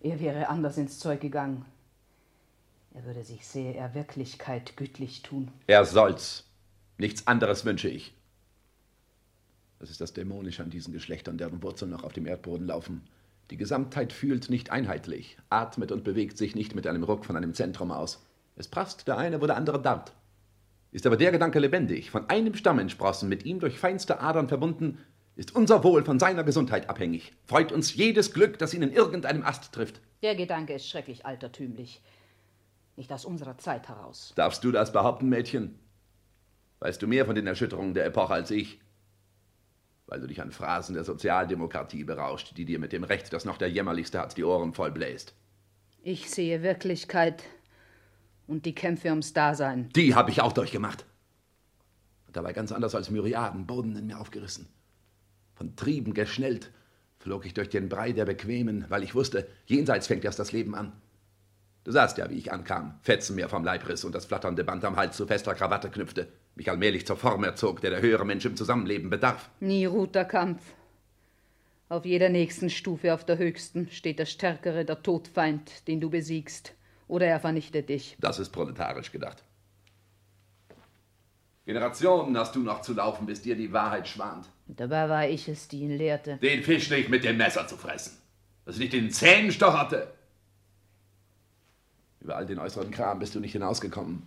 er 0.00 0.20
wäre 0.20 0.48
anders 0.48 0.78
ins 0.78 1.00
Zeug 1.00 1.20
gegangen. 1.20 1.64
Er 2.94 3.04
würde 3.04 3.24
sich, 3.24 3.44
sehe 3.44 3.74
er 3.74 3.94
Wirklichkeit, 3.94 4.76
gütlich 4.76 5.22
tun. 5.22 5.50
Er 5.66 5.84
soll's. 5.84 6.44
Nichts 6.98 7.26
anderes 7.26 7.64
wünsche 7.64 7.88
ich. 7.88 8.14
Das 9.80 9.90
ist 9.90 10.00
das 10.00 10.12
Dämonische 10.12 10.62
an 10.62 10.70
diesen 10.70 10.92
Geschlechtern, 10.92 11.36
deren 11.36 11.64
Wurzeln 11.64 11.90
noch 11.90 12.04
auf 12.04 12.12
dem 12.12 12.26
Erdboden 12.26 12.68
laufen. 12.68 13.02
Die 13.50 13.56
Gesamtheit 13.56 14.12
fühlt 14.12 14.50
nicht 14.50 14.70
einheitlich, 14.70 15.36
atmet 15.50 15.90
und 15.90 16.04
bewegt 16.04 16.38
sich 16.38 16.54
nicht 16.54 16.76
mit 16.76 16.86
einem 16.86 17.02
Ruck 17.02 17.24
von 17.24 17.36
einem 17.36 17.54
Zentrum 17.54 17.90
aus. 17.90 18.24
Es 18.56 18.68
passt 18.68 19.08
der 19.08 19.16
eine, 19.16 19.40
wo 19.40 19.46
der 19.46 19.56
andere 19.56 19.80
darrt. 19.80 20.12
Ist 20.90 21.06
aber 21.06 21.16
der 21.16 21.32
Gedanke 21.32 21.58
lebendig, 21.58 22.10
von 22.10 22.28
einem 22.28 22.54
Stamm 22.54 22.78
entsprossen, 22.78 23.28
mit 23.28 23.44
ihm 23.44 23.60
durch 23.60 23.78
feinste 23.78 24.20
Adern 24.20 24.48
verbunden, 24.48 24.98
ist 25.36 25.54
unser 25.54 25.82
Wohl 25.82 26.04
von 26.04 26.18
seiner 26.18 26.44
Gesundheit 26.44 26.90
abhängig. 26.90 27.32
Freut 27.46 27.72
uns 27.72 27.94
jedes 27.94 28.34
Glück, 28.34 28.58
das 28.58 28.74
ihn 28.74 28.82
in 28.82 28.92
irgendeinem 28.92 29.42
Ast 29.42 29.72
trifft. 29.72 30.00
Der 30.22 30.34
Gedanke 30.34 30.74
ist 30.74 30.88
schrecklich 30.88 31.24
altertümlich. 31.24 32.02
Nicht 32.96 33.10
aus 33.10 33.24
unserer 33.24 33.56
Zeit 33.56 33.88
heraus. 33.88 34.34
Darfst 34.36 34.62
du 34.64 34.70
das 34.70 34.92
behaupten, 34.92 35.30
Mädchen? 35.30 35.78
Weißt 36.80 37.00
du 37.00 37.06
mehr 37.06 37.24
von 37.24 37.34
den 37.34 37.46
Erschütterungen 37.46 37.94
der 37.94 38.04
Epoche 38.04 38.34
als 38.34 38.50
ich? 38.50 38.78
Weil 40.06 40.20
du 40.20 40.26
dich 40.26 40.42
an 40.42 40.52
Phrasen 40.52 40.94
der 40.94 41.04
Sozialdemokratie 41.04 42.04
berauscht, 42.04 42.52
die 42.58 42.66
dir 42.66 42.78
mit 42.78 42.92
dem 42.92 43.04
Recht, 43.04 43.32
das 43.32 43.46
noch 43.46 43.56
der 43.56 43.70
jämmerlichste 43.70 44.18
hat, 44.18 44.36
die 44.36 44.44
Ohren 44.44 44.74
voll 44.74 44.90
bläst. 44.90 45.34
Ich 46.02 46.28
sehe 46.28 46.62
Wirklichkeit 46.62 47.44
und 48.52 48.66
die 48.66 48.74
Kämpfe 48.74 49.08
ums 49.08 49.32
Dasein. 49.32 49.88
Die 49.96 50.14
habe 50.14 50.30
ich 50.30 50.42
auch 50.42 50.52
durchgemacht. 50.52 51.06
Und 52.26 52.36
dabei 52.36 52.52
ganz 52.52 52.70
anders 52.70 52.94
als 52.94 53.10
Myriaden 53.10 53.66
Boden 53.66 53.96
in 53.96 54.06
mir 54.06 54.20
aufgerissen. 54.20 54.68
Von 55.54 55.74
Trieben 55.74 56.14
geschnellt 56.14 56.70
flog 57.18 57.46
ich 57.46 57.54
durch 57.54 57.70
den 57.70 57.88
Brei 57.88 58.12
der 58.12 58.26
Bequemen, 58.26 58.84
weil 58.88 59.02
ich 59.02 59.14
wusste, 59.14 59.48
jenseits 59.66 60.06
fängt 60.06 60.24
erst 60.24 60.38
das 60.38 60.52
Leben 60.52 60.74
an. 60.74 60.92
Du 61.84 61.90
sahst 61.90 62.18
ja, 62.18 62.30
wie 62.30 62.38
ich 62.38 62.52
ankam, 62.52 62.98
Fetzen 63.02 63.34
mir 63.34 63.48
vom 63.48 63.64
Leib 63.64 63.88
riss 63.88 64.04
und 64.04 64.14
das 64.14 64.26
flatternde 64.26 64.64
Band 64.64 64.84
am 64.84 64.96
Hals 64.96 65.16
zu 65.16 65.26
fester 65.26 65.54
Krawatte 65.54 65.90
knüpfte, 65.90 66.28
mich 66.54 66.70
allmählich 66.70 67.06
zur 67.06 67.16
Form 67.16 67.42
erzog, 67.42 67.80
der 67.80 67.90
der 67.90 68.02
höhere 68.02 68.26
Mensch 68.26 68.44
im 68.44 68.56
Zusammenleben 68.56 69.10
bedarf. 69.10 69.50
Nie 69.60 69.86
ruht 69.86 70.14
der 70.14 70.26
Kampf. 70.26 70.62
Auf 71.88 72.04
jeder 72.04 72.28
nächsten 72.28 72.70
Stufe, 72.70 73.14
auf 73.14 73.24
der 73.24 73.38
höchsten, 73.38 73.88
steht 73.90 74.18
der 74.18 74.26
Stärkere, 74.26 74.84
der 74.84 75.02
Todfeind, 75.02 75.88
den 75.88 76.00
du 76.00 76.10
besiegst. 76.10 76.74
Oder 77.12 77.26
er 77.26 77.40
vernichtet 77.40 77.90
dich. 77.90 78.16
Das 78.20 78.38
ist 78.38 78.48
proletarisch 78.52 79.12
gedacht. 79.12 79.44
Generationen 81.66 82.34
hast 82.38 82.54
du 82.54 82.60
noch 82.60 82.80
zu 82.80 82.94
laufen, 82.94 83.26
bis 83.26 83.42
dir 83.42 83.54
die 83.54 83.70
Wahrheit 83.70 84.08
schwant. 84.08 84.48
Dabei 84.66 85.10
war 85.10 85.28
ich 85.28 85.46
es, 85.46 85.68
die 85.68 85.80
ihn 85.80 85.90
lehrte. 85.90 86.38
Den 86.38 86.62
Fisch 86.62 86.88
nicht 86.88 87.10
mit 87.10 87.22
dem 87.22 87.36
Messer 87.36 87.66
zu 87.66 87.76
fressen. 87.76 88.16
Dass 88.64 88.76
ich 88.76 88.80
nicht 88.80 88.94
in 88.94 89.04
den 89.04 89.10
Zähnen 89.10 89.52
stocherte. 89.52 90.10
Über 92.22 92.36
all 92.36 92.46
den 92.46 92.58
äußeren 92.58 92.90
Kram 92.90 93.18
bist 93.18 93.34
du 93.34 93.40
nicht 93.40 93.52
hinausgekommen. 93.52 94.22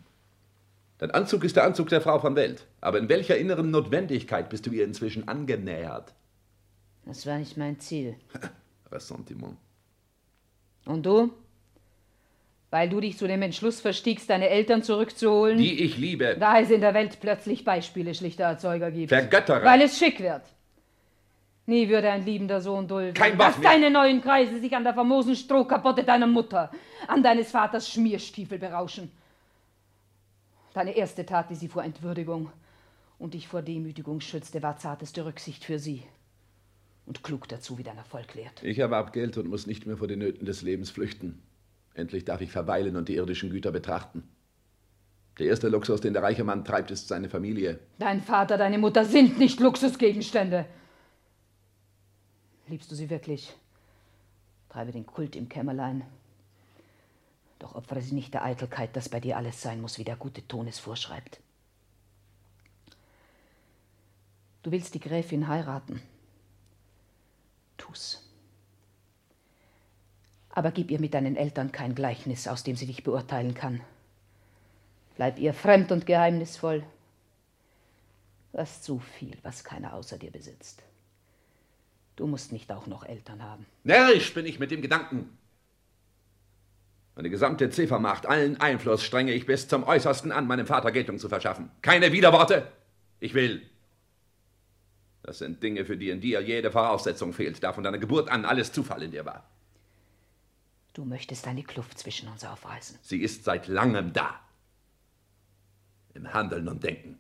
Dein 1.00 1.10
Anzug 1.10 1.44
ist 1.44 1.56
der 1.56 1.64
Anzug 1.64 1.90
der 1.90 2.02
Frau 2.02 2.20
von 2.20 2.36
Welt. 2.36 2.68
Aber 2.82 3.00
in 3.00 3.10
welcher 3.10 3.36
inneren 3.36 3.72
Notwendigkeit 3.72 4.48
bist 4.52 4.68
du 4.68 4.70
ihr 4.70 4.86
inzwischen 4.86 5.28
angenähert? 5.28 6.14
Das 7.04 7.26
war 7.26 7.40
nicht 7.40 7.58
mein 7.58 7.80
Ziel. 7.80 8.16
Ressentiment. 8.92 9.58
Und 10.86 11.04
du? 11.04 11.34
Weil 12.72 12.90
du 12.90 13.00
dich 13.00 13.18
zu 13.18 13.28
dem 13.28 13.42
Entschluss 13.42 13.80
verstiegst, 13.80 14.30
deine 14.30 14.50
Eltern 14.50 14.84
zurückzuholen? 14.84 15.58
Die 15.58 15.84
ich 15.84 15.98
liebe. 15.98 16.36
Da 16.40 16.60
es 16.60 16.70
in 16.70 16.82
der 16.82 16.94
Welt 16.94 17.20
plötzlich 17.22 17.64
Beispiele 17.64 18.14
schlichter 18.14 18.46
Erzeuger 18.46 18.92
gibt. 18.92 19.10
Vergöttere. 19.10 19.64
Weil 19.64 19.82
es 19.82 19.98
schick 19.98 20.20
wird. 20.20 20.42
Nie 21.68 21.90
würde 21.90 22.12
ein 22.12 22.26
liebender 22.26 22.62
Sohn 22.62 22.88
dulden, 22.88 23.16
Kein 23.16 23.38
dass 23.38 23.58
mehr. 23.58 23.72
deine 23.72 23.90
neuen 23.90 24.22
Kreise 24.22 24.60
sich 24.60 24.76
an 24.76 24.84
der 24.84 24.94
famosen 24.94 25.36
Strohkapotte 25.36 26.04
deiner 26.04 26.28
Mutter, 26.28 26.70
an 27.08 27.24
deines 27.24 27.50
Vaters 27.52 27.90
Schmierstiefel 27.90 28.60
berauschen. 28.60 29.12
Deine 30.74 30.96
erste 30.96 31.26
Tat, 31.26 31.50
die 31.50 31.56
sie 31.56 31.68
vor 31.68 31.84
Entwürdigung 31.84 32.52
und 33.18 33.34
dich 33.34 33.48
vor 33.48 33.62
Demütigung 33.62 34.22
schützte, 34.22 34.62
war 34.62 34.78
zarteste 34.78 35.26
Rücksicht 35.26 35.64
für 35.64 35.80
sie. 35.80 36.04
Und 37.08 37.24
klug 37.24 37.48
dazu, 37.48 37.78
wie 37.78 37.84
dein 37.84 37.98
Erfolg 37.98 38.36
lehrt. 38.36 38.62
Ich 38.62 38.78
erwarb 38.78 39.14
Geld 39.14 39.38
und 39.38 39.48
muss 39.48 39.66
nicht 39.68 39.86
mehr 39.88 39.98
vor 39.98 40.08
den 40.08 40.20
Nöten 40.20 40.46
des 40.46 40.62
Lebens 40.62 40.90
flüchten. 40.92 41.42
Endlich 41.96 42.26
darf 42.26 42.42
ich 42.42 42.52
verweilen 42.52 42.98
und 42.98 43.10
die 43.10 43.16
irdischen 43.16 43.50
Güter 43.50 43.72
betrachten. 43.72 44.24
Der 45.40 45.48
erste 45.48 45.70
Luxus, 45.70 46.02
den 46.02 46.14
der 46.14 46.24
reiche 46.24 46.44
Mann 46.44 46.64
treibt, 46.64 46.92
ist 46.92 47.08
seine 47.08 47.30
Familie. 47.30 47.80
Dein 48.00 48.22
Vater, 48.22 48.58
deine 48.58 48.78
Mutter 48.78 49.04
sind 49.04 49.38
nicht 49.38 49.60
Luxusgegenstände. 49.60 50.66
Liebst 52.68 52.92
du 52.92 52.96
sie 52.96 53.10
wirklich? 53.10 53.54
Treibe 54.70 54.92
den 54.92 55.06
Kult 55.06 55.36
im 55.36 55.50
Kämmerlein. 55.50 56.04
Doch 57.60 57.76
opfere 57.76 58.02
sie 58.02 58.16
nicht 58.16 58.34
der 58.34 58.44
Eitelkeit, 58.44 58.96
dass 58.96 59.10
bei 59.10 59.20
dir 59.20 59.38
alles 59.38 59.62
sein 59.62 59.82
muss, 59.82 59.98
wie 59.98 60.04
der 60.04 60.18
gute 60.18 60.46
Ton 60.48 60.68
es 60.68 60.80
vorschreibt. 60.80 61.40
Du 64.64 64.72
willst 64.72 64.94
die 64.96 65.00
Gräfin 65.00 65.48
heiraten. 65.48 66.02
Tu's. 67.78 68.25
Aber 70.56 70.72
gib 70.72 70.90
ihr 70.90 71.02
mit 71.02 71.14
deinen 71.14 71.36
Eltern 71.36 71.74
kein 71.74 71.94
Gleichnis, 71.94 72.48
aus 72.48 72.64
dem 72.64 72.78
sie 72.78 72.88
dich 72.88 73.04
beurteilen 73.04 73.54
kann. 73.54 73.82
Bleib 75.18 75.38
ihr 75.38 75.54
fremd 75.54 75.92
und 75.92 76.06
geheimnisvoll. 76.06 76.84
Du 78.54 78.58
hast 78.58 78.86
zu 78.86 79.00
viel, 79.00 79.38
was 79.44 79.66
keiner 79.66 79.94
außer 79.94 80.18
dir 80.18 80.32
besitzt. 80.32 80.82
Du 82.16 82.26
musst 82.26 82.54
nicht 82.54 82.72
auch 82.72 82.88
noch 82.88 83.04
Eltern 83.04 83.44
haben. 83.44 83.66
Närrisch 83.84 84.34
bin 84.34 84.46
ich 84.46 84.58
mit 84.58 84.72
dem 84.72 84.82
Gedanken. 84.82 85.38
Meine 87.16 87.30
gesamte 87.30 87.70
Ziffermacht, 87.70 88.26
allen 88.26 88.60
Einfluss 88.60 89.04
strenge 89.04 89.34
ich 89.34 89.46
bis 89.46 89.68
zum 89.68 89.84
Äußersten 89.84 90.32
an, 90.32 90.48
meinem 90.48 90.68
Vater 90.68 90.94
Geltung 90.94 91.20
zu 91.20 91.28
verschaffen. 91.28 91.70
Keine 91.82 92.14
Widerworte. 92.14 92.72
Ich 93.20 93.34
will. 93.34 93.62
Das 95.22 95.40
sind 95.40 95.62
Dinge, 95.64 95.84
für 95.84 95.98
die 95.98 96.10
in 96.12 96.22
dir 96.22 96.40
jede 96.42 96.72
Voraussetzung 96.72 97.34
fehlt, 97.34 97.62
da 97.62 97.74
von 97.74 97.84
deiner 97.84 97.98
Geburt 97.98 98.30
an 98.30 98.46
alles 98.46 98.72
Zufall 98.72 99.04
in 99.04 99.12
dir 99.12 99.26
war. 99.26 99.44
Du 100.96 101.04
möchtest 101.04 101.46
eine 101.46 101.62
Kluft 101.62 102.00
zwischen 102.00 102.30
uns 102.30 102.46
aufreißen. 102.46 102.98
Sie 103.02 103.22
ist 103.22 103.44
seit 103.44 103.68
langem 103.68 104.14
da. 104.14 104.40
Im 106.14 106.34
Handeln 106.34 106.70
und 106.70 106.86
Denken. 106.86 107.20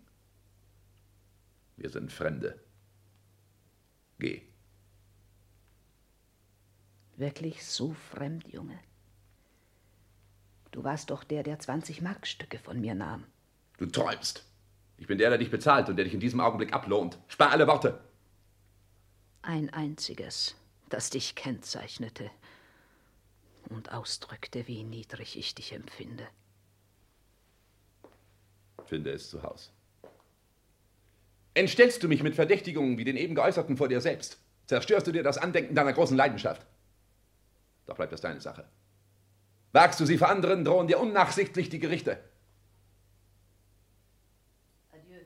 Wir 1.76 1.89
sind 1.89 2.09
Fremde. 2.09 2.57
Geh. 4.17 4.43
Wirklich 7.17 7.65
so 7.65 7.93
fremd, 7.93 8.47
Junge? 8.47 8.80
Du 10.71 10.86
warst 10.86 11.09
doch 11.09 11.26
der, 11.26 11.43
der 11.43 11.59
20 11.59 12.01
Markstücke 12.01 12.59
von 12.59 12.80
mir 12.80 12.95
nahm. 12.95 13.26
Du 13.78 13.88
träumst. 13.88 14.45
Ich 14.97 15.07
bin 15.07 15.17
der, 15.17 15.32
der 15.32 15.38
dich 15.38 15.51
bezahlt 15.51 15.89
und 15.89 15.97
der 15.97 16.05
dich 16.05 16.13
in 16.13 16.21
diesem 16.21 16.39
Augenblick 16.39 16.71
ablohnt. 16.71 17.19
Spar 17.28 17.51
alle 17.51 17.67
Worte. 17.67 17.99
Ein 19.41 19.69
einziges, 19.69 20.55
das 20.88 21.09
dich 21.09 21.36
kennzeichnete. 21.36 22.32
Und 23.70 23.91
ausdrückte, 23.91 24.68
wie 24.68 24.84
niedrig 24.84 25.38
ich 25.38 25.55
dich 25.55 25.74
empfinde. 25.74 26.28
Finde 28.86 29.11
es 29.11 29.30
zu 29.30 29.41
Haus. 29.43 29.72
Entstellst 31.53 32.03
du 32.03 32.07
mich 32.07 32.22
mit 32.22 32.36
Verdächtigungen 32.36 32.97
wie 32.97 33.05
den 33.05 33.18
eben 33.18 33.34
geäußerten 33.34 33.78
vor 33.78 33.88
dir 33.88 34.01
selbst? 34.01 34.39
Zerstörst 34.68 35.07
du 35.07 35.11
dir 35.11 35.24
das 35.24 35.38
Andenken 35.38 35.74
deiner 35.74 35.93
großen 35.93 36.18
Leidenschaft? 36.18 36.66
Doch 37.86 37.95
bleibt 37.95 38.11
das 38.11 38.22
deine 38.22 38.41
Sache. 38.41 38.66
Wagst 39.72 39.99
du 39.99 40.05
sie 40.05 40.18
vor 40.18 40.30
anderen, 40.30 40.66
drohen 40.66 40.88
dir 40.88 40.99
unnachsichtlich 40.99 41.70
die 41.70 41.80
Gerichte. 41.80 42.18
Adieu. 44.91 45.20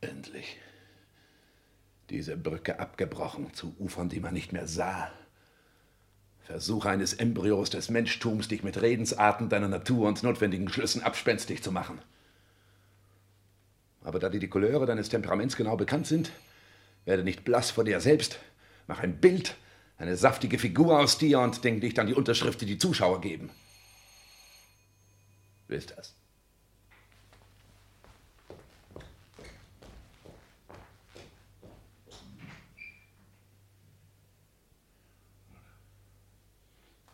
Endlich. 0.00 0.58
Diese 2.10 2.36
Brücke 2.36 2.78
abgebrochen 2.78 3.52
zu 3.52 3.74
Ufern, 3.78 4.08
die 4.08 4.20
man 4.20 4.34
nicht 4.34 4.52
mehr 4.52 4.66
sah. 4.66 5.10
Versuch 6.40 6.86
eines 6.86 7.12
Embryos 7.12 7.68
des 7.68 7.90
Menschtums, 7.90 8.48
dich 8.48 8.62
mit 8.62 8.80
Redensarten 8.80 9.50
deiner 9.50 9.68
Natur 9.68 10.08
und 10.08 10.22
notwendigen 10.22 10.70
Schlüssen 10.70 11.02
abspenstig 11.02 11.62
zu 11.62 11.70
machen. 11.70 12.00
Aber 14.02 14.18
da 14.18 14.30
dir 14.30 14.40
die 14.40 14.48
Couleure 14.48 14.86
deines 14.86 15.10
Temperaments 15.10 15.56
genau 15.56 15.76
bekannt 15.76 16.06
sind, 16.06 16.32
werde 17.04 17.24
nicht 17.24 17.44
blass 17.44 17.70
vor 17.70 17.84
dir 17.84 18.00
selbst, 18.00 18.38
mach 18.86 19.00
ein 19.00 19.20
Bild, 19.20 19.56
eine 19.98 20.16
saftige 20.16 20.58
Figur 20.58 20.98
aus 20.98 21.18
dir 21.18 21.40
und 21.40 21.62
denk 21.64 21.82
nicht 21.82 21.98
an 21.98 22.06
die 22.06 22.14
Unterschrift, 22.14 22.62
die 22.62 22.66
die 22.66 22.78
Zuschauer 22.78 23.20
geben. 23.20 23.50
Wie 25.66 25.74
ist 25.74 25.92
das? 25.96 26.17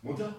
Mutter? 0.04 0.34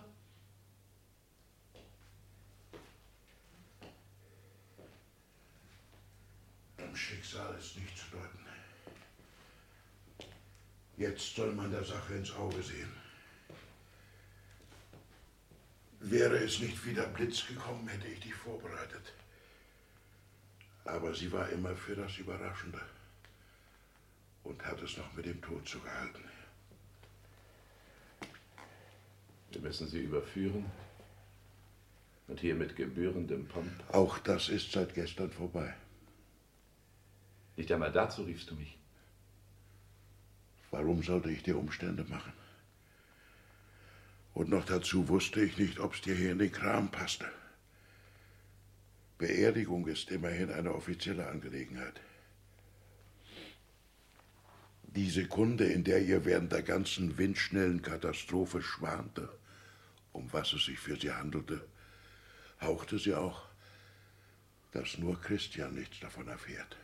Am 6.78 6.96
Schicksal 6.96 7.58
ist 7.58 7.76
nicht 7.76 7.98
zu 7.98 8.06
deuten. 8.12 8.46
Jetzt 10.98 11.36
soll 11.36 11.52
man 11.54 11.72
der 11.72 11.84
Sache 11.84 12.14
ins 12.14 12.32
Auge 12.34 12.62
sehen. 12.62 12.94
Wäre 16.00 16.38
es 16.38 16.60
nicht 16.60 16.86
wieder 16.86 17.08
Blitz 17.08 17.48
gekommen, 17.48 17.88
hätte 17.88 18.08
ich 18.08 18.20
dich 18.20 18.36
vorbereitet. 18.36 19.14
Aber 20.84 21.16
sie 21.16 21.32
war 21.32 21.50
immer 21.50 21.76
für 21.76 21.96
das 21.96 22.16
Überraschende 22.20 22.82
und 24.44 24.64
hat 24.64 24.80
es 24.84 24.96
noch 24.96 25.12
mit 25.14 25.26
dem 25.26 25.42
Tod 25.42 25.68
zu 25.68 25.80
gehalten. 25.80 26.24
Wir 29.56 29.62
müssen 29.62 29.88
sie 29.88 30.02
überführen. 30.02 30.66
Und 32.28 32.42
hier 32.42 32.56
mit 32.56 32.76
gebührendem 32.76 33.48
Pomp. 33.48 33.72
Auch 33.94 34.20
das 34.20 34.50
ist 34.50 34.72
seit 34.72 34.94
gestern 34.94 35.32
vorbei. 35.32 35.74
Nicht 37.56 37.72
einmal 37.72 37.92
dazu 37.92 38.24
riefst 38.24 38.52
du 38.52 38.56
mich. 38.56 38.78
Warum 40.72 41.04
sollte 41.04 41.32
ich 41.32 41.42
dir 41.42 41.58
Umstände 41.58 42.04
machen? 42.04 42.34
Und 44.34 44.50
noch 44.50 44.66
dazu 44.66 45.08
wusste 45.08 45.42
ich 45.42 45.58
nicht, 45.58 45.80
ob 45.80 45.94
es 45.94 46.02
dir 46.02 46.16
hier 46.16 46.34
in 46.34 46.40
den 46.40 46.52
Kram 46.52 46.92
passte. 46.92 47.26
Beerdigung 49.18 49.88
ist 49.88 50.12
immerhin 50.12 50.52
eine 50.52 50.76
offizielle 50.76 51.30
Angelegenheit. 51.30 52.02
Die 54.84 55.10
Sekunde, 55.10 55.66
in 55.66 55.86
der 55.86 56.02
ihr 56.02 56.26
während 56.26 56.52
der 56.52 56.64
ganzen 56.64 57.18
windschnellen 57.18 57.82
Katastrophe 57.82 58.62
schwante, 58.62 59.30
um 60.16 60.32
was 60.32 60.54
es 60.54 60.66
sich 60.66 60.80
für 60.80 60.96
sie 60.96 61.12
handelte, 61.12 61.68
hauchte 62.62 62.98
sie 62.98 63.14
auch, 63.14 63.48
dass 64.72 64.98
nur 64.98 65.20
Christian 65.22 65.74
nichts 65.76 66.00
davon 66.00 66.28
erfährt. 66.28 66.78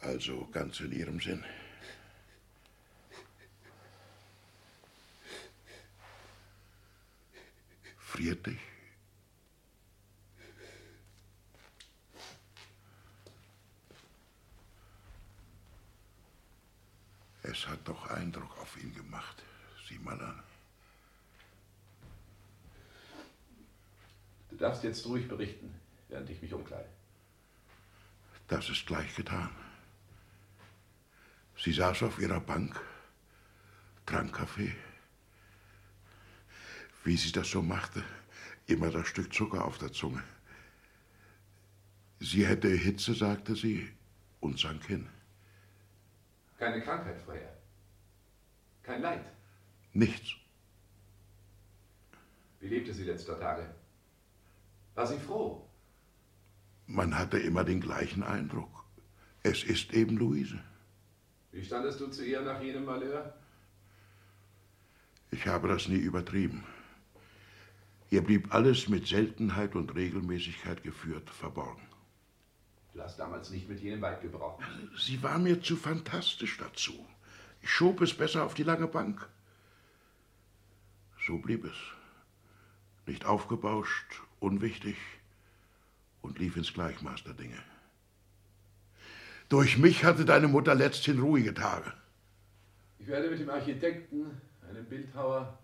Also 0.00 0.46
ganz 0.50 0.80
in 0.80 0.92
ihrem 0.92 1.20
Sinn. 1.20 1.44
Friert 7.98 8.46
dich? 8.46 8.58
Es 17.42 17.66
hat 17.66 17.86
doch 17.86 18.06
Eindruck 18.06 18.58
auf 18.58 18.76
ihn 18.82 18.94
gemacht. 18.94 19.42
Sieh 19.86 19.98
mal 19.98 20.20
an. 20.20 20.49
Du 24.50 24.56
darfst 24.56 24.82
jetzt 24.84 25.06
ruhig 25.06 25.28
berichten, 25.28 25.74
während 26.08 26.28
ich 26.28 26.42
mich 26.42 26.52
umkleide. 26.52 26.88
Das 28.48 28.68
ist 28.68 28.86
gleich 28.86 29.14
getan. 29.14 29.50
Sie 31.56 31.72
saß 31.72 32.02
auf 32.02 32.18
ihrer 32.18 32.40
Bank, 32.40 32.80
trank 34.06 34.32
Kaffee. 34.32 34.74
Wie 37.04 37.16
sie 37.16 37.32
das 37.32 37.48
so 37.48 37.62
machte, 37.62 38.02
immer 38.66 38.90
das 38.90 39.06
Stück 39.06 39.32
Zucker 39.32 39.64
auf 39.64 39.78
der 39.78 39.92
Zunge. 39.92 40.22
Sie 42.18 42.46
hätte 42.46 42.68
Hitze, 42.68 43.14
sagte 43.14 43.54
sie, 43.54 43.88
und 44.40 44.58
sank 44.58 44.84
hin. 44.86 45.08
Keine 46.58 46.82
Krankheit 46.82 47.20
vorher. 47.22 47.56
Kein 48.82 49.00
Leid. 49.00 49.24
Nichts. 49.92 50.34
Wie 52.60 52.68
lebte 52.68 52.92
sie 52.92 53.04
letzter 53.04 53.38
Tage? 53.38 53.74
War 55.00 55.06
sie 55.06 55.18
froh? 55.18 55.66
Man 56.86 57.16
hatte 57.16 57.38
immer 57.38 57.64
den 57.64 57.80
gleichen 57.80 58.22
Eindruck. 58.22 58.84
Es 59.42 59.64
ist 59.64 59.94
eben 59.94 60.18
Luise. 60.18 60.60
Wie 61.52 61.64
standest 61.64 62.00
du 62.00 62.08
zu 62.08 62.22
ihr 62.22 62.42
nach 62.42 62.60
jenem 62.60 62.84
Malheur? 62.84 63.34
Ich 65.30 65.46
habe 65.46 65.68
das 65.68 65.88
nie 65.88 66.02
übertrieben. 66.10 66.64
Ihr 68.10 68.22
blieb 68.22 68.54
alles 68.54 68.90
mit 68.90 69.06
Seltenheit 69.06 69.74
und 69.74 69.94
Regelmäßigkeit 69.94 70.82
geführt, 70.82 71.30
verborgen. 71.30 71.88
Du 72.92 73.00
hast 73.00 73.18
damals 73.18 73.48
nicht 73.48 73.70
mit 73.70 73.80
jenem 73.80 74.02
Weib 74.02 74.20
gebrochen. 74.20 74.62
Sie 74.98 75.22
war 75.22 75.38
mir 75.38 75.62
zu 75.62 75.76
fantastisch 75.76 76.58
dazu. 76.58 77.06
Ich 77.62 77.70
schob 77.70 78.02
es 78.02 78.12
besser 78.12 78.44
auf 78.44 78.52
die 78.52 78.64
lange 78.64 78.86
Bank. 78.86 79.26
So 81.26 81.38
blieb 81.38 81.64
es. 81.64 81.78
Nicht 83.06 83.24
aufgebauscht, 83.24 84.20
unwichtig 84.40 84.96
und 86.22 86.38
lief 86.38 86.56
ins 86.56 86.72
Gleichmaß 86.72 87.24
der 87.24 87.34
Dinge. 87.34 87.58
Durch 89.48 89.78
mich 89.78 90.04
hatte 90.04 90.24
deine 90.24 90.48
Mutter 90.48 90.74
letzthin 90.74 91.20
ruhige 91.20 91.54
Tage. 91.54 91.92
Ich 92.98 93.06
werde 93.06 93.30
mit 93.30 93.40
dem 93.40 93.50
Architekten, 93.50 94.40
einem 94.68 94.84
Bildhauer, 94.84 95.58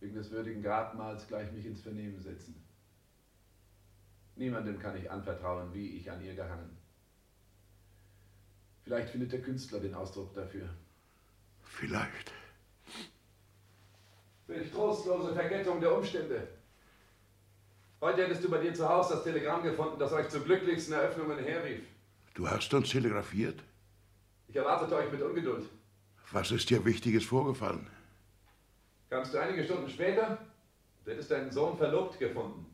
wegen 0.00 0.14
des 0.14 0.30
würdigen 0.30 0.62
Grabmals 0.62 1.26
gleich 1.28 1.50
mich 1.52 1.66
ins 1.66 1.82
Vernehmen 1.82 2.20
setzen. 2.20 2.54
Niemandem 4.36 4.78
kann 4.78 4.96
ich 4.96 5.10
anvertrauen, 5.10 5.72
wie 5.74 5.96
ich 5.96 6.10
an 6.10 6.24
ihr 6.24 6.34
gehangen. 6.34 6.76
Vielleicht 8.84 9.10
findet 9.10 9.32
der 9.32 9.42
Künstler 9.42 9.78
den 9.78 9.94
Ausdruck 9.94 10.34
dafür. 10.34 10.68
Vielleicht. 11.62 12.32
Welch 14.46 14.70
trostlose 14.72 15.34
Verkettung 15.34 15.80
der 15.80 15.96
Umstände. 15.96 16.48
Heute 18.02 18.24
hättest 18.24 18.42
du 18.42 18.50
bei 18.50 18.58
dir 18.58 18.74
zu 18.74 18.88
Hause 18.88 19.14
das 19.14 19.22
Telegramm 19.22 19.62
gefunden, 19.62 19.96
das 19.96 20.10
euch 20.10 20.28
zur 20.28 20.42
glücklichsten 20.42 20.92
Eröffnungen 20.92 21.38
herrief. 21.38 21.84
Du 22.34 22.50
hast 22.50 22.74
uns 22.74 22.90
telegrafiert? 22.90 23.62
Ich 24.48 24.56
erwartete 24.56 24.96
euch 24.96 25.12
mit 25.12 25.22
Ungeduld. 25.22 25.68
Was 26.32 26.50
ist 26.50 26.68
dir 26.68 26.84
Wichtiges 26.84 27.24
vorgefallen? 27.24 27.88
Kamst 29.08 29.32
du 29.32 29.38
einige 29.38 29.62
Stunden 29.62 29.88
später, 29.88 30.36
du 31.04 31.12
hättest 31.12 31.30
deinen 31.30 31.52
Sohn 31.52 31.78
verlobt 31.78 32.18
gefunden. 32.18 32.66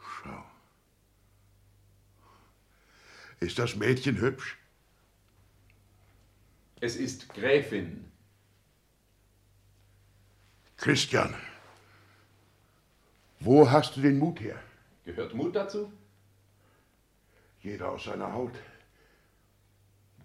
Schau. 0.00 0.44
Ist 3.38 3.56
das 3.56 3.76
Mädchen 3.76 4.20
hübsch? 4.20 4.58
Es 6.80 6.96
ist 6.96 7.32
Gräfin. 7.34 8.10
Christian, 10.76 11.36
wo 13.44 13.70
hast 13.70 13.96
du 13.96 14.00
den 14.00 14.18
Mut 14.18 14.40
her? 14.40 14.56
Gehört 15.04 15.34
Mut 15.34 15.54
dazu? 15.56 15.92
Jeder 17.60 17.90
aus 17.90 18.04
seiner 18.04 18.32
Haut. 18.32 18.54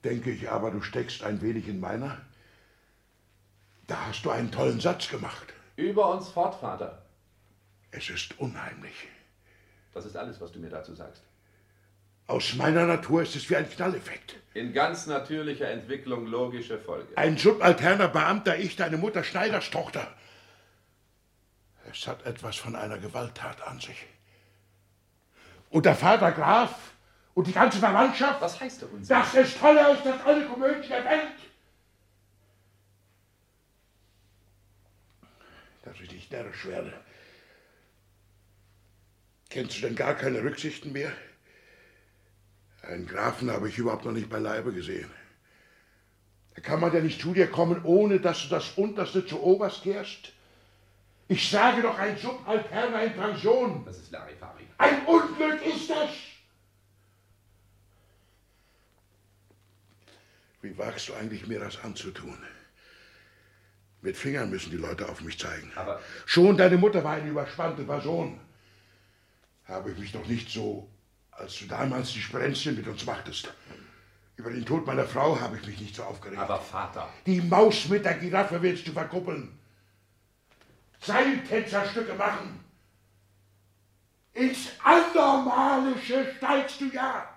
Denke 0.04 0.32
ich 0.32 0.50
aber, 0.50 0.72
du 0.72 0.82
steckst 0.82 1.24
ein 1.24 1.42
wenig 1.42 1.68
in 1.68 1.80
meiner. 1.80 2.22
Da 3.88 4.08
hast 4.08 4.24
du 4.24 4.30
einen 4.30 4.52
tollen 4.52 4.80
Satz 4.80 5.10
gemacht. 5.10 5.54
Über 5.76 6.12
uns 6.12 6.30
fort, 6.30 6.56
Vater. 6.56 7.02
Es 7.92 8.10
ist 8.10 8.40
unheimlich. 8.40 9.08
Das 9.94 10.06
ist 10.06 10.18
alles, 10.18 10.40
was 10.42 10.52
du 10.52 10.60
mir 10.60 10.70
dazu 10.70 10.94
sagst. 10.94 11.24
Aus 12.28 12.56
meiner 12.56 12.86
Natur 12.86 13.22
ist 13.22 13.36
es 13.36 13.50
wie 13.50 13.56
ein 13.56 13.70
Knalleffekt. 13.70 14.36
In 14.54 14.74
ganz 14.74 15.08
natürlicher 15.08 15.70
Entwicklung 15.70 16.28
logische 16.28 16.78
Folge. 16.78 17.18
Ein 17.18 17.38
subalterner 17.38 18.10
Beamter, 18.10 18.58
ich, 18.60 18.76
deine 18.76 18.98
Mutter 18.98 19.24
Schneiders 19.24 19.72
Tochter. 19.72 20.08
Es 22.00 22.06
hat 22.06 22.24
etwas 22.28 22.56
von 22.58 22.76
einer 22.76 23.00
Gewalttat 23.00 23.60
an 23.64 23.80
sich. 23.80 24.06
Und 25.72 25.86
der 25.86 25.96
Vater 25.96 26.32
Graf 26.32 26.92
und 27.34 27.48
die 27.48 27.52
ganze 27.52 27.80
Verwandtschaft. 27.80 28.40
Was 28.40 28.60
heißt 28.60 28.84
der 28.84 28.94
Unsinn? 28.94 29.18
Das 29.18 29.34
ist 29.34 29.60
toller 29.60 29.88
als 29.88 30.04
das 30.04 30.24
alle 30.24 30.46
Komödie 30.46 30.88
der 30.88 31.04
Welt. 31.04 31.34
Dass 35.84 36.00
ich 36.00 36.12
nicht 36.12 36.32
närrisch 36.32 36.66
werde. 36.66 36.94
Kennst 39.50 39.78
du 39.78 39.82
denn 39.82 39.96
gar 39.96 40.14
keine 40.14 40.44
Rücksichten 40.44 40.92
mehr? 40.92 41.12
Einen 42.84 43.08
Grafen 43.08 43.50
habe 43.50 43.70
ich 43.70 43.78
überhaupt 43.80 44.06
noch 44.06 44.12
nicht 44.12 44.30
beileibe 44.30 44.72
gesehen. 44.72 45.10
Da 46.54 46.62
kann 46.62 46.80
man 46.80 46.94
ja 46.94 47.00
nicht 47.00 47.22
zu 47.22 47.34
dir 47.34 47.48
kommen, 47.50 47.84
ohne 47.84 48.20
dass 48.20 48.44
du 48.44 48.50
das 48.50 48.72
Unterste 48.78 49.26
zu 49.26 49.42
Oberst 49.42 49.82
kehrst. 49.82 50.34
Ich 51.30 51.50
sage 51.50 51.82
doch 51.82 51.98
ein 51.98 52.18
Subalterner 52.18 53.04
in 53.04 53.14
Pension. 53.14 53.84
Das 53.86 53.98
ist 53.98 54.12
Larifari. 54.12 54.64
Ein 54.78 55.06
Unglück 55.06 55.66
ist 55.66 55.90
das! 55.90 56.10
Wie 60.62 60.78
wagst 60.78 61.10
du 61.10 61.14
eigentlich, 61.14 61.48
mir 61.48 61.60
das 61.60 61.84
anzutun? 61.84 62.38
Mit 64.02 64.16
Fingern 64.16 64.50
müssen 64.50 64.72
die 64.72 64.78
Leute 64.78 65.10
auf 65.10 65.22
mich 65.22 65.38
zeigen. 65.38 65.72
Aber 65.76 66.00
Schon 66.26 66.56
deine 66.56 66.78
Mutter 66.78 67.04
war 67.04 67.14
eine 67.14 67.30
überspannte 67.30 67.84
Person. 67.84 68.40
Habe 69.66 69.92
ich 69.92 69.98
mich 69.98 70.12
doch 70.14 70.26
nicht 70.28 70.50
so, 70.50 70.90
als 71.32 71.58
du 71.60 71.66
damals 71.66 72.14
die 72.14 72.22
Sprenzchen 72.22 72.76
mit 72.76 72.88
uns 72.88 73.06
machtest. 73.06 73.54
Über 74.38 74.52
den 74.52 74.66
Tod 74.66 74.86
meiner 74.86 75.06
Frau 75.06 75.40
habe 75.40 75.58
ich 75.58 75.66
mich 75.66 75.82
nicht 75.82 75.96
so 75.96 76.04
aufgeregt. 76.04 76.40
Aber 76.40 76.62
Vater. 76.62 77.10
Die 77.26 77.42
Maus 77.42 77.90
mit 77.90 78.06
der 78.06 78.14
Giraffe 78.14 78.62
willst 78.62 78.88
du 78.88 78.94
verkuppeln. 78.94 79.57
Seiltänzerstücke 81.00 82.14
machen. 82.14 82.64
Ins 84.34 84.70
Anormalische 84.84 86.36
steigst 86.38 86.82
du 86.82 86.86
ja. 86.86 87.34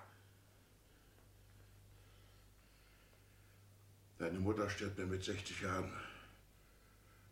Deine 4.19 4.39
Mutter 4.39 4.69
stirbt 4.69 4.99
mir 4.99 5.07
mit 5.07 5.25
60 5.25 5.63
Jahren. 5.63 5.91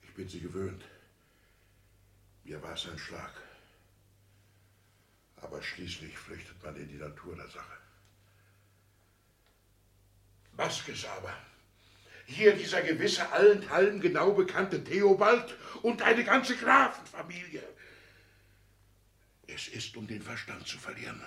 Ich 0.02 0.14
bin 0.14 0.26
sie 0.26 0.40
gewöhnt. 0.40 0.82
Mir 2.44 2.62
war 2.62 2.72
es 2.72 2.88
ein 2.88 2.98
Schlag. 2.98 3.32
Aber 5.36 5.62
schließlich 5.62 6.16
flüchtet 6.16 6.62
man 6.62 6.76
in 6.76 6.88
die 6.88 6.96
Natur 6.96 7.36
der 7.36 7.48
Sache. 7.48 7.76
Maskes 10.56 11.04
aber. 11.04 11.36
Hier 12.28 12.54
dieser 12.54 12.82
gewisse 12.82 13.32
allenthalben 13.32 14.02
genau 14.02 14.32
bekannte 14.32 14.84
Theobald 14.84 15.56
und 15.80 16.02
eine 16.02 16.24
ganze 16.24 16.54
Grafenfamilie. 16.56 17.62
Es 19.46 19.66
ist, 19.68 19.96
um 19.96 20.06
den 20.06 20.20
Verstand 20.20 20.66
zu 20.66 20.76
verlieren. 20.76 21.22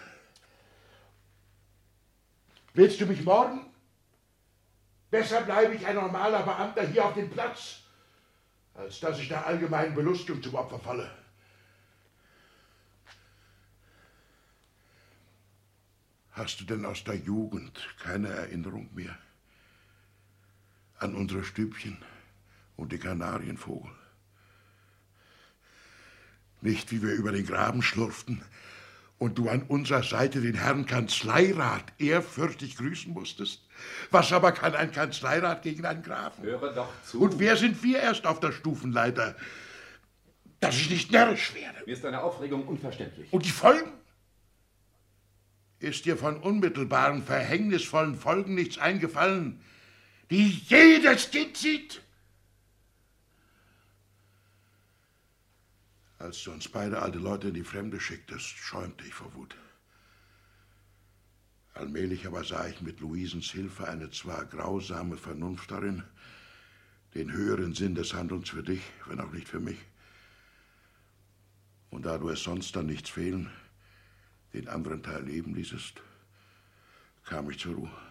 Willst 2.76 3.02
du 3.02 3.08
mich 3.08 3.24
morden? 3.24 3.66
Besser 5.10 5.42
bleibe 5.42 5.74
ich 5.74 5.88
ein 5.88 5.96
normaler 5.96 6.44
Beamter 6.44 6.88
hier 6.88 7.04
auf 7.04 7.16
dem 7.16 7.32
Platz, 7.32 7.80
als 8.76 9.00
dass 9.00 9.18
ich 9.18 9.28
der 9.28 9.48
allgemeinen 9.48 9.96
Belustigung 9.96 10.44
zum 10.44 10.54
Opfer 10.54 10.80
falle. 10.80 11.10
Hast 16.34 16.62
du 16.62 16.64
denn 16.66 16.86
aus 16.86 17.04
der 17.04 17.16
Jugend 17.16 17.96
keine 17.98 18.30
Erinnerung 18.30 18.94
mehr 18.94 19.18
an 21.02 21.16
unsere 21.16 21.44
Stübchen 21.44 21.98
und 22.78 22.92
den 22.92 23.00
Kanarienvogel? 23.00 23.92
Nicht, 26.62 26.92
wie 26.92 27.02
wir 27.02 27.14
über 27.14 27.32
den 27.32 27.46
Graben 27.46 27.82
schlurften 27.82 28.44
und 29.18 29.38
du 29.38 29.50
an 29.50 29.64
unserer 29.64 30.04
Seite 30.04 30.42
den 30.42 30.56
Herrn 30.56 30.86
Kanzleirat 30.86 31.86
ehrfürchtig 31.98 32.78
grüßen 32.78 33.12
musstest? 33.14 33.68
Was 34.12 34.32
aber 34.32 34.52
kann 34.52 34.76
ein 34.76 34.92
Kanzleirat 34.92 35.64
gegen 35.64 35.86
einen 35.86 36.04
Grafen? 36.04 36.44
Höre 36.44 36.74
doch 36.74 36.90
zu. 37.04 37.20
Und 37.22 37.40
wer 37.40 37.58
sind 37.58 37.82
wir 37.82 38.00
erst 38.00 38.28
auf 38.28 38.40
der 38.40 38.52
Stufenleiter? 38.52 39.36
Dass 40.60 40.76
ich 40.76 40.92
nicht 40.92 41.12
närrisch 41.12 41.56
werde. 41.56 41.84
Mir 41.88 41.94
ist 41.94 42.04
deine 42.04 42.22
Aufregung 42.22 42.68
unverständlich. 42.68 43.34
Und 43.34 43.46
die 43.46 43.52
Folgen? 43.52 43.92
Ist 45.80 46.06
dir 46.06 46.16
von 46.16 46.38
unmittelbaren, 46.38 47.24
verhängnisvollen 47.24 48.14
Folgen 48.14 48.54
nichts 48.54 48.78
eingefallen, 48.78 49.62
die 50.32 50.50
jedes 50.50 51.30
Kind 51.30 51.58
sieht? 51.58 52.02
Als 56.18 56.44
du 56.44 56.52
uns 56.52 56.70
beide 56.70 57.02
alte 57.02 57.20
Leute 57.20 57.50
in 57.50 57.54
die 57.54 57.64
Fremde 57.64 58.00
schicktest, 58.00 58.48
schäumte 58.48 59.06
ich 59.06 59.14
vor 59.14 59.34
Wut. 59.34 59.56
Allmählich 61.74 62.26
aber 62.28 62.44
sah 62.44 62.68
ich 62.68 62.82
mit 62.82 63.00
Luisens 63.02 63.52
Hilfe 63.52 63.88
eine 63.88 64.10
zwar 64.12 64.46
grausame 64.46 65.18
Vernunft 65.18 65.70
darin, 65.72 66.04
den 67.14 67.32
höheren 67.32 67.74
Sinn 67.74 67.96
des 67.96 68.14
Handelns 68.14 68.50
für 68.50 68.64
dich, 68.64 68.82
wenn 69.08 69.20
auch 69.20 69.32
nicht 69.32 69.50
für 69.50 69.60
mich. 69.60 69.80
Und 71.90 72.06
da 72.06 72.18
du 72.18 72.30
es 72.30 72.44
sonst 72.44 72.76
an 72.78 72.86
nichts 72.86 73.10
fehlen, 73.10 73.50
den 74.54 74.70
anderen 74.70 75.04
Teil 75.04 75.26
leben 75.26 75.56
ließest, 75.56 76.02
kam 77.26 77.50
ich 77.50 77.60
zur 77.60 77.76
Ruhe. 77.76 78.11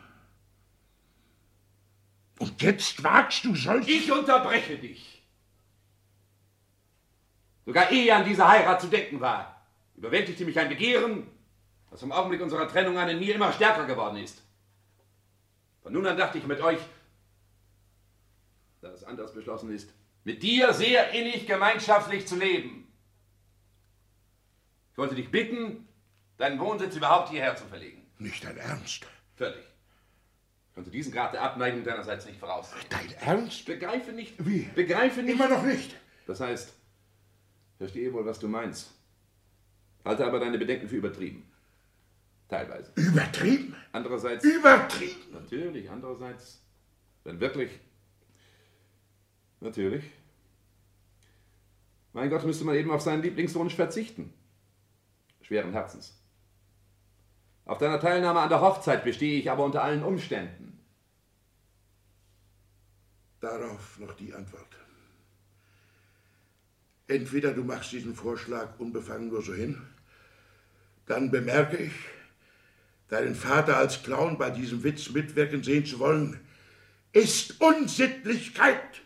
Und 2.40 2.62
jetzt 2.62 3.02
wagst 3.04 3.44
du 3.44 3.54
solch... 3.54 3.86
Ich 3.86 4.10
unterbreche 4.10 4.78
dich. 4.78 5.22
Sogar 7.66 7.90
ehe 7.90 8.16
an 8.16 8.24
diese 8.24 8.48
Heirat 8.48 8.80
zu 8.80 8.86
denken 8.86 9.20
war, 9.20 9.62
überwältigte 9.94 10.46
mich 10.46 10.58
ein 10.58 10.70
Begehren, 10.70 11.26
das 11.90 12.02
im 12.02 12.12
Augenblick 12.12 12.40
unserer 12.40 12.66
Trennung 12.66 12.96
an 12.96 13.10
in 13.10 13.18
mir 13.18 13.34
immer 13.34 13.52
stärker 13.52 13.84
geworden 13.84 14.16
ist. 14.16 14.42
Von 15.82 15.92
nun 15.92 16.06
an 16.06 16.16
dachte 16.16 16.38
ich 16.38 16.46
mit 16.46 16.62
euch, 16.62 16.78
da 18.80 18.88
es 18.88 19.04
anders 19.04 19.34
beschlossen 19.34 19.70
ist, 19.70 19.90
mit 20.24 20.42
dir 20.42 20.72
sehr 20.72 21.10
innig 21.10 21.46
gemeinschaftlich 21.46 22.26
zu 22.26 22.36
leben. 22.36 22.90
Ich 24.92 24.98
wollte 24.98 25.14
dich 25.14 25.30
bitten, 25.30 25.86
deinen 26.38 26.58
Wohnsitz 26.58 26.96
überhaupt 26.96 27.28
hierher 27.28 27.54
zu 27.54 27.66
verlegen. 27.66 28.10
Nicht 28.18 28.42
dein 28.42 28.56
Ernst? 28.56 29.06
Völlig. 29.36 29.69
Ich 30.70 30.74
konnte 30.76 30.90
diesen 30.90 31.12
Grad 31.12 31.32
der 31.34 31.42
Abneigung 31.42 31.82
deinerseits 31.82 32.26
nicht 32.26 32.38
voraussehen. 32.38 32.80
Dein 32.88 33.10
Ernst? 33.20 33.66
Begreife 33.66 34.12
nicht. 34.12 34.34
Wie? 34.46 34.70
Begreife 34.74 35.20
nicht. 35.20 35.34
Immer 35.34 35.48
noch 35.48 35.64
nicht. 35.64 35.96
Das 36.26 36.38
heißt, 36.38 36.72
verstehe 37.76 38.12
wohl, 38.12 38.24
was 38.24 38.38
du 38.38 38.46
meinst. 38.46 38.92
Halte 40.04 40.24
aber 40.24 40.38
deine 40.38 40.58
Bedenken 40.58 40.88
für 40.88 40.96
übertrieben. 40.96 41.44
Teilweise. 42.48 42.92
Übertrieben? 42.94 43.74
Andererseits. 43.92 44.44
Übertrieben? 44.44 45.32
Natürlich, 45.32 45.90
andererseits. 45.90 46.62
Wenn 47.24 47.40
wirklich. 47.40 47.70
Natürlich. 49.60 50.04
Mein 52.12 52.30
Gott, 52.30 52.44
müsste 52.44 52.64
man 52.64 52.76
eben 52.76 52.90
auf 52.90 53.02
seinen 53.02 53.22
Lieblingswunsch 53.22 53.74
verzichten. 53.74 54.32
Schweren 55.42 55.72
Herzens. 55.72 56.19
Auf 57.64 57.78
deiner 57.78 58.00
Teilnahme 58.00 58.40
an 58.40 58.48
der 58.48 58.60
Hochzeit 58.60 59.04
bestehe 59.04 59.38
ich 59.38 59.50
aber 59.50 59.64
unter 59.64 59.82
allen 59.82 60.02
Umständen. 60.02 60.78
Darauf 63.40 63.98
noch 63.98 64.14
die 64.14 64.34
Antwort. 64.34 64.76
Entweder 67.06 67.52
du 67.52 67.64
machst 67.64 67.92
diesen 67.92 68.14
Vorschlag 68.14 68.78
unbefangen 68.78 69.28
nur 69.28 69.42
so 69.42 69.54
hin, 69.54 69.80
dann 71.06 71.30
bemerke 71.30 71.76
ich, 71.76 71.92
deinen 73.08 73.34
Vater 73.34 73.76
als 73.76 74.02
Clown 74.02 74.38
bei 74.38 74.50
diesem 74.50 74.84
Witz 74.84 75.10
mitwirken 75.10 75.64
sehen 75.64 75.84
zu 75.84 75.98
wollen, 75.98 76.38
ist 77.12 77.60
Unsittlichkeit. 77.60 79.02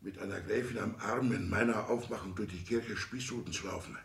Mit 0.00 0.18
einer 0.18 0.40
Gräfin 0.40 0.78
am 0.78 0.94
Arm 0.96 1.32
in 1.32 1.50
meiner 1.50 1.88
Aufmachung 1.90 2.34
durch 2.36 2.50
die 2.50 2.64
Kirche 2.64 2.96
Spießruten 2.96 3.52
zu 3.52 3.66
laufen. 3.66 3.98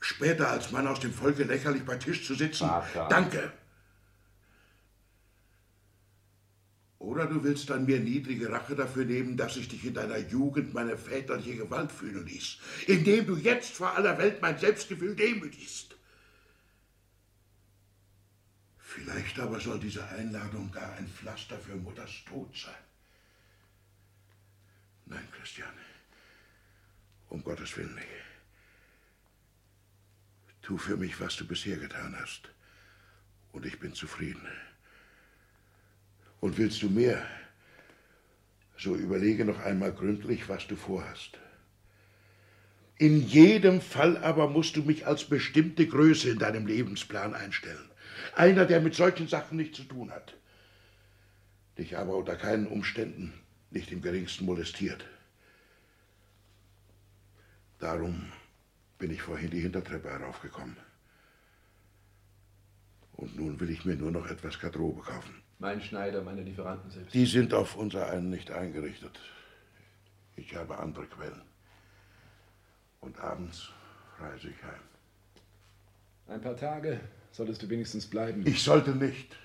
Später 0.00 0.48
als 0.48 0.70
Mann 0.70 0.86
aus 0.86 1.00
dem 1.00 1.12
Volke 1.12 1.44
lächerlich 1.44 1.84
bei 1.84 1.96
Tisch 1.96 2.26
zu 2.26 2.34
sitzen. 2.34 2.68
Vater. 2.68 3.08
Danke. 3.08 3.52
Oder 6.98 7.26
du 7.26 7.42
willst 7.44 7.70
an 7.70 7.86
mir 7.86 8.00
niedrige 8.00 8.50
Rache 8.50 8.74
dafür 8.74 9.04
nehmen, 9.04 9.36
dass 9.36 9.56
ich 9.56 9.68
dich 9.68 9.84
in 9.84 9.94
deiner 9.94 10.18
Jugend 10.18 10.74
meine 10.74 10.98
väterliche 10.98 11.56
Gewalt 11.56 11.92
fühlen 11.92 12.26
ließ, 12.26 12.58
indem 12.86 13.26
du 13.26 13.36
jetzt 13.36 13.72
vor 13.72 13.96
aller 13.96 14.18
Welt 14.18 14.42
mein 14.42 14.58
Selbstgefühl 14.58 15.14
demütigst. 15.14 15.96
Vielleicht 18.78 19.38
aber 19.38 19.60
soll 19.60 19.78
diese 19.78 20.06
Einladung 20.08 20.72
gar 20.72 20.92
ein 20.94 21.06
Pflaster 21.06 21.58
für 21.58 21.76
Mutters 21.76 22.24
Tod 22.26 22.56
sein. 22.56 22.74
Nein, 25.06 25.28
Christian, 25.30 25.72
um 27.28 27.42
Gottes 27.42 27.76
Willen 27.76 27.94
nicht. 27.94 28.27
Tu 30.68 30.76
für 30.76 30.98
mich, 30.98 31.18
was 31.18 31.34
du 31.36 31.46
bisher 31.46 31.78
getan 31.78 32.14
hast. 32.20 32.50
Und 33.52 33.64
ich 33.64 33.78
bin 33.80 33.94
zufrieden. 33.94 34.46
Und 36.40 36.58
willst 36.58 36.82
du 36.82 36.90
mehr, 36.90 37.24
so 38.76 38.94
überlege 38.94 39.46
noch 39.46 39.60
einmal 39.60 39.94
gründlich, 39.94 40.46
was 40.50 40.66
du 40.66 40.76
vorhast. 40.76 41.38
In 42.98 43.26
jedem 43.26 43.80
Fall 43.80 44.18
aber 44.18 44.46
musst 44.46 44.76
du 44.76 44.82
mich 44.82 45.06
als 45.06 45.24
bestimmte 45.24 45.86
Größe 45.86 46.28
in 46.28 46.38
deinem 46.38 46.66
Lebensplan 46.66 47.34
einstellen. 47.34 47.90
Einer, 48.36 48.66
der 48.66 48.82
mit 48.82 48.94
solchen 48.94 49.26
Sachen 49.26 49.56
nichts 49.56 49.78
zu 49.78 49.84
tun 49.84 50.10
hat. 50.10 50.36
Dich 51.78 51.96
aber 51.96 52.14
unter 52.14 52.36
keinen 52.36 52.66
Umständen 52.66 53.32
nicht 53.70 53.90
im 53.90 54.02
geringsten 54.02 54.44
molestiert. 54.44 55.02
Darum 57.78 58.30
bin 58.98 59.10
ich 59.10 59.22
vorhin 59.22 59.50
die 59.50 59.60
Hintertreppe 59.60 60.10
heraufgekommen. 60.10 60.76
Und 63.12 63.36
nun 63.36 63.58
will 63.58 63.70
ich 63.70 63.84
mir 63.84 63.96
nur 63.96 64.10
noch 64.10 64.26
etwas 64.28 64.60
Garderobe 64.60 65.02
kaufen. 65.02 65.42
Mein 65.58 65.80
Schneider, 65.80 66.22
meine 66.22 66.42
Lieferanten 66.42 66.90
selbst. 66.90 67.14
Die 67.14 67.26
sind 67.26 67.52
auf 67.52 67.76
unser 67.76 68.08
einen 68.10 68.30
nicht 68.30 68.50
eingerichtet. 68.50 69.18
Ich 70.36 70.54
habe 70.54 70.78
andere 70.78 71.06
Quellen. 71.06 71.42
Und 73.00 73.18
abends 73.18 73.72
reise 74.20 74.50
ich 74.50 74.62
heim. 74.62 74.80
Ein 76.28 76.40
paar 76.40 76.56
Tage 76.56 77.00
solltest 77.32 77.62
du 77.62 77.68
wenigstens 77.68 78.06
bleiben. 78.06 78.46
Ich 78.46 78.62
sollte 78.62 78.90
nicht. 78.90 79.36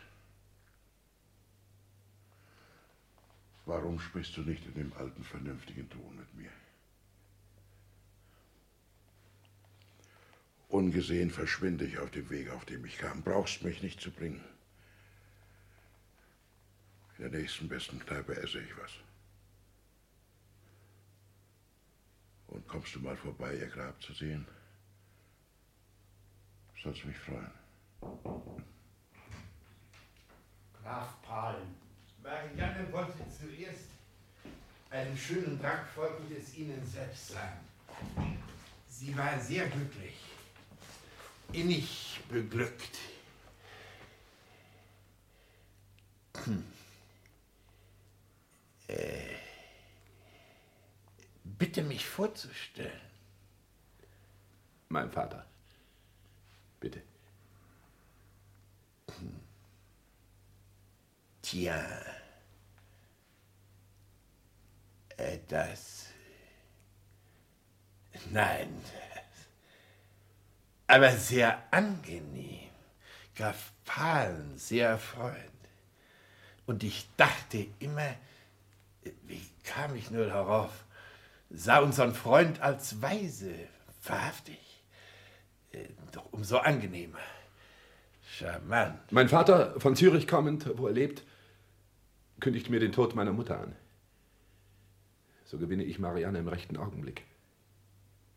Warum 3.66 4.00
sprichst 4.00 4.36
du 4.38 4.42
nicht 4.42 4.66
in 4.66 4.74
dem 4.74 4.94
alten, 4.94 5.24
vernünftigen 5.24 5.90
Ton 5.90 6.18
mit 6.18 6.34
mir? 6.36 6.52
Ungesehen 10.74 11.30
verschwinde 11.30 11.86
ich 11.86 12.00
auf 12.00 12.10
dem 12.10 12.32
Weg, 12.32 12.50
auf 12.50 12.66
dem 12.66 12.84
ich 12.84 12.98
kam. 12.98 13.22
Brauchst 13.22 13.62
mich 13.62 13.84
nicht 13.84 14.02
zu 14.02 14.10
bringen. 14.10 14.44
In 17.16 17.30
der 17.30 17.40
nächsten 17.40 17.70
besten 17.70 18.00
Kneipe 18.00 18.36
esse 18.36 18.60
ich 18.60 18.76
was. 18.80 18.92
Und 22.48 22.68
kommst 22.68 22.96
du 22.96 23.02
mal 23.02 23.16
vorbei, 23.16 23.56
ihr 23.56 23.68
Grab 23.68 24.02
zu 24.02 24.14
sehen? 24.14 24.48
Sollst 26.82 27.06
mich 27.06 27.18
freuen. 27.20 27.52
Graf 30.82 31.22
Palm, 31.22 31.76
Marianne 32.24 32.92
wollte 32.92 33.20
zuerst 33.30 33.90
einen 34.90 35.16
schönen 35.16 35.62
Dank 35.62 35.88
folgend 35.90 36.32
es 36.36 36.58
Ihnen 36.58 36.84
selbst 36.84 37.28
sagen. 37.28 37.60
Sie 38.90 39.16
war 39.16 39.40
sehr 39.40 39.68
glücklich, 39.68 40.33
innig 41.52 42.20
beglückt. 42.30 42.98
Äh, 48.90 49.38
bitte 51.44 51.82
mich 51.84 52.06
vorzustellen. 52.06 53.00
Mein 54.90 55.10
Vater. 55.10 55.46
Bitte. 56.82 57.02
Tja. 61.42 61.84
Äh, 65.18 65.40
das. 65.48 66.08
Nein. 68.32 68.70
Aber 70.94 71.10
sehr 71.14 71.58
angenehm. 71.72 72.70
Graf 73.36 73.72
Pahlen, 73.84 74.56
sehr 74.60 75.00
freund. 75.00 75.36
Und 76.68 76.84
ich 76.84 77.08
dachte 77.18 77.66
immer, 77.80 78.14
wie 79.24 79.42
kam 79.64 79.96
ich 79.96 80.12
nur 80.12 80.28
darauf, 80.28 80.86
sah 81.50 81.80
unseren 81.80 82.14
Freund 82.14 82.62
als 82.62 83.02
weise, 83.02 83.56
wahrhaftig. 84.04 84.84
Äh, 85.72 85.80
Doch 86.12 86.32
umso 86.32 86.58
angenehmer. 86.58 87.18
Charmant. 88.38 89.12
Mein 89.12 89.30
Vater, 89.30 89.80
von 89.80 89.96
Zürich 89.96 90.28
kommend, 90.28 90.78
wo 90.78 90.86
er 90.86 90.94
lebt, 90.94 91.24
kündigt 92.40 92.70
mir 92.70 92.80
den 92.80 92.92
Tod 92.92 93.16
meiner 93.16 93.34
Mutter 93.34 93.60
an. 93.60 93.76
So 95.46 95.58
gewinne 95.58 95.86
ich 95.86 95.98
Marianne 95.98 96.38
im 96.38 96.48
rechten 96.48 96.78
Augenblick. 96.78 97.24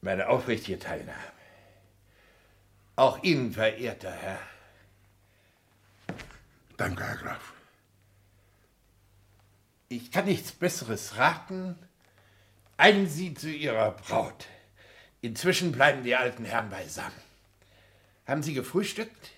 Meine 0.00 0.30
aufrichtige 0.30 0.78
Teilnahme. 0.78 1.36
Auch 2.96 3.22
Ihnen, 3.22 3.52
verehrter 3.52 4.10
Herr. 4.10 4.40
Danke, 6.78 7.04
Herr 7.04 7.16
Graf. 7.16 7.52
Ich 9.88 10.10
kann 10.10 10.24
nichts 10.24 10.52
Besseres 10.52 11.18
raten. 11.18 11.78
Eilen 12.78 13.06
Sie 13.06 13.34
zu 13.34 13.50
Ihrer 13.50 13.92
Braut. 13.92 14.46
Inzwischen 15.20 15.72
bleiben 15.72 16.02
die 16.04 16.16
alten 16.16 16.44
Herren 16.44 16.70
beisammen. 16.70 17.20
Haben 18.26 18.42
Sie 18.42 18.54
gefrühstückt? 18.54 19.30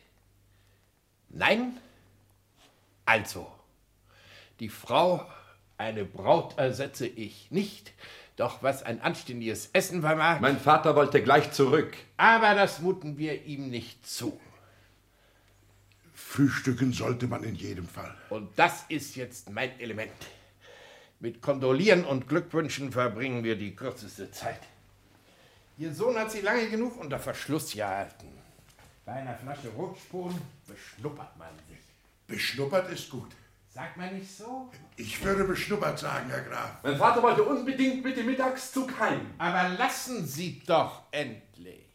Nein? 1.28 1.76
Also, 3.04 3.50
die 4.60 4.68
Frau, 4.68 5.28
eine 5.76 6.04
Braut 6.04 6.58
ersetze 6.58 7.06
ich 7.06 7.50
nicht, 7.50 7.92
doch 8.38 8.62
was 8.62 8.84
ein 8.84 9.00
anständiges 9.02 9.70
Essen 9.72 10.00
vermag. 10.00 10.40
Mein 10.40 10.58
Vater 10.58 10.94
wollte 10.94 11.22
gleich 11.22 11.50
zurück. 11.52 11.96
Aber 12.16 12.54
das 12.54 12.80
muten 12.80 13.18
wir 13.18 13.44
ihm 13.44 13.68
nicht 13.68 14.06
zu. 14.06 14.40
Frühstücken 16.14 16.92
sollte 16.92 17.26
man 17.26 17.42
in 17.42 17.56
jedem 17.56 17.88
Fall. 17.88 18.14
Und 18.30 18.50
das 18.56 18.84
ist 18.88 19.16
jetzt 19.16 19.50
mein 19.50 19.78
Element. 19.80 20.12
Mit 21.20 21.42
Kondolieren 21.42 22.04
und 22.04 22.28
Glückwünschen 22.28 22.92
verbringen 22.92 23.42
wir 23.42 23.56
die 23.56 23.74
kürzeste 23.74 24.30
Zeit. 24.30 24.60
Ihr 25.76 25.92
Sohn 25.92 26.16
hat 26.16 26.30
sie 26.30 26.40
lange 26.40 26.68
genug 26.68 26.96
unter 27.00 27.18
Verschluss 27.18 27.72
gehalten. 27.72 28.28
Bei 29.04 29.14
einer 29.14 29.34
Flasche 29.34 29.68
Rotspon 29.70 30.32
beschnuppert 30.66 31.36
man 31.38 31.48
sich. 31.68 31.78
Beschnuppert 32.26 32.90
ist 32.92 33.10
gut. 33.10 33.30
Sagt 33.78 33.96
man 33.96 34.12
nicht 34.12 34.36
so? 34.36 34.68
Ich 34.96 35.22
würde 35.22 35.44
beschnuppert 35.44 36.00
sagen, 36.00 36.28
Herr 36.30 36.40
Graf. 36.40 36.82
Mein 36.82 36.98
Vater 36.98 37.22
wollte 37.22 37.44
unbedingt 37.44 38.02
bitte 38.02 38.24
mittags 38.24 38.72
zu 38.72 38.84
Keim. 38.88 39.32
Aber 39.38 39.68
lassen 39.68 40.26
Sie 40.26 40.60
doch 40.66 41.04
endlich. 41.12 41.86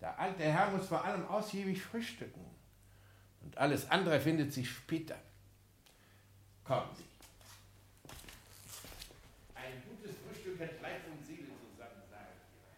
Der 0.00 0.18
alte 0.18 0.42
Herr 0.42 0.70
muss 0.70 0.86
vor 0.86 1.04
allem 1.04 1.28
ausgiebig 1.28 1.82
frühstücken. 1.82 2.40
Und 3.42 3.58
alles 3.58 3.90
andere 3.90 4.18
findet 4.20 4.54
sich 4.54 4.70
später. 4.70 5.18
Kommen 6.64 6.88
Sie. 6.96 7.04
Ein 9.54 9.82
gutes 9.86 10.16
Frühstück 10.26 10.58
hält 10.58 10.80
Leib 10.80 11.02
und 11.12 11.26
Seele 11.26 11.48
zusammen, 11.60 12.02
sage 12.10 12.24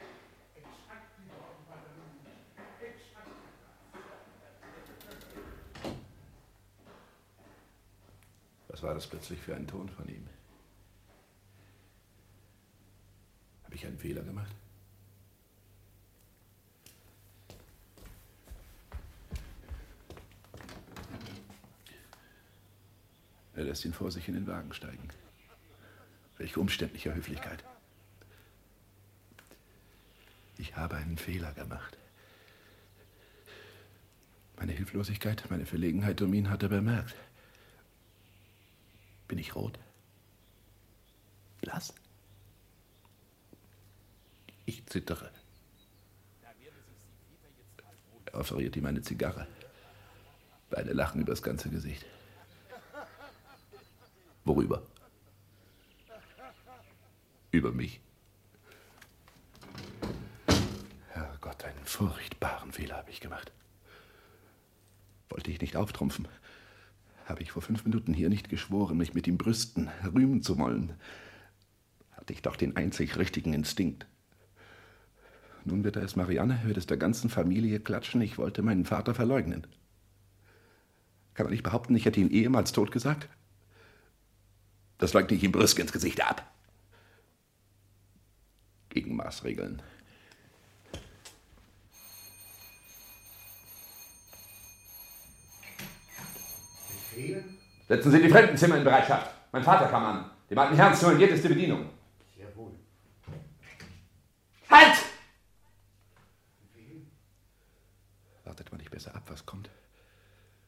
ich. 0.01 0.59
Exakt 0.59 1.13
die 1.19 1.29
Worte, 1.31 1.63
Vater. 1.69 1.93
Exakt. 2.85 3.29
Was 8.69 8.74
war 8.85 8.95
das 8.95 9.07
plötzlich 9.07 9.41
für 9.41 9.57
ein 9.57 9.67
Ton 9.67 9.89
von 9.89 10.07
ihm? 10.09 10.29
Habe 13.65 13.75
ich 13.75 13.87
einen 13.87 13.99
Fehler 13.99 14.23
gemacht? 14.23 14.55
Er 23.55 23.65
lässt 23.65 23.85
ihn 23.85 23.93
vor 23.93 24.11
sich 24.11 24.29
in 24.29 24.35
den 24.35 24.47
Wagen 24.47 24.73
steigen. 24.75 25.09
Welche 26.37 26.61
umständliche 26.61 27.15
Höflichkeit. 27.15 27.65
Ich 30.59 30.77
habe 30.77 30.97
einen 30.97 31.17
Fehler 31.17 31.53
gemacht. 31.53 31.97
Meine 34.57 34.73
Hilflosigkeit, 34.73 35.45
meine 35.51 35.67
Verlegenheit 35.67 36.21
um 36.21 36.35
ihn 36.35 36.51
hat 36.51 36.63
er 36.63 36.69
bemerkt. 36.69 37.15
Bin 39.35 39.41
ich 39.41 39.57
rot? 39.57 39.81
Blass? 41.61 41.93
Ich 44.65 44.87
zittere. 44.87 45.29
Er 48.27 48.39
offeriert 48.39 48.77
ihm 48.77 48.87
eine 48.87 49.03
Zigarre. 49.03 49.49
Beide 50.71 50.93
lachen 50.93 51.21
übers 51.21 51.43
ganze 51.43 51.69
Gesicht. 51.69 52.07
Worüber? 54.45 54.85
Über 57.51 57.73
mich. 57.73 57.99
Herrgott, 61.09 61.65
einen 61.65 61.85
furchtbaren 61.85 62.71
Fehler 62.71 62.99
habe 62.99 63.11
ich 63.11 63.21
gemacht. 63.21 63.51
Wollte 65.29 65.51
ich 65.51 65.61
nicht 65.61 65.75
auftrumpfen, 65.75 66.29
habe 67.25 67.43
ich 67.43 67.53
vor 67.53 67.63
fünf 67.63 67.85
Minuten 67.85 68.13
hier 68.13 68.29
nicht 68.29 68.49
geschworen, 68.49 68.99
mich 68.99 69.15
mit 69.15 69.27
ihm 69.27 69.39
brüsten, 69.39 69.89
rühmen 70.15 70.43
zu 70.43 70.59
wollen, 70.59 70.93
hatte 72.13 72.33
ich 72.33 72.43
doch 72.43 72.57
den 72.57 72.77
einzig 72.77 73.17
richtigen 73.17 73.55
Instinkt. 73.55 74.07
Nun 75.65 75.85
wird 75.85 75.97
er 75.97 76.03
es 76.03 76.17
Marianne, 76.17 76.61
wird 76.65 76.77
es 76.77 76.87
der 76.87 76.99
ganzen 76.99 77.31
Familie 77.31 77.81
klatschen, 77.81 78.21
ich 78.21 78.37
wollte 78.37 78.63
meinen 78.63 78.85
Vater 78.85 79.15
verleugnen. 79.15 79.67
Kann 81.33 81.47
er 81.47 81.51
nicht 81.51 81.63
behaupten, 81.63 81.97
ich 81.97 82.05
hätte 82.05 82.21
ihn 82.21 82.31
ehemals 82.31 82.73
tot 82.73 82.93
gesagt? 82.93 83.29
Das 84.99 85.15
leugne 85.15 85.37
ich 85.37 85.43
ihm 85.43 85.53
brüsk 85.53 85.79
ins 85.79 85.93
Gesicht 85.93 86.25
ab. 86.25 86.51
Gegen 88.91 89.17
Maßregeln. 97.15 97.59
Setzen 97.89 98.11
Sie 98.11 98.23
die 98.23 98.29
Fremdenzimmer 98.29 98.77
in 98.77 98.85
Bereitschaft. 98.85 99.31
Mein 99.53 99.63
Vater 99.63 99.87
kam 99.87 100.05
an. 100.05 100.31
Dem 100.51 100.59
alten 100.59 100.75
Herrn 100.75 100.93
ist 100.93 101.45
die 101.45 101.49
Bedienung. 101.49 101.91
Jawohl. 102.37 102.73
Halt! 104.71 104.97
Wartet 108.45 108.71
man 108.71 108.79
nicht 108.79 108.91
besser 108.91 109.15
ab, 109.15 109.23
was 109.29 109.47
kommt? 109.47 109.71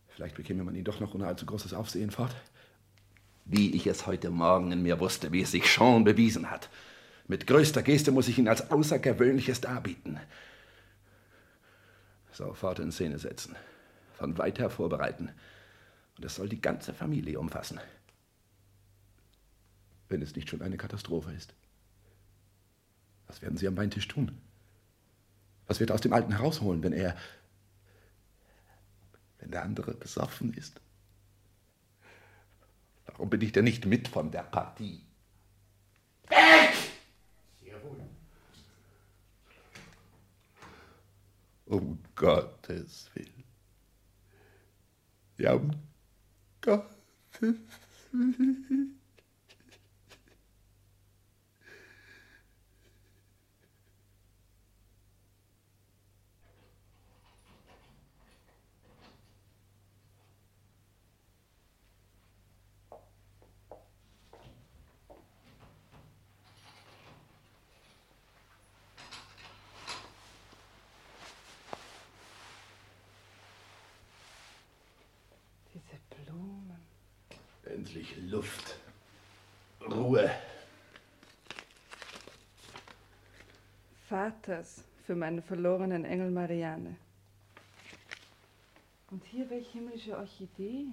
Vielleicht 0.09 0.37
bekäme 0.37 0.65
man 0.65 0.75
ihn 0.75 0.85
doch 0.85 1.01
noch 1.01 1.15
ohne 1.15 1.27
allzu 1.27 1.47
großes 1.47 1.75
Aufsehen 1.75 2.11
fort. 2.11 2.35
Wie 3.45 3.75
ich 3.75 3.87
es 3.87 4.07
heute 4.07 4.31
Morgen 4.31 4.73
in 4.73 4.83
mir 4.83 4.99
wusste, 4.99 5.31
wie 5.33 5.43
es 5.43 5.51
sich 5.51 5.71
schon 5.71 6.05
bewiesen 6.05 6.51
hat. 6.51 6.69
Mit 7.29 7.47
größter 7.47 7.83
Geste 7.83 8.13
muss 8.13 8.29
ich 8.29 8.39
ihn 8.39 8.49
als 8.49 8.71
Außergewöhnliches 8.71 9.61
darbieten. 9.61 10.19
Sofort 12.33 12.79
in 12.79 12.93
Szene 12.93 13.19
setzen. 13.19 13.57
Von 14.17 14.39
weit 14.39 14.59
her 14.59 14.71
vorbereiten. 14.71 15.33
Und 16.17 16.25
es 16.25 16.35
soll 16.35 16.49
die 16.49 16.61
ganze 16.61 16.95
Familie 16.95 17.39
umfassen. 17.39 17.81
Wenn 20.09 20.23
es 20.23 20.35
nicht 20.35 20.49
schon 20.49 20.63
eine 20.63 20.77
Katastrophe 20.77 21.33
ist. 21.33 21.55
Was 23.27 23.43
werden 23.43 23.59
Sie 23.59 23.67
am 23.67 23.77
Weintisch 23.77 24.09
tun? 24.09 24.39
Was 25.67 25.81
wird 25.81 25.91
er 25.91 25.95
aus 25.95 26.01
dem 26.01 26.13
Alten 26.13 26.33
herausholen, 26.33 26.83
wenn 26.83 26.93
er. 26.93 27.17
wenn 29.39 29.51
der 29.51 29.63
andere 29.63 29.95
besoffen 29.95 30.55
ist? 30.55 30.81
Warum 33.07 33.31
bin 33.31 33.41
ich 33.41 33.53
denn 33.53 33.65
nicht 33.65 33.87
mit 33.87 34.09
von 34.09 34.31
der 34.31 34.43
Partie? 34.43 35.03
Weg! 36.29 36.75
Jawohl. 37.63 38.01
Um 41.67 41.99
Gottes 42.15 43.11
Willen. 43.15 43.45
Ja, 45.39 45.55
um 45.55 45.71
Gottes 46.67 46.97
Willen. 47.41 48.99
Diese 75.75 76.01
Blumen. 76.25 76.81
Endlich 77.77 78.17
Luft. 78.31 78.75
Ruhe. 79.83 80.31
Vaters 84.09 84.83
für 85.05 85.15
meinen 85.15 85.43
verlorenen 85.43 86.07
Engel 86.07 86.31
Marianne. 86.31 86.97
Und 89.11 89.23
hier 89.27 89.51
welche 89.51 89.73
himmlische 89.73 90.17
Orchidee. 90.17 90.87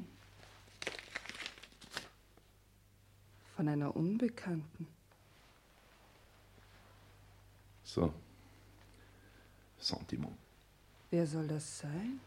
Von 3.55 3.69
einer 3.69 3.95
Unbekannten. 3.95 4.86
So. 7.86 8.13
Sentiment. 9.77 10.38
Wer 11.11 11.25
soll 11.27 11.47
das 11.47 11.79
sein? 11.79 12.19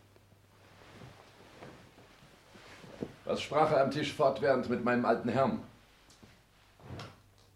Was 3.27 3.43
sprach 3.43 3.73
er 3.73 3.83
am 3.83 3.91
Tisch 3.91 4.13
fortwährend 4.13 4.71
mit 4.71 4.85
meinem 4.85 5.05
alten 5.05 5.29
Herrn? 5.29 5.61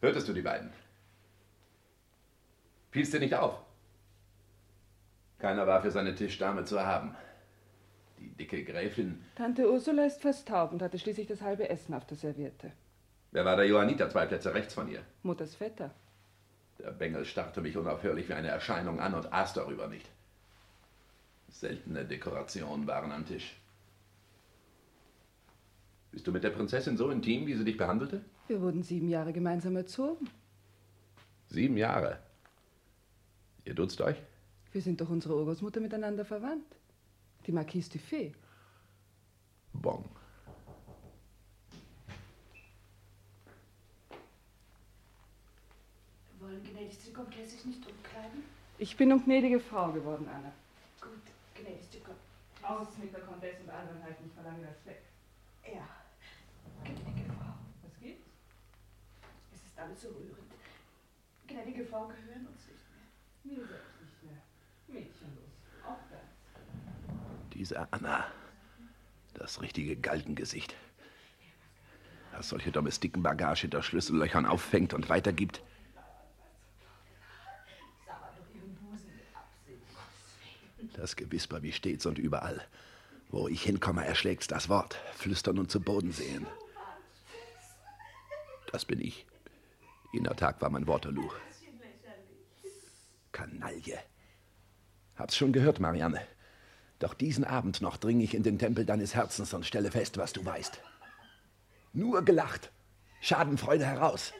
Hörtest 0.00 0.26
du 0.28 0.32
die 0.32 0.42
beiden? 0.42 0.72
Fiel's 2.90 3.12
dir 3.12 3.20
nicht 3.20 3.34
auf? 3.34 3.54
Keiner 5.38 5.68
war 5.68 5.80
für 5.80 5.92
seine 5.92 6.14
Tischdame 6.14 6.64
zu 6.64 6.84
haben. 6.84 7.14
Die 8.18 8.30
dicke 8.30 8.64
Gräfin. 8.64 9.24
Tante 9.36 9.70
Ursula 9.70 10.04
ist 10.06 10.20
fast 10.20 10.48
taub 10.48 10.72
und 10.72 10.82
hatte 10.82 10.98
schließlich 10.98 11.28
das 11.28 11.40
halbe 11.40 11.68
Essen 11.68 11.94
auf 11.94 12.04
der 12.04 12.16
Serviette. 12.16 12.72
Wer 13.30 13.44
war 13.44 13.56
der 13.56 13.66
Johanniter, 13.66 14.10
zwei 14.10 14.26
Plätze 14.26 14.52
rechts 14.52 14.74
von 14.74 14.90
ihr? 14.90 15.02
Mutters 15.22 15.54
Vetter. 15.54 15.92
Der 16.80 16.90
Bengel 16.90 17.24
starrte 17.24 17.60
mich 17.60 17.76
unaufhörlich 17.76 18.28
wie 18.28 18.34
eine 18.34 18.48
Erscheinung 18.48 19.00
an 19.00 19.14
und 19.14 19.32
aß 19.32 19.52
darüber 19.52 19.86
nicht. 19.86 20.08
Seltene 21.48 22.04
Dekorationen 22.04 22.88
waren 22.88 23.12
am 23.12 23.24
Tisch. 23.24 23.59
Bist 26.12 26.26
du 26.26 26.32
mit 26.32 26.42
der 26.42 26.50
Prinzessin 26.50 26.96
so 26.96 27.10
intim, 27.10 27.46
wie 27.46 27.54
sie 27.54 27.64
dich 27.64 27.76
behandelte? 27.76 28.24
Wir 28.48 28.60
wurden 28.60 28.82
sieben 28.82 29.08
Jahre 29.08 29.32
gemeinsam 29.32 29.76
erzogen. 29.76 30.28
Sieben 31.48 31.76
Jahre. 31.76 32.18
Ihr 33.64 33.74
duzt 33.74 34.00
euch? 34.00 34.16
Wir 34.72 34.82
sind 34.82 35.00
durch 35.00 35.10
unsere 35.10 35.36
Urgroßmutter 35.36 35.80
miteinander 35.80 36.24
verwandt. 36.24 36.64
Die 37.46 37.52
Marquise 37.52 37.90
Dufay. 37.90 38.32
Bon. 39.72 40.04
Wollen 46.40 46.62
gnädigste 46.72 47.12
Komtesse 47.12 47.50
sich 47.50 47.64
nicht 47.66 47.86
umkleiden? 47.86 48.42
Ich 48.78 48.96
bin 48.96 49.12
um 49.12 49.24
gnädige 49.24 49.60
Frau 49.60 49.92
geworden, 49.92 50.26
Anna. 50.28 50.52
Gut, 51.00 51.10
gnädigste 51.54 51.98
Komtesse. 51.98 52.20
Aus 52.62 52.98
mit 52.98 53.12
der 53.12 53.20
Komtesse 53.20 53.62
und 53.62 53.70
Albernheit, 53.70 54.16
ich 54.24 54.32
verlange 54.32 54.66
das 54.66 54.86
weg. 54.86 55.02
Ja, 55.72 55.86
gnädige 56.84 57.30
Frau. 57.32 57.54
Was 57.82 58.00
gibt's? 58.00 58.26
Es 59.54 59.60
ist 59.60 59.78
alles 59.78 60.00
so 60.02 60.08
rührend. 60.08 60.52
Gnädige 61.46 61.84
Frau 61.84 62.08
gehören 62.08 62.46
uns 62.46 62.66
nicht 62.66 62.84
mehr. 62.90 63.56
Mir 63.56 63.66
selbst 63.66 64.00
nicht 64.00 64.22
mehr. 64.24 64.42
Mädchenlos. 64.88 65.50
Aufwärts. 65.84 66.36
Diese 67.54 67.92
Anna. 67.92 68.26
Das 69.34 69.60
richtige 69.60 69.96
Galgengesicht. 69.96 70.74
Das 72.32 72.48
solche 72.48 72.72
Domestikenbagage 72.72 73.62
hinter 73.62 73.82
Schlüssellöchern 73.82 74.46
auffängt 74.46 74.94
und 74.94 75.08
weitergibt. 75.08 75.62
Das 80.94 81.16
Gewisper 81.16 81.62
wie 81.62 81.72
stets 81.72 82.06
und 82.06 82.18
überall. 82.18 82.66
Wo 83.30 83.46
ich 83.46 83.62
hinkomme, 83.62 84.04
erschlägt's 84.04 84.48
das 84.48 84.68
Wort. 84.68 84.98
Flüstern 85.14 85.58
und 85.58 85.70
zu 85.70 85.80
Boden 85.80 86.12
sehen. 86.12 86.46
Das 88.72 88.84
bin 88.84 89.00
ich. 89.00 89.26
Jener 90.12 90.34
Tag 90.34 90.60
war 90.60 90.70
mein 90.70 90.86
Waterloo. 90.88 91.30
Kanaille. 93.30 93.98
Hab's 95.14 95.36
schon 95.36 95.52
gehört, 95.52 95.78
Marianne. 95.78 96.20
Doch 96.98 97.14
diesen 97.14 97.44
Abend 97.44 97.80
noch 97.80 97.96
dringe 97.96 98.24
ich 98.24 98.34
in 98.34 98.42
den 98.42 98.58
Tempel 98.58 98.84
deines 98.84 99.14
Herzens 99.14 99.54
und 99.54 99.64
stelle 99.64 99.90
fest, 99.90 100.18
was 100.18 100.32
du 100.32 100.44
weißt. 100.44 100.80
Nur 101.92 102.24
gelacht. 102.24 102.72
Schadenfreude 103.20 103.86
heraus. 103.86 104.32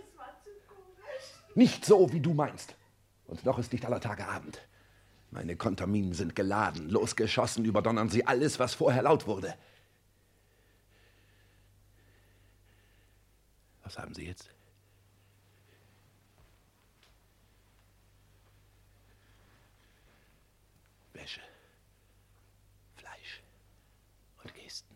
Nicht 1.54 1.84
so, 1.84 2.12
wie 2.12 2.20
du 2.20 2.34
meinst. 2.34 2.74
Und 3.26 3.44
noch 3.44 3.58
ist 3.58 3.72
nicht 3.72 3.84
aller 3.84 4.00
Tage 4.00 4.26
Abend. 4.26 4.60
Meine 5.30 5.56
Kontaminen 5.56 6.12
sind 6.12 6.34
geladen, 6.34 6.90
losgeschossen, 6.90 7.64
überdonnern 7.64 8.08
sie 8.08 8.26
alles, 8.26 8.58
was 8.58 8.74
vorher 8.74 9.02
laut 9.02 9.26
wurde. 9.26 9.54
Was 13.84 13.96
haben 13.98 14.14
Sie 14.14 14.26
jetzt? 14.26 14.48
Wäsche, 21.12 21.40
Fleisch 22.96 23.42
und 24.42 24.54
Gesten. 24.54 24.94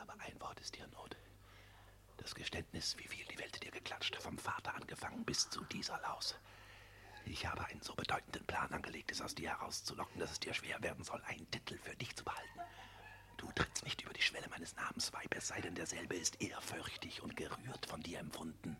Aber 0.00 0.14
ein 0.20 0.40
Wort 0.40 0.60
ist 0.60 0.76
dir 0.76 0.86
Not. 0.88 1.16
Das 2.16 2.34
Geständnis, 2.34 2.96
wie 2.98 3.08
viel 3.08 3.24
die 3.26 3.38
Welt 3.38 3.62
dir 3.62 3.70
geklatscht, 3.70 4.16
vom 4.16 4.36
Vater 4.38 4.74
angefangen 4.74 5.24
bis 5.24 5.48
zu 5.50 5.64
dieser 5.64 6.00
Laus. 6.00 6.36
Ich 7.30 7.46
habe 7.46 7.64
einen 7.66 7.82
so 7.82 7.94
bedeutenden 7.94 8.44
Plan 8.46 8.72
angelegt, 8.72 9.12
es 9.12 9.20
aus 9.20 9.34
dir 9.34 9.50
herauszulocken, 9.50 10.18
dass 10.18 10.32
es 10.32 10.40
dir 10.40 10.54
schwer 10.54 10.82
werden 10.82 11.04
soll, 11.04 11.22
einen 11.26 11.48
Titel 11.50 11.78
für 11.78 11.94
dich 11.96 12.16
zu 12.16 12.24
behalten. 12.24 12.60
Du 13.36 13.52
trittst 13.52 13.84
nicht 13.84 14.00
über 14.02 14.12
die 14.14 14.22
Schwelle 14.22 14.48
meines 14.48 14.74
Namens, 14.76 15.12
Weib, 15.12 15.34
es 15.36 15.48
sei 15.48 15.60
denn, 15.60 15.74
derselbe 15.74 16.16
ist 16.16 16.40
ehrfürchtig 16.40 17.22
und 17.22 17.36
gerührt 17.36 17.86
von 17.86 18.00
dir 18.00 18.18
empfunden. 18.18 18.76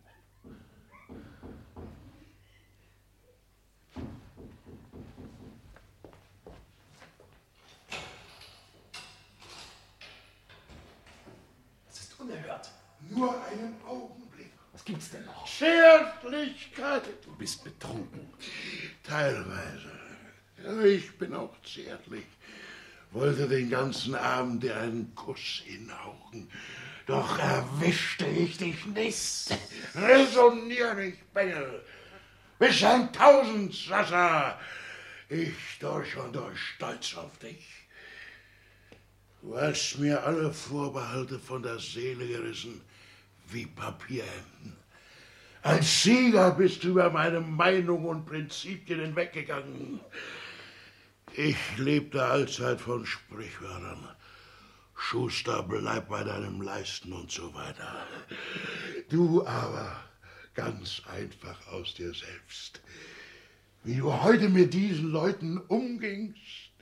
Es 11.91 12.01
ist 12.01 12.19
unerhört. 12.19 12.73
Nur 13.11 13.45
einen 13.45 13.81
Augen. 13.87 14.18
Gibt's 14.89 15.11
denn 15.11 15.25
noch? 15.27 15.47
Zärtlichkeit. 15.47 17.03
Du 17.23 17.37
bist 17.37 17.63
betrunken. 17.63 18.33
Teilweise. 19.05 19.93
Ja, 20.65 20.81
ich 20.83 21.19
bin 21.19 21.35
auch 21.35 21.55
zärtlich. 21.63 22.25
Wollte 23.11 23.47
den 23.47 23.69
ganzen 23.69 24.15
Abend 24.15 24.63
dir 24.63 24.79
einen 24.79 25.15
Kuss 25.15 25.63
hinhauchen. 25.67 26.51
Doch 27.07 27.39
erwischte 27.39 28.27
ich 28.29 28.57
dich 28.57 28.87
nicht. 28.87 29.59
Resonier 29.95 30.95
nicht, 30.95 31.35
Bengel. 31.35 31.85
Bis 32.59 32.83
ein 32.83 33.13
Tausend, 33.13 33.75
Sasa. 33.75 34.59
Ich 35.29 35.79
durch 35.81 36.17
und 36.17 36.35
durch 36.35 36.59
stolz 36.59 37.15
auf 37.15 37.37
dich. 37.39 37.67
Du 39.43 39.55
hast 39.55 39.99
mir 39.99 40.25
alle 40.25 40.51
Vorbehalte 40.51 41.39
von 41.39 41.63
der 41.63 41.79
Seele 41.79 42.27
gerissen, 42.27 42.81
wie 43.53 43.67
Papierhemden. 43.67 44.77
Als 45.63 46.03
Sieger 46.03 46.53
bist 46.53 46.85
du 46.85 46.89
über 46.89 47.11
meine 47.11 47.41
Meinung 47.41 48.05
und 48.05 48.27
Prinzipien 48.27 49.01
hinweggegangen. 49.01 50.01
Ich 51.35 51.57
lebte 51.77 52.25
allzeit 52.25 52.81
von 52.81 53.05
Sprichwörtern. 53.05 54.09
Schuster, 54.95 55.63
bleib 55.63 56.09
bei 56.09 56.25
deinem 56.25 56.61
Leisten 56.61 57.13
und 57.13 57.31
so 57.31 57.53
weiter. 57.55 58.07
Du 59.09 59.47
aber 59.47 59.97
ganz 60.55 61.03
einfach 61.07 61.67
aus 61.69 61.95
dir 61.95 62.13
selbst. 62.15 62.81
Wie 63.85 63.97
du 63.97 64.13
heute 64.23 64.49
mit 64.49 64.75
diesen 64.75 65.11
Leuten 65.11 65.59
umgingst, 65.59 66.73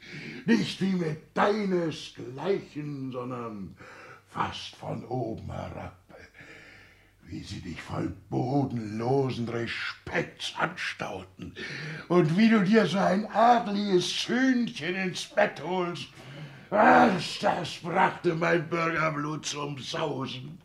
nicht 0.46 0.80
wie 0.80 0.92
mit 0.92 1.18
deinesgleichen, 1.34 3.12
sondern 3.12 3.76
fast 4.30 4.76
von 4.76 5.04
oben 5.04 5.52
herab 5.52 6.05
wie 7.28 7.42
sie 7.42 7.60
dich 7.60 7.80
voll 7.82 8.14
bodenlosen 8.30 9.48
Respekts 9.48 10.54
anstauten 10.56 11.54
und 12.08 12.36
wie 12.36 12.48
du 12.48 12.62
dir 12.62 12.86
so 12.86 12.98
ein 12.98 13.26
adliges 13.26 14.28
Hühnchen 14.28 14.94
ins 14.94 15.24
Bett 15.26 15.60
holst. 15.62 16.08
Was, 16.70 17.38
das 17.40 17.74
brachte 17.82 18.34
mein 18.34 18.68
Bürgerblut 18.68 19.46
zum 19.46 19.78
Sausen. 19.78 20.58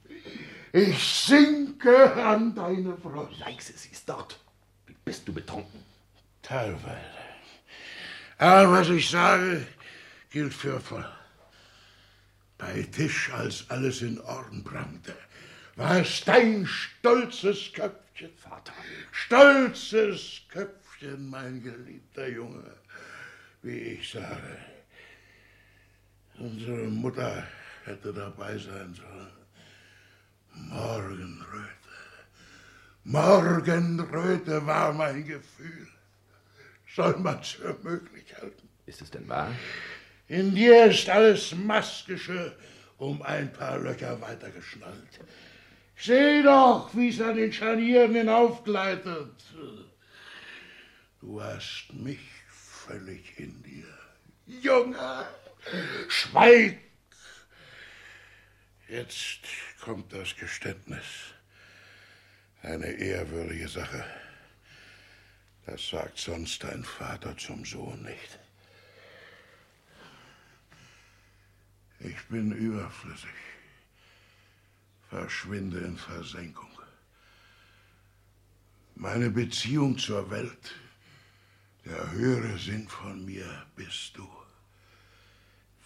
Ich 0.74 1.04
sinke 1.04 2.14
an 2.14 2.56
deine 2.56 2.94
Brust. 2.94 3.40
Leise, 3.40 3.74
sie 3.76 3.90
ist 3.90 4.08
dort. 4.08 4.40
Wie 4.88 4.96
bist 5.04 5.28
du 5.28 5.34
betrunken? 5.34 5.84
Teilweise. 6.42 7.22
Aber 8.38 8.72
was 8.72 8.90
ich 8.90 9.10
sage, 9.10 9.68
gilt 10.30 10.54
für 10.54 10.80
voll. 10.80 11.08
Bei 12.58 12.84
Tisch, 12.84 13.32
als 13.32 13.70
alles 13.70 14.02
in 14.02 14.20
Orden 14.22 14.64
brannte, 14.64 15.16
war 15.82 16.02
es 16.02 16.24
dein 16.24 16.66
stolzes 16.68 17.74
Köpfchen, 17.74 18.30
Vater. 18.38 18.74
Stolzes 19.12 20.42
Köpfchen, 20.50 21.28
mein 21.30 21.64
geliebter 21.64 22.28
Junge, 22.28 22.76
wie 23.64 23.80
ich 23.80 24.12
sage. 24.12 24.58
Unsere 26.38 26.88
Mutter 26.88 27.48
hätte 27.86 28.14
dabei 28.14 28.58
sein 28.58 28.94
sollen. 28.94 29.32
Morgenröte. 30.54 31.72
Morgenröte 33.04 34.66
war 34.66 34.94
mein 34.94 35.26
Gefühl. 35.26 35.88
Soll 36.96 37.18
man's 37.18 37.50
für 37.50 37.76
möglich 37.82 38.36
halten? 38.40 38.70
Ist 38.86 39.02
es 39.02 39.10
denn 39.10 39.28
wahr? 39.28 39.52
In 40.28 40.54
dir 40.54 40.86
ist 40.86 41.10
alles 41.10 41.56
Maskische 41.56 42.56
um 42.98 43.24
ein 43.24 43.52
paar 43.52 43.80
Löcher 43.80 44.22
weitergeschnallt. 44.22 45.20
Seh 46.04 46.42
doch, 46.42 46.90
wie's 46.96 47.22
an 47.22 47.36
den 47.36 47.54
Scharnieren 47.54 48.16
hinaufgleitet. 48.16 49.36
Du 51.22 51.40
hast 51.40 51.94
mich 51.94 52.18
völlig 52.48 53.38
in 53.38 53.62
dir. 53.62 53.86
Junge, 54.48 55.28
schweig! 56.08 56.80
Jetzt 58.88 59.42
kommt 59.80 60.12
das 60.12 60.36
Geständnis. 60.36 61.06
Eine 62.64 62.88
ehrwürdige 62.88 63.68
Sache. 63.68 64.04
Das 65.68 65.88
sagt 65.88 66.18
sonst 66.18 66.64
dein 66.64 66.84
Vater 66.84 67.38
zum 67.38 67.64
Sohn 67.64 68.02
nicht. 68.02 68.40
Ich 72.00 72.24
bin 72.28 72.52
überflüssig 72.52 73.51
verschwinde 75.12 75.80
in 75.80 75.98
Versenkung. 75.98 76.72
Meine 78.96 79.30
Beziehung 79.30 79.98
zur 79.98 80.32
Welt, 80.32 80.74
der 81.84 82.12
höhere 82.12 82.58
Sinn 82.58 82.88
von 82.88 83.26
mir 83.26 83.66
bist 83.76 84.16
du. 84.16 84.26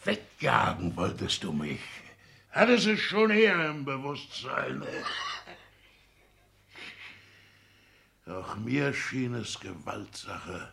Wegjagen 0.03 0.95
wolltest 0.95 1.43
du 1.43 1.51
mich. 1.51 1.81
Hattest 2.51 2.85
es 2.85 2.99
schon 2.99 3.31
eher 3.31 3.71
im 3.71 3.83
Bewusstsein. 3.83 4.83
Doch 8.27 8.55
mir 8.57 8.93
schien 8.93 9.33
es 9.33 9.59
Gewaltsache 9.59 10.71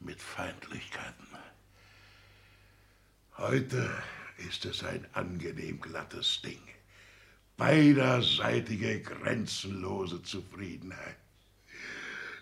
mit 0.00 0.20
Feindlichkeiten. 0.20 1.28
Heute 3.38 3.90
ist 4.36 4.66
es 4.66 4.84
ein 4.84 5.06
angenehm 5.14 5.80
glattes 5.80 6.42
Ding 6.42 6.75
beiderseitige, 7.56 9.00
grenzenlose 9.00 10.22
Zufriedenheit. 10.22 11.16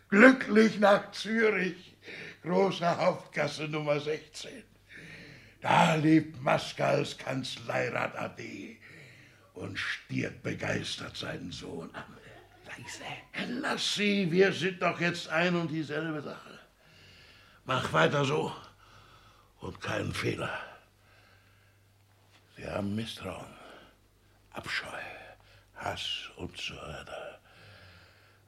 Glücklich 0.08 0.78
nach 0.78 1.12
Zürich, 1.12 1.96
große 2.42 2.96
Hauptgasse 2.96 3.68
Nummer 3.68 4.00
16. 4.00 4.50
Da 5.60 5.94
lebt 5.94 6.42
Maske 6.42 6.84
als 6.84 7.16
Kanzleirat 7.16 8.16
AD 8.16 8.78
und 9.54 9.78
stiert 9.78 10.42
begeistert 10.42 11.16
seinen 11.16 11.52
Sohn 11.52 11.94
an. 11.94 12.04
Leise. 12.66 13.60
Lass 13.60 13.94
sie, 13.94 14.30
wir 14.30 14.52
sind 14.52 14.82
doch 14.82 15.00
jetzt 15.00 15.28
ein 15.28 15.54
und 15.54 15.68
dieselbe 15.68 16.20
Sache. 16.20 16.58
Mach 17.64 17.92
weiter 17.92 18.24
so 18.24 18.54
und 19.60 19.80
keinen 19.80 20.12
Fehler. 20.12 20.58
Sie 22.56 22.66
haben 22.66 22.94
Misstrauen. 22.94 23.63
Abscheu, 24.54 24.86
Hass 25.74 26.30
und 26.36 26.56
so 26.56 26.74
weiter. 26.74 27.40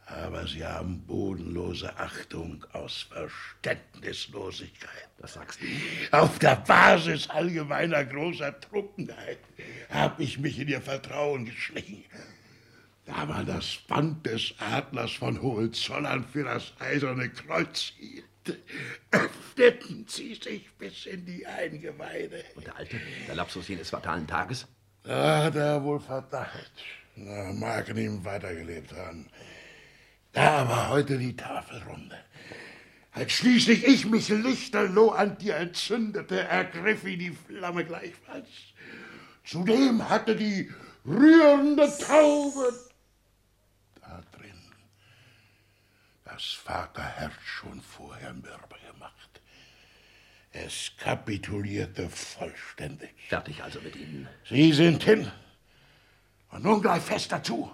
Aber 0.06 0.46
sie 0.46 0.64
haben 0.64 1.04
bodenlose 1.04 1.94
Achtung 1.98 2.64
aus 2.72 3.08
Verständnislosigkeit. 3.10 5.08
Das 5.18 5.34
sagst 5.34 5.60
du? 5.60 5.66
Auf 6.16 6.38
der 6.38 6.54
Basis 6.56 7.28
allgemeiner 7.28 8.04
großer 8.04 8.60
Trunkenheit 8.60 9.40
habe 9.90 10.22
ich 10.22 10.38
mich 10.38 10.60
in 10.60 10.68
ihr 10.68 10.80
Vertrauen 10.80 11.46
geschlichen. 11.46 12.04
Da 13.04 13.26
man 13.26 13.46
das 13.46 13.78
Band 13.88 14.24
des 14.26 14.54
Adlers 14.58 15.12
von 15.12 15.42
Hohenzollern 15.42 16.24
für 16.24 16.44
das 16.44 16.72
Eiserne 16.78 17.28
Kreuz 17.30 17.92
hielt, 17.98 18.24
öffneten 19.10 20.06
sie 20.08 20.34
sich 20.34 20.70
bis 20.78 21.06
in 21.06 21.26
die 21.26 21.44
Eingeweide. 21.46 22.44
Und 22.54 22.66
der 22.66 22.76
Alte, 22.76 23.00
der 23.26 23.34
Lapsus 23.34 23.66
jenes 23.66 23.90
fatalen 23.90 24.28
Tages? 24.28 24.68
Da 25.06 25.44
hat 25.44 25.54
er 25.54 25.82
wohl 25.84 26.00
Verdacht. 26.00 26.72
Na, 27.14 27.52
mag 27.52 27.88
in 27.88 27.96
ihm 27.96 28.24
weitergelebt 28.24 28.92
haben. 28.92 29.28
Da 30.32 30.68
war 30.68 30.90
heute 30.90 31.16
die 31.16 31.36
Tafelrunde. 31.36 32.18
Als 33.12 33.32
schließlich 33.32 33.84
ich 33.84 34.04
mich 34.04 34.28
lichterloh 34.28 35.10
an 35.10 35.38
dir 35.38 35.56
entzündete, 35.56 36.40
ergriff 36.40 37.04
ihn 37.04 37.18
die 37.20 37.30
Flamme 37.30 37.84
gleichfalls. 37.84 38.48
Zudem 39.44 40.08
hatte 40.08 40.34
die 40.34 40.70
rührende 41.06 41.90
Taube 41.98 42.72
da 44.00 44.22
drin 44.32 44.60
das 46.24 46.52
Vaterherz 46.52 47.32
schon 47.44 47.80
vorher 47.80 48.34
mürbe 48.34 48.76
gemacht. 48.92 49.35
Es 50.64 50.92
kapitulierte 50.96 52.08
vollständig. 52.08 53.10
Fertig 53.28 53.62
also 53.62 53.80
mit 53.80 53.94
Ihnen. 53.94 54.26
Sie 54.48 54.72
sind 54.72 55.02
hin. 55.02 55.30
Und 56.50 56.64
nun 56.64 56.80
gleich 56.80 57.02
fest 57.02 57.30
dazu. 57.30 57.70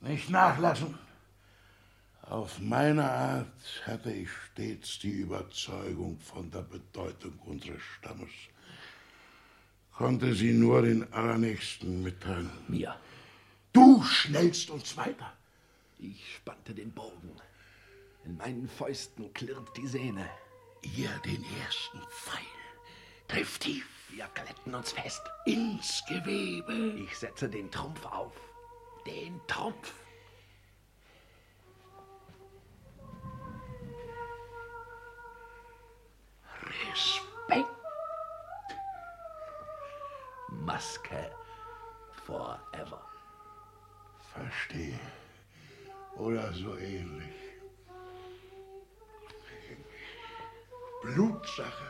Nicht 0.00 0.30
nachlassen. 0.30 0.96
Auf 2.22 2.60
meine 2.60 3.10
Art 3.10 3.82
hatte 3.86 4.12
ich 4.12 4.28
stets 4.30 5.00
die 5.00 5.10
Überzeugung 5.10 6.20
von 6.20 6.48
der 6.52 6.62
Bedeutung 6.62 7.36
unseres 7.44 7.82
Stammes. 7.98 8.30
Konnte 9.92 10.32
sie 10.34 10.52
nur 10.52 10.82
den 10.82 11.12
Allernächsten 11.12 12.04
mitteilen. 12.04 12.50
Mir. 12.68 12.94
Du 13.72 14.02
schnellst 14.04 14.70
uns 14.70 14.96
weiter. 14.96 15.32
Ich 15.98 16.36
spannte 16.36 16.72
den 16.72 16.92
Bogen. 16.92 17.32
In 18.24 18.36
meinen 18.36 18.68
Fäusten 18.68 19.34
klirrt 19.34 19.76
die 19.76 19.88
Sehne. 19.88 20.30
Ihr 20.82 21.10
den 21.24 21.44
ersten 21.62 22.00
Pfeil. 22.10 22.44
Trifft 23.28 23.62
tief. 23.62 23.86
Wir 24.10 24.26
kletten 24.34 24.74
uns 24.74 24.92
fest. 24.92 25.22
Ins 25.46 26.02
Gewebe. 26.08 26.98
Ich 27.00 27.16
setze 27.16 27.48
den 27.48 27.70
Trumpf 27.70 28.04
auf. 28.06 28.32
den 29.06 29.40
Trumpf. 29.46 29.94
Respekt. 36.92 37.66
Maske 40.48 41.30
forever. 42.26 43.02
Verstehe. 44.32 45.00
Oder 46.16 46.52
so 46.52 46.76
ähnlich. 46.76 47.39
Blutsache. 51.02 51.86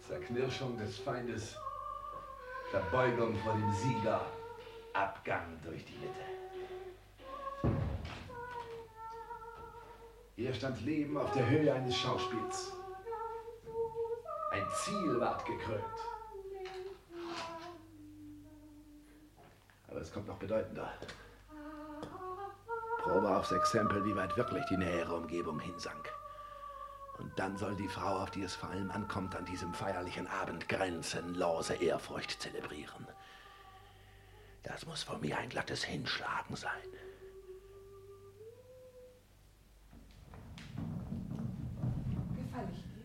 Zerknirschung 0.00 0.76
des 0.76 0.98
Feindes, 0.98 1.56
Verbeugung 2.70 3.36
vor 3.36 3.54
dem 3.54 3.72
Sieger, 3.72 4.26
Abgang 4.92 5.58
durch 5.62 5.84
die 5.84 5.96
Mitte. 5.98 6.32
Hier 10.34 10.52
stand 10.52 10.80
Leben 10.82 11.16
auf 11.16 11.30
der 11.32 11.48
Höhe 11.48 11.72
eines 11.72 11.96
Schauspiels. 11.96 12.72
Ein 14.50 14.66
Ziel 14.74 15.20
ward 15.20 15.46
gekrönt. 15.46 15.82
Aber 19.88 20.00
es 20.00 20.12
kommt 20.12 20.26
noch 20.26 20.38
bedeutender. 20.38 20.92
Probe 23.12 23.36
aufs 23.36 23.52
Exempel, 23.52 24.02
wie 24.06 24.16
weit 24.16 24.38
wirklich 24.38 24.64
die 24.70 24.78
nähere 24.78 25.14
Umgebung 25.14 25.60
hinsank. 25.60 26.10
Und 27.18 27.38
dann 27.38 27.58
soll 27.58 27.76
die 27.76 27.88
Frau, 27.88 28.22
auf 28.22 28.30
die 28.30 28.42
es 28.42 28.54
vor 28.54 28.70
allem 28.70 28.90
ankommt, 28.90 29.36
an 29.36 29.44
diesem 29.44 29.74
feierlichen 29.74 30.26
Abend 30.28 30.66
grenzenlose 30.66 31.74
Ehrfurcht 31.74 32.40
zelebrieren. 32.40 33.06
Das 34.62 34.86
muss 34.86 35.02
von 35.02 35.20
mir 35.20 35.36
ein 35.36 35.50
glattes 35.50 35.84
Hinschlagen 35.84 36.56
sein. 36.56 36.70
Gefall 42.34 42.66
ich 42.72 42.80
dir? 42.80 43.04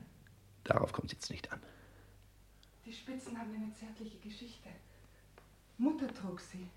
Darauf 0.63 0.93
kommt 0.93 1.07
es 1.07 1.17
jetzt 1.17 1.29
nicht 1.29 1.51
an. 1.51 1.61
Die 2.85 2.93
Spitzen 2.93 3.37
haben 3.37 3.53
eine 3.53 3.73
zärtliche 3.73 4.19
Geschichte. 4.19 4.69
Mutter 5.77 6.07
trug 6.13 6.39
sie 6.39 6.69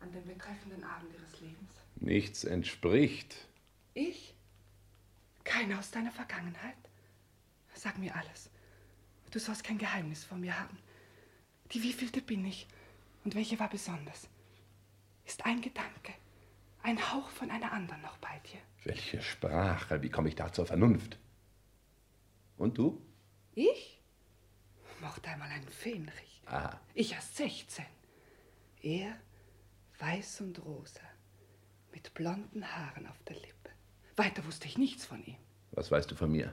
an 0.00 0.12
dem 0.12 0.26
betreffenden 0.26 0.84
Abend 0.84 1.12
ihres 1.14 1.40
Lebens. 1.40 1.70
Nichts 1.96 2.44
entspricht. 2.44 3.48
Ich? 3.94 4.34
Keiner 5.44 5.78
aus 5.78 5.90
deiner 5.90 6.12
Vergangenheit? 6.12 6.76
Sag 7.74 7.98
mir 7.98 8.14
alles. 8.14 8.50
Du 9.30 9.38
sollst 9.38 9.64
kein 9.64 9.78
Geheimnis 9.78 10.24
vor 10.24 10.38
mir 10.38 10.58
haben. 10.58 10.78
Die 11.72 11.82
wievielte 11.82 12.22
bin 12.22 12.44
ich 12.44 12.66
und 13.24 13.34
welche 13.34 13.58
war 13.58 13.68
besonders? 13.68 14.28
Ist 15.26 15.44
ein 15.44 15.60
Gedanke, 15.60 16.14
ein 16.82 17.12
Hauch 17.12 17.28
von 17.30 17.50
einer 17.50 17.72
anderen 17.72 18.00
noch 18.00 18.16
bei 18.18 18.40
dir? 18.50 18.60
Welche 18.84 19.20
Sprache? 19.20 20.02
Wie 20.02 20.08
komme 20.10 20.28
ich 20.28 20.34
da 20.34 20.52
zur 20.52 20.64
Vernunft? 20.64 21.18
Und 22.56 22.78
du? 22.78 23.02
Ich? 23.54 24.00
Mochte 25.00 25.28
einmal 25.28 25.50
einen 25.50 25.68
Fähnrich. 25.68 26.42
Aha. 26.46 26.80
Ich 26.94 27.12
erst 27.12 27.36
16. 27.36 27.84
Er 28.82 29.14
weiß 29.98 30.42
und 30.42 30.64
rosa, 30.64 31.00
mit 31.92 32.14
blonden 32.14 32.64
Haaren 32.64 33.06
auf 33.06 33.22
der 33.24 33.36
Lippe. 33.36 33.70
Weiter 34.16 34.44
wusste 34.46 34.66
ich 34.66 34.78
nichts 34.78 35.04
von 35.04 35.24
ihm. 35.24 35.36
Was 35.72 35.90
weißt 35.90 36.10
du 36.10 36.14
von 36.14 36.30
mir? 36.30 36.52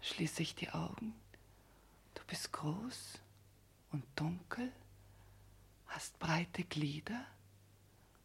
Schließe 0.00 0.42
ich 0.42 0.54
die 0.54 0.70
Augen. 0.70 1.14
Du 2.14 2.22
bist 2.26 2.52
groß 2.52 3.20
und 3.92 4.04
dunkel, 4.16 4.72
hast 5.86 6.18
breite 6.18 6.64
Glieder 6.64 7.24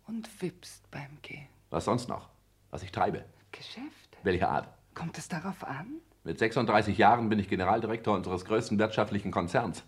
und 0.08 0.42
wippst 0.42 0.90
beim 0.90 1.20
Gehen. 1.22 1.48
Was 1.70 1.86
sonst 1.86 2.08
noch? 2.08 2.30
Was 2.72 2.84
ich 2.84 2.92
treibe? 2.92 3.26
Geschäfte? 3.52 4.18
Welche 4.24 4.48
Art? 4.48 4.68
Kommt 4.94 5.18
es 5.18 5.28
darauf 5.28 5.64
an? 5.64 6.02
Mit 6.24 6.40
36 6.40 6.98
Jahren 6.98 7.30
bin 7.30 7.40
ich 7.40 7.50
Generaldirektor 7.50 8.16
unseres 8.16 8.46
größten 8.46 8.80
wirtschaftlichen 8.80 9.32
Konzerns. 9.32 9.84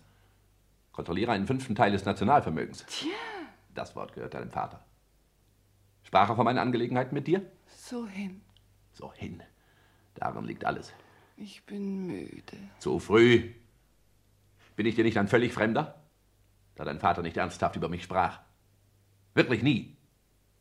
Kontrolliere 0.92 1.32
einen 1.32 1.46
fünften 1.46 1.74
Teil 1.74 1.92
des 1.92 2.04
Nationalvermögens. 2.04 2.84
Tja, 2.86 3.10
Das 3.74 3.94
Wort 3.96 4.12
gehört 4.12 4.34
deinem 4.34 4.50
Vater. 4.50 4.84
Sprach 6.02 6.28
er 6.28 6.36
von 6.36 6.44
meinen 6.44 6.58
Angelegenheiten 6.58 7.14
mit 7.14 7.26
dir? 7.26 7.42
so 7.68 8.06
hin. 8.06 8.40
So 8.92 9.12
hin. 9.12 9.42
Darin 10.14 10.44
liegt 10.44 10.64
alles. 10.64 10.92
Ich 11.36 11.64
bin 11.64 12.06
müde. 12.06 12.58
Zu 12.78 12.98
früh. 12.98 13.52
Bin 14.76 14.86
ich 14.86 14.94
dir 14.94 15.04
nicht 15.04 15.18
ein 15.18 15.28
völlig 15.28 15.52
Fremder? 15.52 16.02
Da 16.74 16.84
dein 16.84 17.00
Vater 17.00 17.22
nicht 17.22 17.36
ernsthaft 17.36 17.76
über 17.76 17.88
mich 17.88 18.02
sprach. 18.04 18.40
Wirklich 19.34 19.62
nie. 19.62 19.96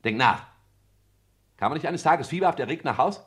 Denk 0.03 0.17
nach. 0.17 0.47
Kam 1.57 1.71
er 1.71 1.75
nicht 1.75 1.87
eines 1.87 2.03
Tages 2.03 2.27
fieberhaft 2.29 2.59
erregt 2.59 2.85
nach 2.85 2.97
Haus? 2.97 3.21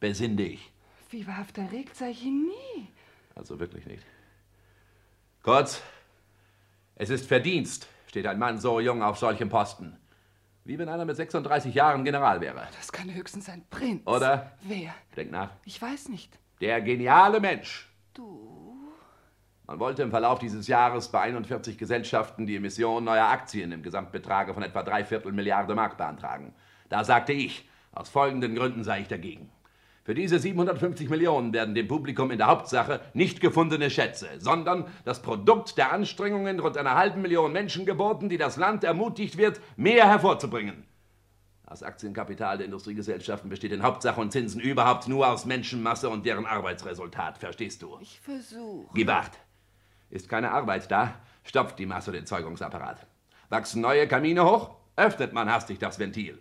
Besinn 0.00 0.36
dich. 0.36 0.72
Fieberhaft 1.08 1.58
erregt 1.58 1.96
sei 1.96 2.10
ich 2.10 2.24
ihn 2.24 2.46
nie. 2.46 2.88
Also 3.34 3.58
wirklich 3.60 3.86
nicht. 3.86 4.04
Kurz, 5.42 5.82
es 6.96 7.10
ist 7.10 7.26
Verdienst, 7.26 7.88
steht 8.08 8.26
ein 8.26 8.38
Mann 8.38 8.58
so 8.58 8.80
jung 8.80 9.02
auf 9.02 9.18
solchem 9.18 9.48
Posten. 9.48 9.96
Wie 10.64 10.78
wenn 10.78 10.88
einer 10.88 11.04
mit 11.04 11.16
36 11.16 11.74
Jahren 11.74 12.04
General 12.04 12.40
wäre. 12.40 12.66
Das 12.76 12.92
kann 12.92 13.12
höchstens 13.12 13.48
ein 13.48 13.64
Prinz. 13.70 14.06
Oder? 14.06 14.52
Wer? 14.62 14.94
Denk 15.16 15.30
nach. 15.30 15.50
Ich 15.64 15.80
weiß 15.80 16.08
nicht. 16.08 16.38
Der 16.60 16.80
geniale 16.80 17.40
Mensch. 17.40 17.88
Du? 18.12 18.48
Man 19.66 19.80
wollte 19.80 20.02
im 20.02 20.10
Verlauf 20.10 20.38
dieses 20.38 20.66
Jahres 20.66 21.08
bei 21.08 21.20
41 21.20 21.78
Gesellschaften 21.78 22.46
die 22.46 22.56
Emission 22.56 23.04
neuer 23.04 23.26
Aktien 23.26 23.70
im 23.72 23.82
Gesamtbetrage 23.82 24.54
von 24.54 24.62
etwa 24.62 24.82
dreiviertel 24.82 25.32
Milliarde 25.32 25.74
Mark 25.74 25.96
beantragen. 25.96 26.54
Da 26.88 27.04
sagte 27.04 27.32
ich, 27.32 27.68
aus 27.92 28.08
folgenden 28.08 28.54
Gründen 28.54 28.84
sei 28.84 29.00
ich 29.00 29.08
dagegen. 29.08 29.50
Für 30.08 30.14
diese 30.14 30.38
750 30.38 31.10
Millionen 31.10 31.52
werden 31.52 31.74
dem 31.74 31.86
Publikum 31.86 32.30
in 32.30 32.38
der 32.38 32.46
Hauptsache 32.46 33.02
nicht 33.12 33.42
gefundene 33.42 33.90
Schätze, 33.90 34.26
sondern 34.38 34.86
das 35.04 35.20
Produkt 35.20 35.76
der 35.76 35.92
Anstrengungen 35.92 36.60
rund 36.60 36.78
einer 36.78 36.94
halben 36.94 37.20
Million 37.20 37.52
Menschen 37.52 37.84
geboten, 37.84 38.30
die 38.30 38.38
das 38.38 38.56
Land 38.56 38.84
ermutigt 38.84 39.36
wird, 39.36 39.60
mehr 39.76 40.08
hervorzubringen. 40.08 40.84
Das 41.66 41.82
Aktienkapital 41.82 42.56
der 42.56 42.64
Industriegesellschaften 42.64 43.50
besteht 43.50 43.70
in 43.70 43.82
Hauptsache 43.82 44.18
und 44.18 44.32
Zinsen 44.32 44.62
überhaupt 44.62 45.08
nur 45.08 45.28
aus 45.28 45.44
Menschenmasse 45.44 46.08
und 46.08 46.24
deren 46.24 46.46
Arbeitsresultat, 46.46 47.36
verstehst 47.36 47.82
du? 47.82 47.98
Ich 48.00 48.18
versuche. 48.18 48.88
Gib 48.94 49.10
acht. 49.10 49.32
Ist 50.08 50.30
keine 50.30 50.52
Arbeit 50.52 50.90
da, 50.90 51.16
stopft 51.44 51.78
die 51.78 51.84
Masse 51.84 52.12
den 52.12 52.24
Zeugungsapparat. 52.24 53.06
Wachsen 53.50 53.82
neue 53.82 54.08
Kamine 54.08 54.42
hoch, 54.42 54.70
öffnet 54.96 55.34
man 55.34 55.52
hastig 55.52 55.78
das 55.78 55.98
Ventil. 55.98 56.38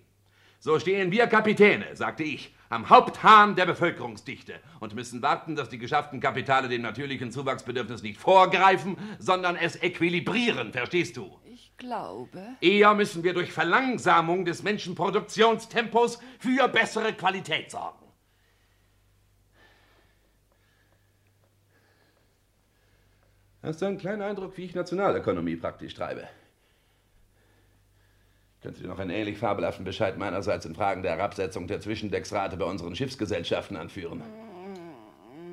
So 0.60 0.80
stehen 0.80 1.11
wir 1.11 1.27
Kapitäne, 1.27 1.94
sagte 1.98 2.23
ich, 2.23 2.53
am 2.69 2.89
Haupthahn 2.89 3.56
der 3.56 3.65
Bevölkerungsdichte 3.65 4.60
und 4.80 4.95
müssen 4.95 5.22
warten, 5.22 5.56
dass 5.56 5.69
die 5.69 5.77
geschafften 5.77 6.19
Kapitale 6.19 6.68
dem 6.68 6.81
natürlichen 6.81 7.31
Zuwachsbedürfnis 7.31 8.03
nicht 8.03 8.19
vorgreifen, 8.19 8.98
sondern 9.19 9.56
es 9.56 9.81
equilibrieren, 9.81 10.73
verstehst 10.73 11.18
du? 11.18 11.39
Ich 11.45 11.76
glaube. 11.77 12.41
Eher 12.61 12.94
müssen 12.94 13.23
wir 13.23 13.34
durch 13.34 13.52
Verlangsamung 13.52 14.45
des 14.45 14.64
Menschenproduktionstempos 14.64 16.19
für 16.39 16.68
bessere 16.68 17.14
Qualität 17.14 17.72
sorgen. 17.72 18.06
Hast 23.64 23.81
du 23.81 23.85
einen 23.85 23.98
kleinen 23.98 24.22
Eindruck, 24.22 24.56
wie 24.57 24.65
ich 24.65 24.76
Nationalökonomie 24.76 25.56
praktisch 25.56 25.94
treibe? 25.94 26.27
Könnte 28.61 28.81
dir 28.81 28.88
noch 28.88 28.99
einen 28.99 29.11
ähnlich 29.11 29.38
fabelhaften 29.38 29.85
Bescheid 29.85 30.17
meinerseits 30.17 30.65
in 30.65 30.75
Fragen 30.75 31.03
der 31.03 31.15
Herabsetzung 31.15 31.67
der 31.67 31.79
Zwischendecksrate 31.79 32.57
bei 32.57 32.65
unseren 32.65 32.95
Schiffsgesellschaften 32.95 33.77
anführen. 33.77 34.23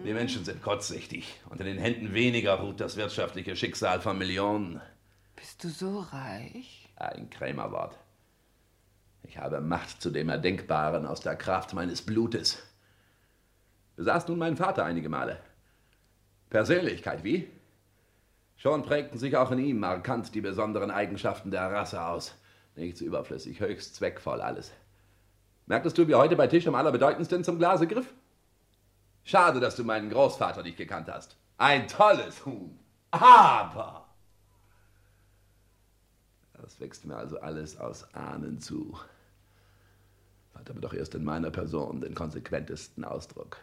Die 0.04 0.12
Menschen 0.12 0.44
sind 0.44 0.62
kurzsichtig 0.62 1.40
und 1.48 1.60
in 1.60 1.66
den 1.66 1.78
Händen 1.78 2.12
weniger 2.14 2.54
ruht 2.54 2.80
das 2.80 2.96
wirtschaftliche 2.96 3.56
Schicksal 3.56 4.00
von 4.00 4.18
Millionen. 4.18 4.80
Bist 5.36 5.64
du 5.64 5.68
so 5.68 6.00
reich? 6.00 6.88
Ein 6.96 7.30
Krämerwort. 7.30 7.98
Ich 9.22 9.38
habe 9.38 9.60
Macht 9.60 10.02
zu 10.02 10.10
dem 10.10 10.28
Erdenkbaren 10.28 11.06
aus 11.06 11.20
der 11.20 11.36
Kraft 11.36 11.72
meines 11.72 12.02
Blutes. 12.02 12.62
Besaß 13.96 14.28
nun 14.28 14.38
mein 14.38 14.56
Vater 14.56 14.84
einige 14.84 15.08
Male. 15.08 15.40
Persönlichkeit, 16.50 17.24
wie? 17.24 17.48
Schon 18.56 18.82
prägten 18.82 19.18
sich 19.18 19.36
auch 19.36 19.50
in 19.50 19.58
ihm 19.58 19.80
markant 19.80 20.34
die 20.34 20.40
besonderen 20.40 20.90
Eigenschaften 20.90 21.50
der 21.50 21.70
Rasse 21.70 22.04
aus. 22.04 22.36
Nichts 22.76 23.00
überflüssig, 23.00 23.60
höchst 23.60 23.94
zweckvoll 23.94 24.40
alles. 24.40 24.72
Merktest 25.66 25.96
du, 25.96 26.08
wie 26.08 26.14
heute 26.14 26.36
bei 26.36 26.46
Tisch 26.46 26.66
am 26.66 26.74
allerbedeutendsten 26.74 27.44
zum 27.44 27.58
Glase 27.58 27.86
griff? 27.86 28.12
Schade, 29.22 29.60
dass 29.60 29.76
du 29.76 29.84
meinen 29.84 30.10
Großvater 30.10 30.62
nicht 30.62 30.76
gekannt 30.76 31.08
hast. 31.08 31.36
Ein 31.56 31.88
tolles 31.88 32.44
Huhn. 32.44 32.78
Aber 33.10 34.06
das 36.60 36.80
wächst 36.80 37.04
mir 37.04 37.16
also 37.16 37.40
alles 37.40 37.78
aus 37.78 38.12
Ahnen 38.14 38.60
zu. 38.60 38.98
Hat 40.54 40.70
aber 40.70 40.80
doch 40.80 40.94
erst 40.94 41.14
in 41.14 41.24
meiner 41.24 41.50
Person 41.50 42.00
den 42.00 42.14
konsequentesten 42.14 43.04
Ausdruck. 43.04 43.58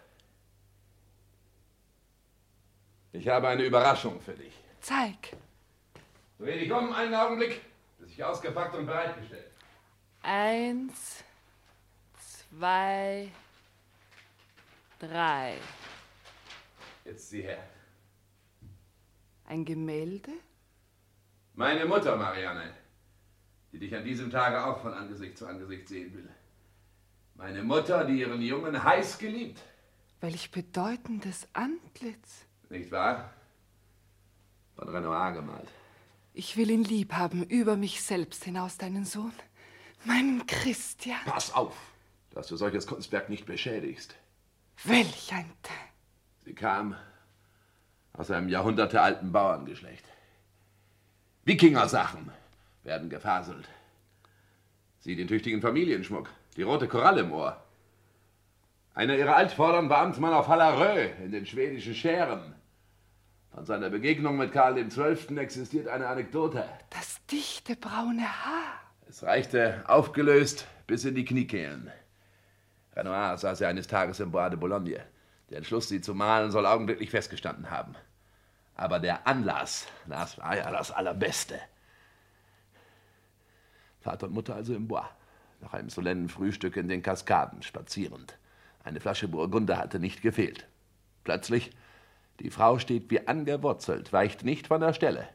Ich 3.13 3.27
habe 3.27 3.47
eine 3.49 3.63
Überraschung 3.63 4.21
für 4.21 4.33
dich. 4.33 4.53
Zeig. 4.79 5.35
Dreh 6.39 6.59
dich 6.59 6.71
um 6.71 6.93
einen 6.93 7.13
Augenblick. 7.13 7.61
Ist 8.21 8.27
ausgepackt 8.27 8.75
und 8.75 8.85
bereitgestellt. 8.85 9.49
Eins, 10.21 11.23
zwei, 12.19 13.31
drei. 14.99 15.57
Jetzt 17.03 17.31
sieh 17.31 17.41
her. 17.41 17.63
Ein 19.47 19.65
Gemälde? 19.65 20.33
Meine 21.55 21.83
Mutter, 21.85 22.15
Marianne, 22.15 22.75
die 23.71 23.79
dich 23.79 23.95
an 23.95 24.03
diesem 24.03 24.29
Tage 24.29 24.63
auch 24.63 24.79
von 24.83 24.93
Angesicht 24.93 25.35
zu 25.35 25.47
Angesicht 25.47 25.87
sehen 25.87 26.13
will. 26.13 26.29
Meine 27.33 27.63
Mutter, 27.63 28.05
die 28.05 28.19
ihren 28.19 28.43
Jungen 28.43 28.83
heiß 28.83 29.17
geliebt. 29.17 29.63
Welch 30.19 30.51
bedeutendes 30.51 31.47
Antlitz. 31.53 32.45
Nicht 32.69 32.91
wahr? 32.91 33.33
Von 34.75 34.89
Renoir 34.89 35.31
gemalt. 35.31 35.69
Ich 36.33 36.55
will 36.55 36.69
ihn 36.69 36.83
lieb 36.83 37.13
haben, 37.13 37.43
über 37.43 37.75
mich 37.75 38.01
selbst 38.01 38.43
hinaus, 38.45 38.77
deinen 38.77 39.05
Sohn. 39.05 39.33
Meinen 40.05 40.45
Christian. 40.47 41.19
Pass 41.25 41.53
auf, 41.53 41.75
dass 42.31 42.47
du 42.47 42.55
solches 42.55 42.87
Kunstwerk 42.87 43.29
nicht 43.29 43.45
beschädigst. 43.45 44.15
Welch 44.83 45.31
ein 45.33 45.51
Teint. 45.61 45.77
Sie 46.45 46.53
kam 46.53 46.95
aus 48.13 48.31
einem 48.31 48.49
jahrhundertealten 48.49 49.31
Bauerngeschlecht. 49.31 50.05
Wikinger-Sachen 51.43 52.31
werden 52.83 53.09
gefaselt. 53.09 53.67
Sieh 54.99 55.15
den 55.15 55.27
tüchtigen 55.27 55.61
Familienschmuck, 55.61 56.29
die 56.55 56.63
rote 56.63 56.87
Koralle 56.87 57.21
im 57.21 57.31
Ohr. 57.31 57.61
Einer 58.93 59.15
ihrer 59.15 59.35
Altvordern 59.35 59.89
war 59.89 59.99
Amtmann 59.99 60.33
auf 60.33 60.47
Hallarö 60.47 61.09
in 61.23 61.31
den 61.31 61.45
schwedischen 61.45 61.95
Schären. 61.95 62.55
Von 63.53 63.65
seiner 63.65 63.89
Begegnung 63.89 64.37
mit 64.37 64.53
Karl 64.53 64.75
XII. 64.87 65.37
existiert 65.37 65.87
eine 65.89 66.07
Anekdote. 66.07 66.63
Das 66.89 67.19
dichte 67.27 67.75
braune 67.75 68.23
Haar. 68.23 68.79
Es 69.09 69.23
reichte 69.23 69.83
aufgelöst 69.87 70.67
bis 70.87 71.03
in 71.03 71.15
die 71.15 71.25
Kniekehlen. 71.25 71.91
Renoir 72.95 73.37
sah 73.37 73.53
sie 73.55 73.65
eines 73.65 73.87
Tages 73.87 74.21
im 74.21 74.31
Bois 74.31 74.49
de 74.49 74.57
Boulogne. 74.57 75.05
Der 75.49 75.57
Entschluss, 75.57 75.89
sie 75.89 75.99
zu 75.99 76.15
malen, 76.15 76.51
soll 76.51 76.65
augenblicklich 76.65 77.09
festgestanden 77.09 77.69
haben. 77.69 77.95
Aber 78.75 78.99
der 78.99 79.27
Anlass, 79.27 79.85
das 80.07 80.37
war 80.37 80.55
ja 80.55 80.71
das 80.71 80.91
Allerbeste. 80.91 81.59
Vater 83.99 84.27
und 84.27 84.33
Mutter 84.33 84.55
also 84.55 84.73
im 84.73 84.87
Bois, 84.87 85.09
nach 85.59 85.73
einem 85.73 85.89
solennen 85.89 86.29
Frühstück 86.29 86.77
in 86.77 86.87
den 86.87 87.03
Kaskaden 87.03 87.63
spazierend. 87.63 88.37
Eine 88.83 89.01
Flasche 89.01 89.27
Burgunder 89.27 89.77
hatte 89.77 89.99
nicht 89.99 90.21
gefehlt. 90.21 90.67
Plötzlich, 91.25 91.71
die 92.41 92.49
Frau 92.49 92.79
steht 92.79 93.09
wie 93.11 93.27
angewurzelt, 93.27 94.11
weicht 94.11 94.43
nicht 94.43 94.67
von 94.67 94.81
der 94.81 94.93
Stelle. 94.93 95.29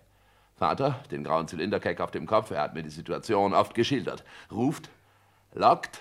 Vater, 0.57 1.05
den 1.11 1.25
grauen 1.25 1.47
Zylinderkeck 1.49 2.01
auf 2.01 2.11
dem 2.11 2.27
Kopf, 2.27 2.51
er 2.51 2.63
hat 2.63 2.75
mir 2.75 2.83
die 2.83 2.91
Situation 2.91 3.55
oft 3.55 3.75
geschildert, 3.75 4.25
ruft, 4.51 4.89
lockt, 5.53 6.01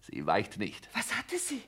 sie 0.00 0.26
weicht 0.26 0.58
nicht. 0.58 0.88
Was 0.94 1.14
hatte 1.14 1.38
sie? 1.38 1.62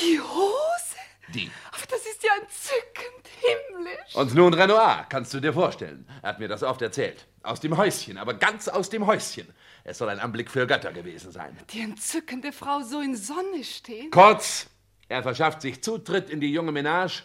Die 0.00 0.20
Hose? 0.20 0.96
Die. 1.34 1.50
Aber 1.70 1.86
das 1.88 2.00
ist 2.00 2.24
ja 2.24 2.30
entzückend 2.40 3.28
himmlisch. 3.40 4.14
Und 4.14 4.34
nun 4.34 4.54
Renoir, 4.54 5.06
kannst 5.08 5.32
du 5.34 5.40
dir 5.40 5.52
vorstellen. 5.52 6.08
Er 6.22 6.30
hat 6.30 6.40
mir 6.40 6.48
das 6.48 6.62
oft 6.62 6.82
erzählt. 6.82 7.26
Aus 7.42 7.60
dem 7.60 7.76
Häuschen, 7.76 8.18
aber 8.18 8.34
ganz 8.34 8.68
aus 8.68 8.90
dem 8.90 9.06
Häuschen. 9.06 9.46
Es 9.84 9.98
soll 9.98 10.08
ein 10.08 10.18
Anblick 10.18 10.50
für 10.50 10.66
Götter 10.66 10.92
gewesen 10.92 11.30
sein. 11.30 11.56
Die 11.70 11.80
entzückende 11.80 12.52
Frau 12.52 12.82
so 12.82 13.00
in 13.00 13.16
Sonne 13.16 13.62
stehen. 13.62 14.10
Kurz, 14.10 14.68
er 15.10 15.24
verschafft 15.24 15.60
sich 15.60 15.82
Zutritt 15.82 16.30
in 16.30 16.40
die 16.40 16.52
junge 16.52 16.70
Ménage 16.70 17.24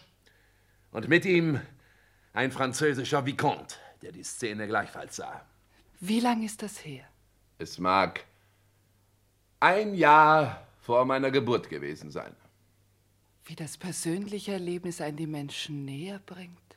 und 0.90 1.08
mit 1.08 1.24
ihm 1.24 1.60
ein 2.32 2.50
französischer 2.50 3.24
Vicomte, 3.24 3.76
der 4.02 4.10
die 4.10 4.24
Szene 4.24 4.66
gleichfalls 4.66 5.16
sah. 5.16 5.40
Wie 6.00 6.18
lang 6.18 6.42
ist 6.42 6.62
das 6.62 6.84
her? 6.84 7.04
Es 7.58 7.78
mag 7.78 8.24
ein 9.60 9.94
Jahr 9.94 10.66
vor 10.80 11.04
meiner 11.04 11.30
Geburt 11.30 11.70
gewesen 11.70 12.10
sein. 12.10 12.34
Wie 13.44 13.54
das 13.54 13.78
persönliche 13.78 14.52
Erlebnis 14.54 15.00
einen 15.00 15.16
die 15.16 15.28
Menschen 15.28 15.84
näher 15.84 16.20
bringt. 16.26 16.76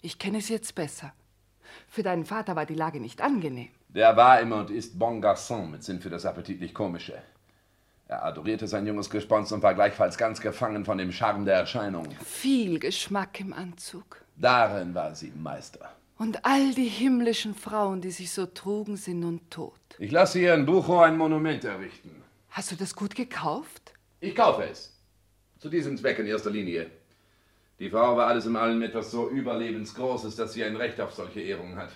Ich 0.00 0.20
kenne 0.20 0.38
es 0.38 0.48
jetzt 0.48 0.76
besser. 0.76 1.12
Für 1.88 2.04
deinen 2.04 2.24
Vater 2.24 2.54
war 2.54 2.66
die 2.66 2.74
Lage 2.74 3.00
nicht 3.00 3.20
angenehm. 3.20 3.70
Der 3.88 4.16
war 4.16 4.40
immer 4.40 4.58
und 4.58 4.70
ist 4.70 4.96
bon 4.96 5.20
garçon 5.20 5.66
mit 5.66 5.82
Sinn 5.82 6.00
für 6.00 6.10
das 6.10 6.24
appetitlich 6.24 6.72
Komische. 6.72 7.20
Er 8.10 8.24
adorierte 8.24 8.66
sein 8.66 8.88
junges 8.88 9.08
Gespons 9.08 9.52
und 9.52 9.62
war 9.62 9.72
gleichfalls 9.72 10.18
ganz 10.18 10.40
gefangen 10.40 10.84
von 10.84 10.98
dem 10.98 11.12
Charme 11.12 11.44
der 11.44 11.54
Erscheinung. 11.54 12.08
Viel 12.24 12.80
Geschmack 12.80 13.38
im 13.38 13.52
Anzug. 13.52 14.20
Darin 14.36 14.96
war 14.96 15.14
sie 15.14 15.32
Meister. 15.36 15.94
Und 16.18 16.44
all 16.44 16.74
die 16.74 16.88
himmlischen 16.88 17.54
Frauen, 17.54 18.00
die 18.00 18.10
sich 18.10 18.32
so 18.32 18.46
trugen, 18.46 18.96
sind 18.96 19.20
nun 19.20 19.48
tot. 19.48 19.78
Ich 20.00 20.10
lasse 20.10 20.40
hier 20.40 20.54
in 20.54 20.66
Buchow 20.66 21.02
ein 21.02 21.16
Monument 21.16 21.62
errichten. 21.62 22.10
Hast 22.50 22.72
du 22.72 22.74
das 22.74 22.96
gut 22.96 23.14
gekauft? 23.14 23.92
Ich 24.18 24.34
kaufe 24.34 24.64
es. 24.64 24.92
Zu 25.60 25.68
diesem 25.68 25.96
Zweck 25.96 26.18
in 26.18 26.26
erster 26.26 26.50
Linie. 26.50 26.90
Die 27.78 27.90
Frau 27.90 28.16
war 28.16 28.26
alles 28.26 28.44
in 28.44 28.56
allem 28.56 28.82
etwas 28.82 29.12
so 29.12 29.30
überlebensgroßes, 29.30 30.34
dass 30.34 30.54
sie 30.54 30.64
ein 30.64 30.74
Recht 30.74 31.00
auf 31.00 31.14
solche 31.14 31.42
Ehrungen 31.42 31.76
hat. 31.76 31.90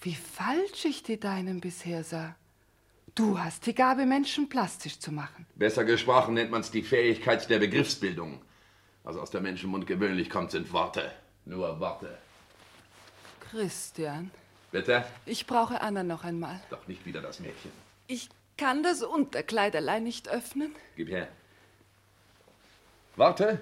Wie 0.00 0.14
falsch 0.14 0.86
ich 0.86 1.02
die 1.02 1.20
deinen 1.20 1.60
bisher 1.60 2.04
sah. 2.04 2.36
Du 3.14 3.38
hast 3.38 3.66
die 3.66 3.74
Gabe, 3.74 4.06
Menschen 4.06 4.48
plastisch 4.48 4.98
zu 4.98 5.12
machen. 5.12 5.46
Besser 5.54 5.84
gesprochen 5.84 6.32
nennt 6.34 6.50
man 6.50 6.62
es 6.62 6.70
die 6.70 6.82
Fähigkeit 6.82 7.48
der 7.50 7.58
Begriffsbildung. 7.58 8.40
Was 9.04 9.16
aus 9.16 9.30
der 9.30 9.42
Menschenmund 9.42 9.86
gewöhnlich 9.86 10.30
kommt, 10.30 10.50
sind 10.52 10.72
Worte. 10.72 11.12
Nur 11.44 11.78
Worte. 11.78 12.16
Christian, 13.50 14.30
Bitte? 14.70 15.04
ich 15.26 15.46
brauche 15.46 15.82
Anna 15.82 16.02
noch 16.02 16.24
einmal. 16.24 16.58
Doch 16.70 16.88
nicht 16.88 17.04
wieder 17.04 17.20
das 17.20 17.38
Mädchen. 17.40 17.70
Ich 18.06 18.30
kann 18.56 18.82
das 18.82 19.02
Unterkleid 19.02 19.76
allein 19.76 20.04
nicht 20.04 20.28
öffnen. 20.28 20.74
Gib 20.96 21.10
her. 21.10 21.28
Worte, 23.16 23.60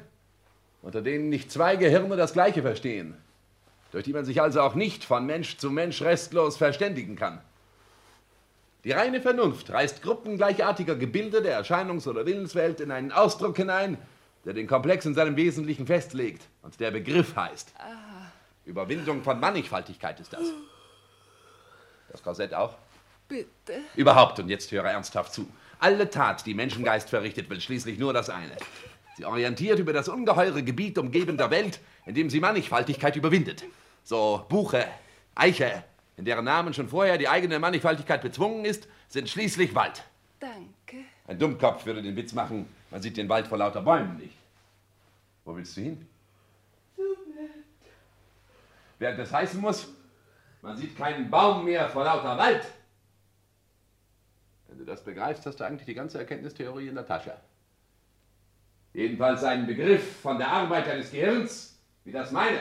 unter 0.83 1.03
denen 1.03 1.29
nicht 1.29 1.51
zwei 1.51 1.75
Gehirne 1.75 2.17
das 2.17 2.35
Gleiche 2.35 2.63
verstehen. 2.63 3.17
Durch 3.91 4.05
die 4.05 4.13
man 4.13 4.25
sich 4.25 4.41
also 4.41 4.61
auch 4.61 4.77
nicht 4.77 5.05
von 5.05 5.27
Mensch 5.27 5.57
zu 5.57 5.71
Mensch 5.71 6.03
restlos 6.03 6.57
verständigen 6.57 7.17
kann. 7.17 7.41
Die 8.85 8.93
reine 8.93 9.21
Vernunft 9.21 9.71
reißt 9.71 10.01
Gruppen 10.03 10.39
gleichartiger 10.39 10.97
Gebilde 10.97 11.43
der 11.43 11.63
Erscheinungs- 11.63 12.09
oder 12.09 12.25
Willenswelt 12.25 12.81
in 12.81 12.91
einen 12.91 13.13
Ausdruck 13.13 13.57
hinein, 13.57 13.99
der 14.47 14.55
den 14.55 14.67
Komplex 14.67 15.05
in 15.05 15.15
seinem 15.15 15.37
Wesentlichen 15.37 15.87
festlegt 15.87 16.43
und 16.63 16.81
der 16.81 16.91
Begriff 16.91 17.37
heißt. 17.37 17.75
Überwindung 18.65 19.23
von 19.23 19.39
Mannigfaltigkeit 19.39 20.19
ist 20.21 20.33
das. 20.33 20.45
Das 22.11 22.23
Korsett 22.23 22.55
auch? 22.55 22.75
Bitte. 23.29 23.81
Überhaupt, 23.97 24.39
und 24.39 24.49
jetzt 24.49 24.73
höre 24.73 24.87
ernsthaft 24.87 25.35
zu. 25.35 25.47
Alle 25.79 26.09
Tat, 26.09 26.47
die 26.47 26.55
Menschengeist 26.55 27.11
verrichtet, 27.11 27.51
will 27.51 27.61
schließlich 27.61 27.99
nur 27.99 28.13
das 28.13 28.31
eine. 28.31 28.57
Sie 29.17 29.25
orientiert 29.25 29.79
über 29.79 29.93
das 29.93 30.09
ungeheure 30.09 30.63
Gebiet 30.63 30.97
umgebender 30.99 31.51
Welt, 31.51 31.81
in 32.07 32.15
dem 32.15 32.31
sie 32.31 32.41
Mannigfaltigkeit 32.41 33.15
überwindet. 33.17 33.65
So 34.03 34.45
Buche, 34.49 34.87
Eiche, 35.35 35.85
in 36.21 36.27
deren 36.27 36.45
Namen 36.45 36.75
schon 36.75 36.87
vorher 36.87 37.17
die 37.17 37.29
eigene 37.29 37.59
Mannigfaltigkeit 37.59 38.21
bezwungen 38.21 38.67
ist, 38.67 38.87
sind 39.09 39.27
schließlich 39.31 39.75
Wald. 39.75 40.05
Danke. 40.39 41.07
Ein 41.27 41.39
Dummkopf 41.39 41.87
würde 41.87 42.03
den 42.03 42.15
Witz 42.15 42.35
machen, 42.35 42.69
man 42.91 43.01
sieht 43.01 43.17
den 43.17 43.27
Wald 43.27 43.47
vor 43.47 43.57
lauter 43.57 43.81
Bäumen 43.81 44.19
nicht. 44.19 44.37
Wo 45.47 45.57
willst 45.57 45.79
du 45.79 45.81
hin? 45.81 46.07
Während 48.99 49.19
das 49.19 49.33
heißen 49.33 49.59
muss, 49.59 49.89
man 50.61 50.77
sieht 50.77 50.95
keinen 50.95 51.31
Baum 51.31 51.65
mehr 51.65 51.89
vor 51.89 52.05
lauter 52.05 52.37
Wald. 52.37 52.67
Wenn 54.69 54.77
du 54.77 54.85
das 54.85 55.03
begreifst, 55.03 55.47
hast 55.47 55.59
du 55.59 55.65
eigentlich 55.65 55.87
die 55.87 55.95
ganze 55.95 56.19
Erkenntnistheorie 56.19 56.89
in 56.89 56.97
der 56.97 57.07
Tasche. 57.07 57.35
Jedenfalls 58.93 59.43
einen 59.43 59.67
Begriff 59.67 60.21
von 60.21 60.37
der 60.37 60.49
Arbeit 60.49 60.87
deines 60.87 61.11
Gehirns, 61.11 61.79
wie 62.05 62.13
das 62.13 62.31
meine. 62.31 62.61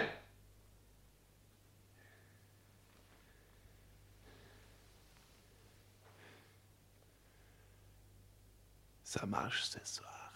Ça 9.10 9.26
marche 9.26 9.64
ce 9.64 9.80
soir. 9.84 10.32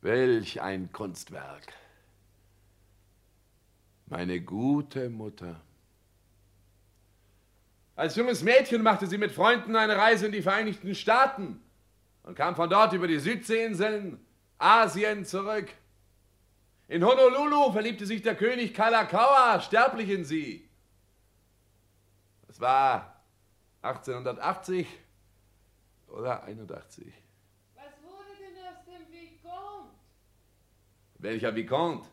Welch 0.00 0.58
ein 0.62 0.90
Kunstwerk. 0.90 1.74
Meine 4.06 4.40
gute 4.40 5.10
Mutter. 5.10 5.60
Als 7.94 8.16
junges 8.16 8.42
Mädchen 8.42 8.82
machte 8.82 9.06
sie 9.06 9.18
mit 9.18 9.32
Freunden 9.32 9.76
eine 9.76 9.98
Reise 9.98 10.24
in 10.24 10.32
die 10.32 10.40
Vereinigten 10.40 10.94
Staaten 10.94 11.60
und 12.22 12.36
kam 12.36 12.56
von 12.56 12.70
dort 12.70 12.94
über 12.94 13.08
die 13.08 13.18
Südseeinseln 13.18 14.18
Asien 14.56 15.26
zurück. 15.26 15.68
In 16.88 17.04
Honolulu 17.04 17.70
verliebte 17.70 18.06
sich 18.06 18.22
der 18.22 18.34
König 18.34 18.72
Kalakaua 18.72 19.60
sterblich 19.60 20.08
in 20.08 20.24
sie. 20.24 20.66
Es 22.48 22.58
war 22.62 23.15
1880 23.86 24.86
oder 26.08 26.42
81. 26.44 27.12
Was 27.74 28.02
wurde 28.02 28.34
denn 28.38 28.56
aus 28.66 28.84
dem 28.84 29.12
Vicomte? 29.12 29.94
Welcher 31.18 31.54
Vicomte? 31.54 32.08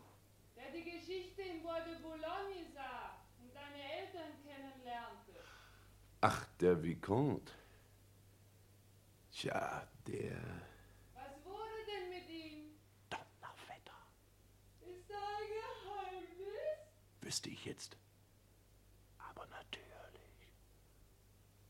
Der 0.55 0.71
die 0.71 0.83
Geschichte 0.83 1.41
in 1.41 1.63
Bois 1.63 1.81
de 1.85 1.99
Boulogne 2.01 2.65
sah 2.73 3.17
und 3.39 3.53
deine 3.53 4.01
Eltern 4.01 4.31
kennenlernte. 4.43 5.39
Ach, 6.21 6.45
der 6.59 6.81
Vicomte. 6.83 7.51
Tja, 9.31 9.87
der. 10.07 10.39
Was 11.15 11.43
wurde 11.43 11.85
denn 11.87 12.09
mit 12.09 12.29
ihm? 12.29 12.75
Donnerwetter. 13.09 13.97
Ist 14.81 15.09
da 15.09 15.15
ein 15.15 15.49
Geheimnis? 15.49 17.21
Wüsste 17.21 17.49
ich 17.49 17.65
jetzt. 17.65 17.97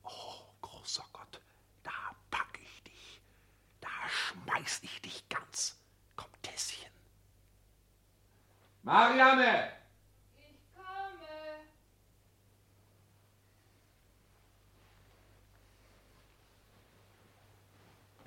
Oh, 0.03 0.43
großer 0.61 1.03
Gott, 1.13 1.41
da 1.83 1.91
pack 2.29 2.59
ich 2.61 2.83
dich. 2.83 3.21
Da 3.81 3.89
schmeiß 4.09 4.79
ich 4.83 5.01
dich 5.01 5.27
ganz. 5.29 5.77
Komtesschen. 6.15 6.91
Marianne! 8.83 9.69
Ich 10.35 10.75
komme. 10.75 11.27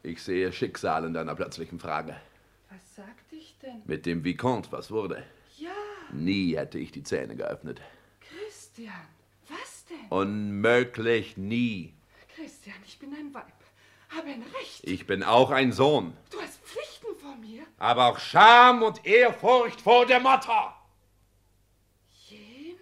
Ich 0.03 0.23
sehe 0.23 0.53
Schicksal 0.53 1.05
in 1.05 1.15
deiner 1.15 1.35
plötzlichen 1.35 1.79
Frage. 1.79 2.17
Was 2.71 2.95
sagte 2.97 3.37
ich 3.37 3.59
denn? 3.59 3.83
Mit 3.85 4.07
dem 4.07 4.25
Vicomte, 4.25 4.73
was 4.73 4.91
wurde? 4.91 5.23
Ja, 5.57 5.71
Nie 6.13 6.57
hätte 6.57 6.79
ich 6.79 6.93
die 6.93 7.03
Zähne 7.03 7.37
geöffnet. 7.37 7.81
Christian. 8.21 8.93
Denn? 9.89 10.09
Unmöglich 10.09 11.37
nie. 11.37 11.95
Christian, 12.35 12.77
ich 12.87 12.99
bin 12.99 13.15
ein 13.15 13.33
Weib. 13.33 13.53
Habe 14.09 14.29
ein 14.29 14.43
Recht. 14.43 14.81
Ich 14.83 15.07
bin 15.07 15.23
auch 15.23 15.51
ein 15.51 15.73
Sohn. 15.73 16.17
Du 16.31 16.41
hast 16.41 16.59
Pflichten 16.61 17.17
vor 17.21 17.37
mir. 17.37 17.65
Aber 17.79 18.07
auch 18.07 18.19
Scham 18.19 18.83
und 18.83 19.05
Ehrfurcht 19.05 19.81
vor 19.81 20.07
der 20.07 20.21
Mutter. 20.21 20.75
Jener? 22.29 22.77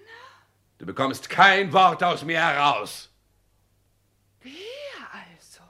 Du 0.78 0.86
bekommst 0.86 1.28
kein 1.28 1.72
Wort 1.72 2.02
aus 2.02 2.24
mir 2.24 2.40
heraus. 2.40 3.10
Wer 4.42 4.52
also? 5.12 5.62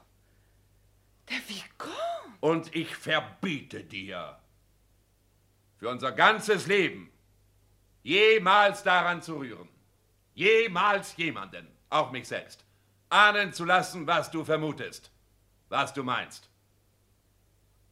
Der 1.29 1.39
Vicomte? 1.49 2.39
Und 2.41 2.75
ich 2.75 2.95
verbiete 2.97 3.85
dir, 3.85 4.39
für 5.77 5.89
unser 5.89 6.13
ganzes 6.13 6.67
Leben, 6.67 7.13
jemals 8.03 8.83
daran 8.83 9.23
zu 9.23 9.37
rühren. 9.37 9.69
Jemals 10.35 11.17
jemanden, 11.17 11.67
auch 11.91 12.11
mich 12.11 12.27
selbst, 12.29 12.65
ahnen 13.09 13.53
zu 13.53 13.65
lassen, 13.65 14.07
was 14.07 14.31
du 14.31 14.45
vermutest, 14.45 15.11
was 15.69 15.93
du 15.93 16.03
meinst. 16.03 16.49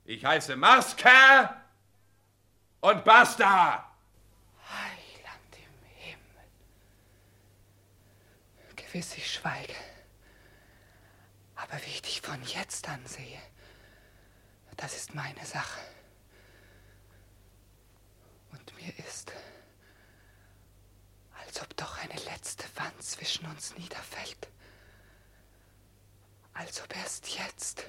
Ich 0.04 0.24
heiße 0.24 0.56
Maske 0.56 1.08
und 2.80 3.04
basta! 3.04 3.88
Heiland 4.68 5.56
im 5.56 5.86
Himmel. 5.96 6.44
Gewiss, 8.74 9.16
ich 9.16 9.32
schweige. 9.32 9.74
Aber 11.54 11.76
wie 11.84 11.90
ich 11.90 12.02
dich 12.02 12.20
von 12.20 12.42
jetzt 12.42 12.88
an 12.88 13.06
sehe, 13.06 13.40
das 14.76 14.96
ist 14.96 15.14
meine 15.14 15.46
Sache. 15.46 15.80
Und 18.50 18.74
mir 18.76 18.92
ist, 19.06 19.32
als 21.52 21.60
ob 21.60 21.76
doch 21.76 21.98
eine 21.98 22.18
letzte 22.30 22.64
Wand 22.76 23.02
zwischen 23.02 23.44
uns 23.44 23.76
niederfällt. 23.76 24.48
Als 26.54 26.80
ob 26.82 26.96
erst 26.96 27.28
jetzt 27.28 27.84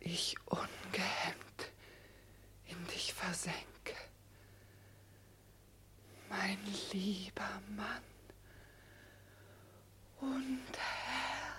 ich 0.00 0.34
ungehemmt 0.46 1.70
in 2.64 2.86
dich 2.86 3.12
versenke. 3.12 3.94
Mein 6.30 6.56
lieber 6.92 7.60
Mann 7.76 8.02
und 10.20 10.78
Herr. 10.78 11.53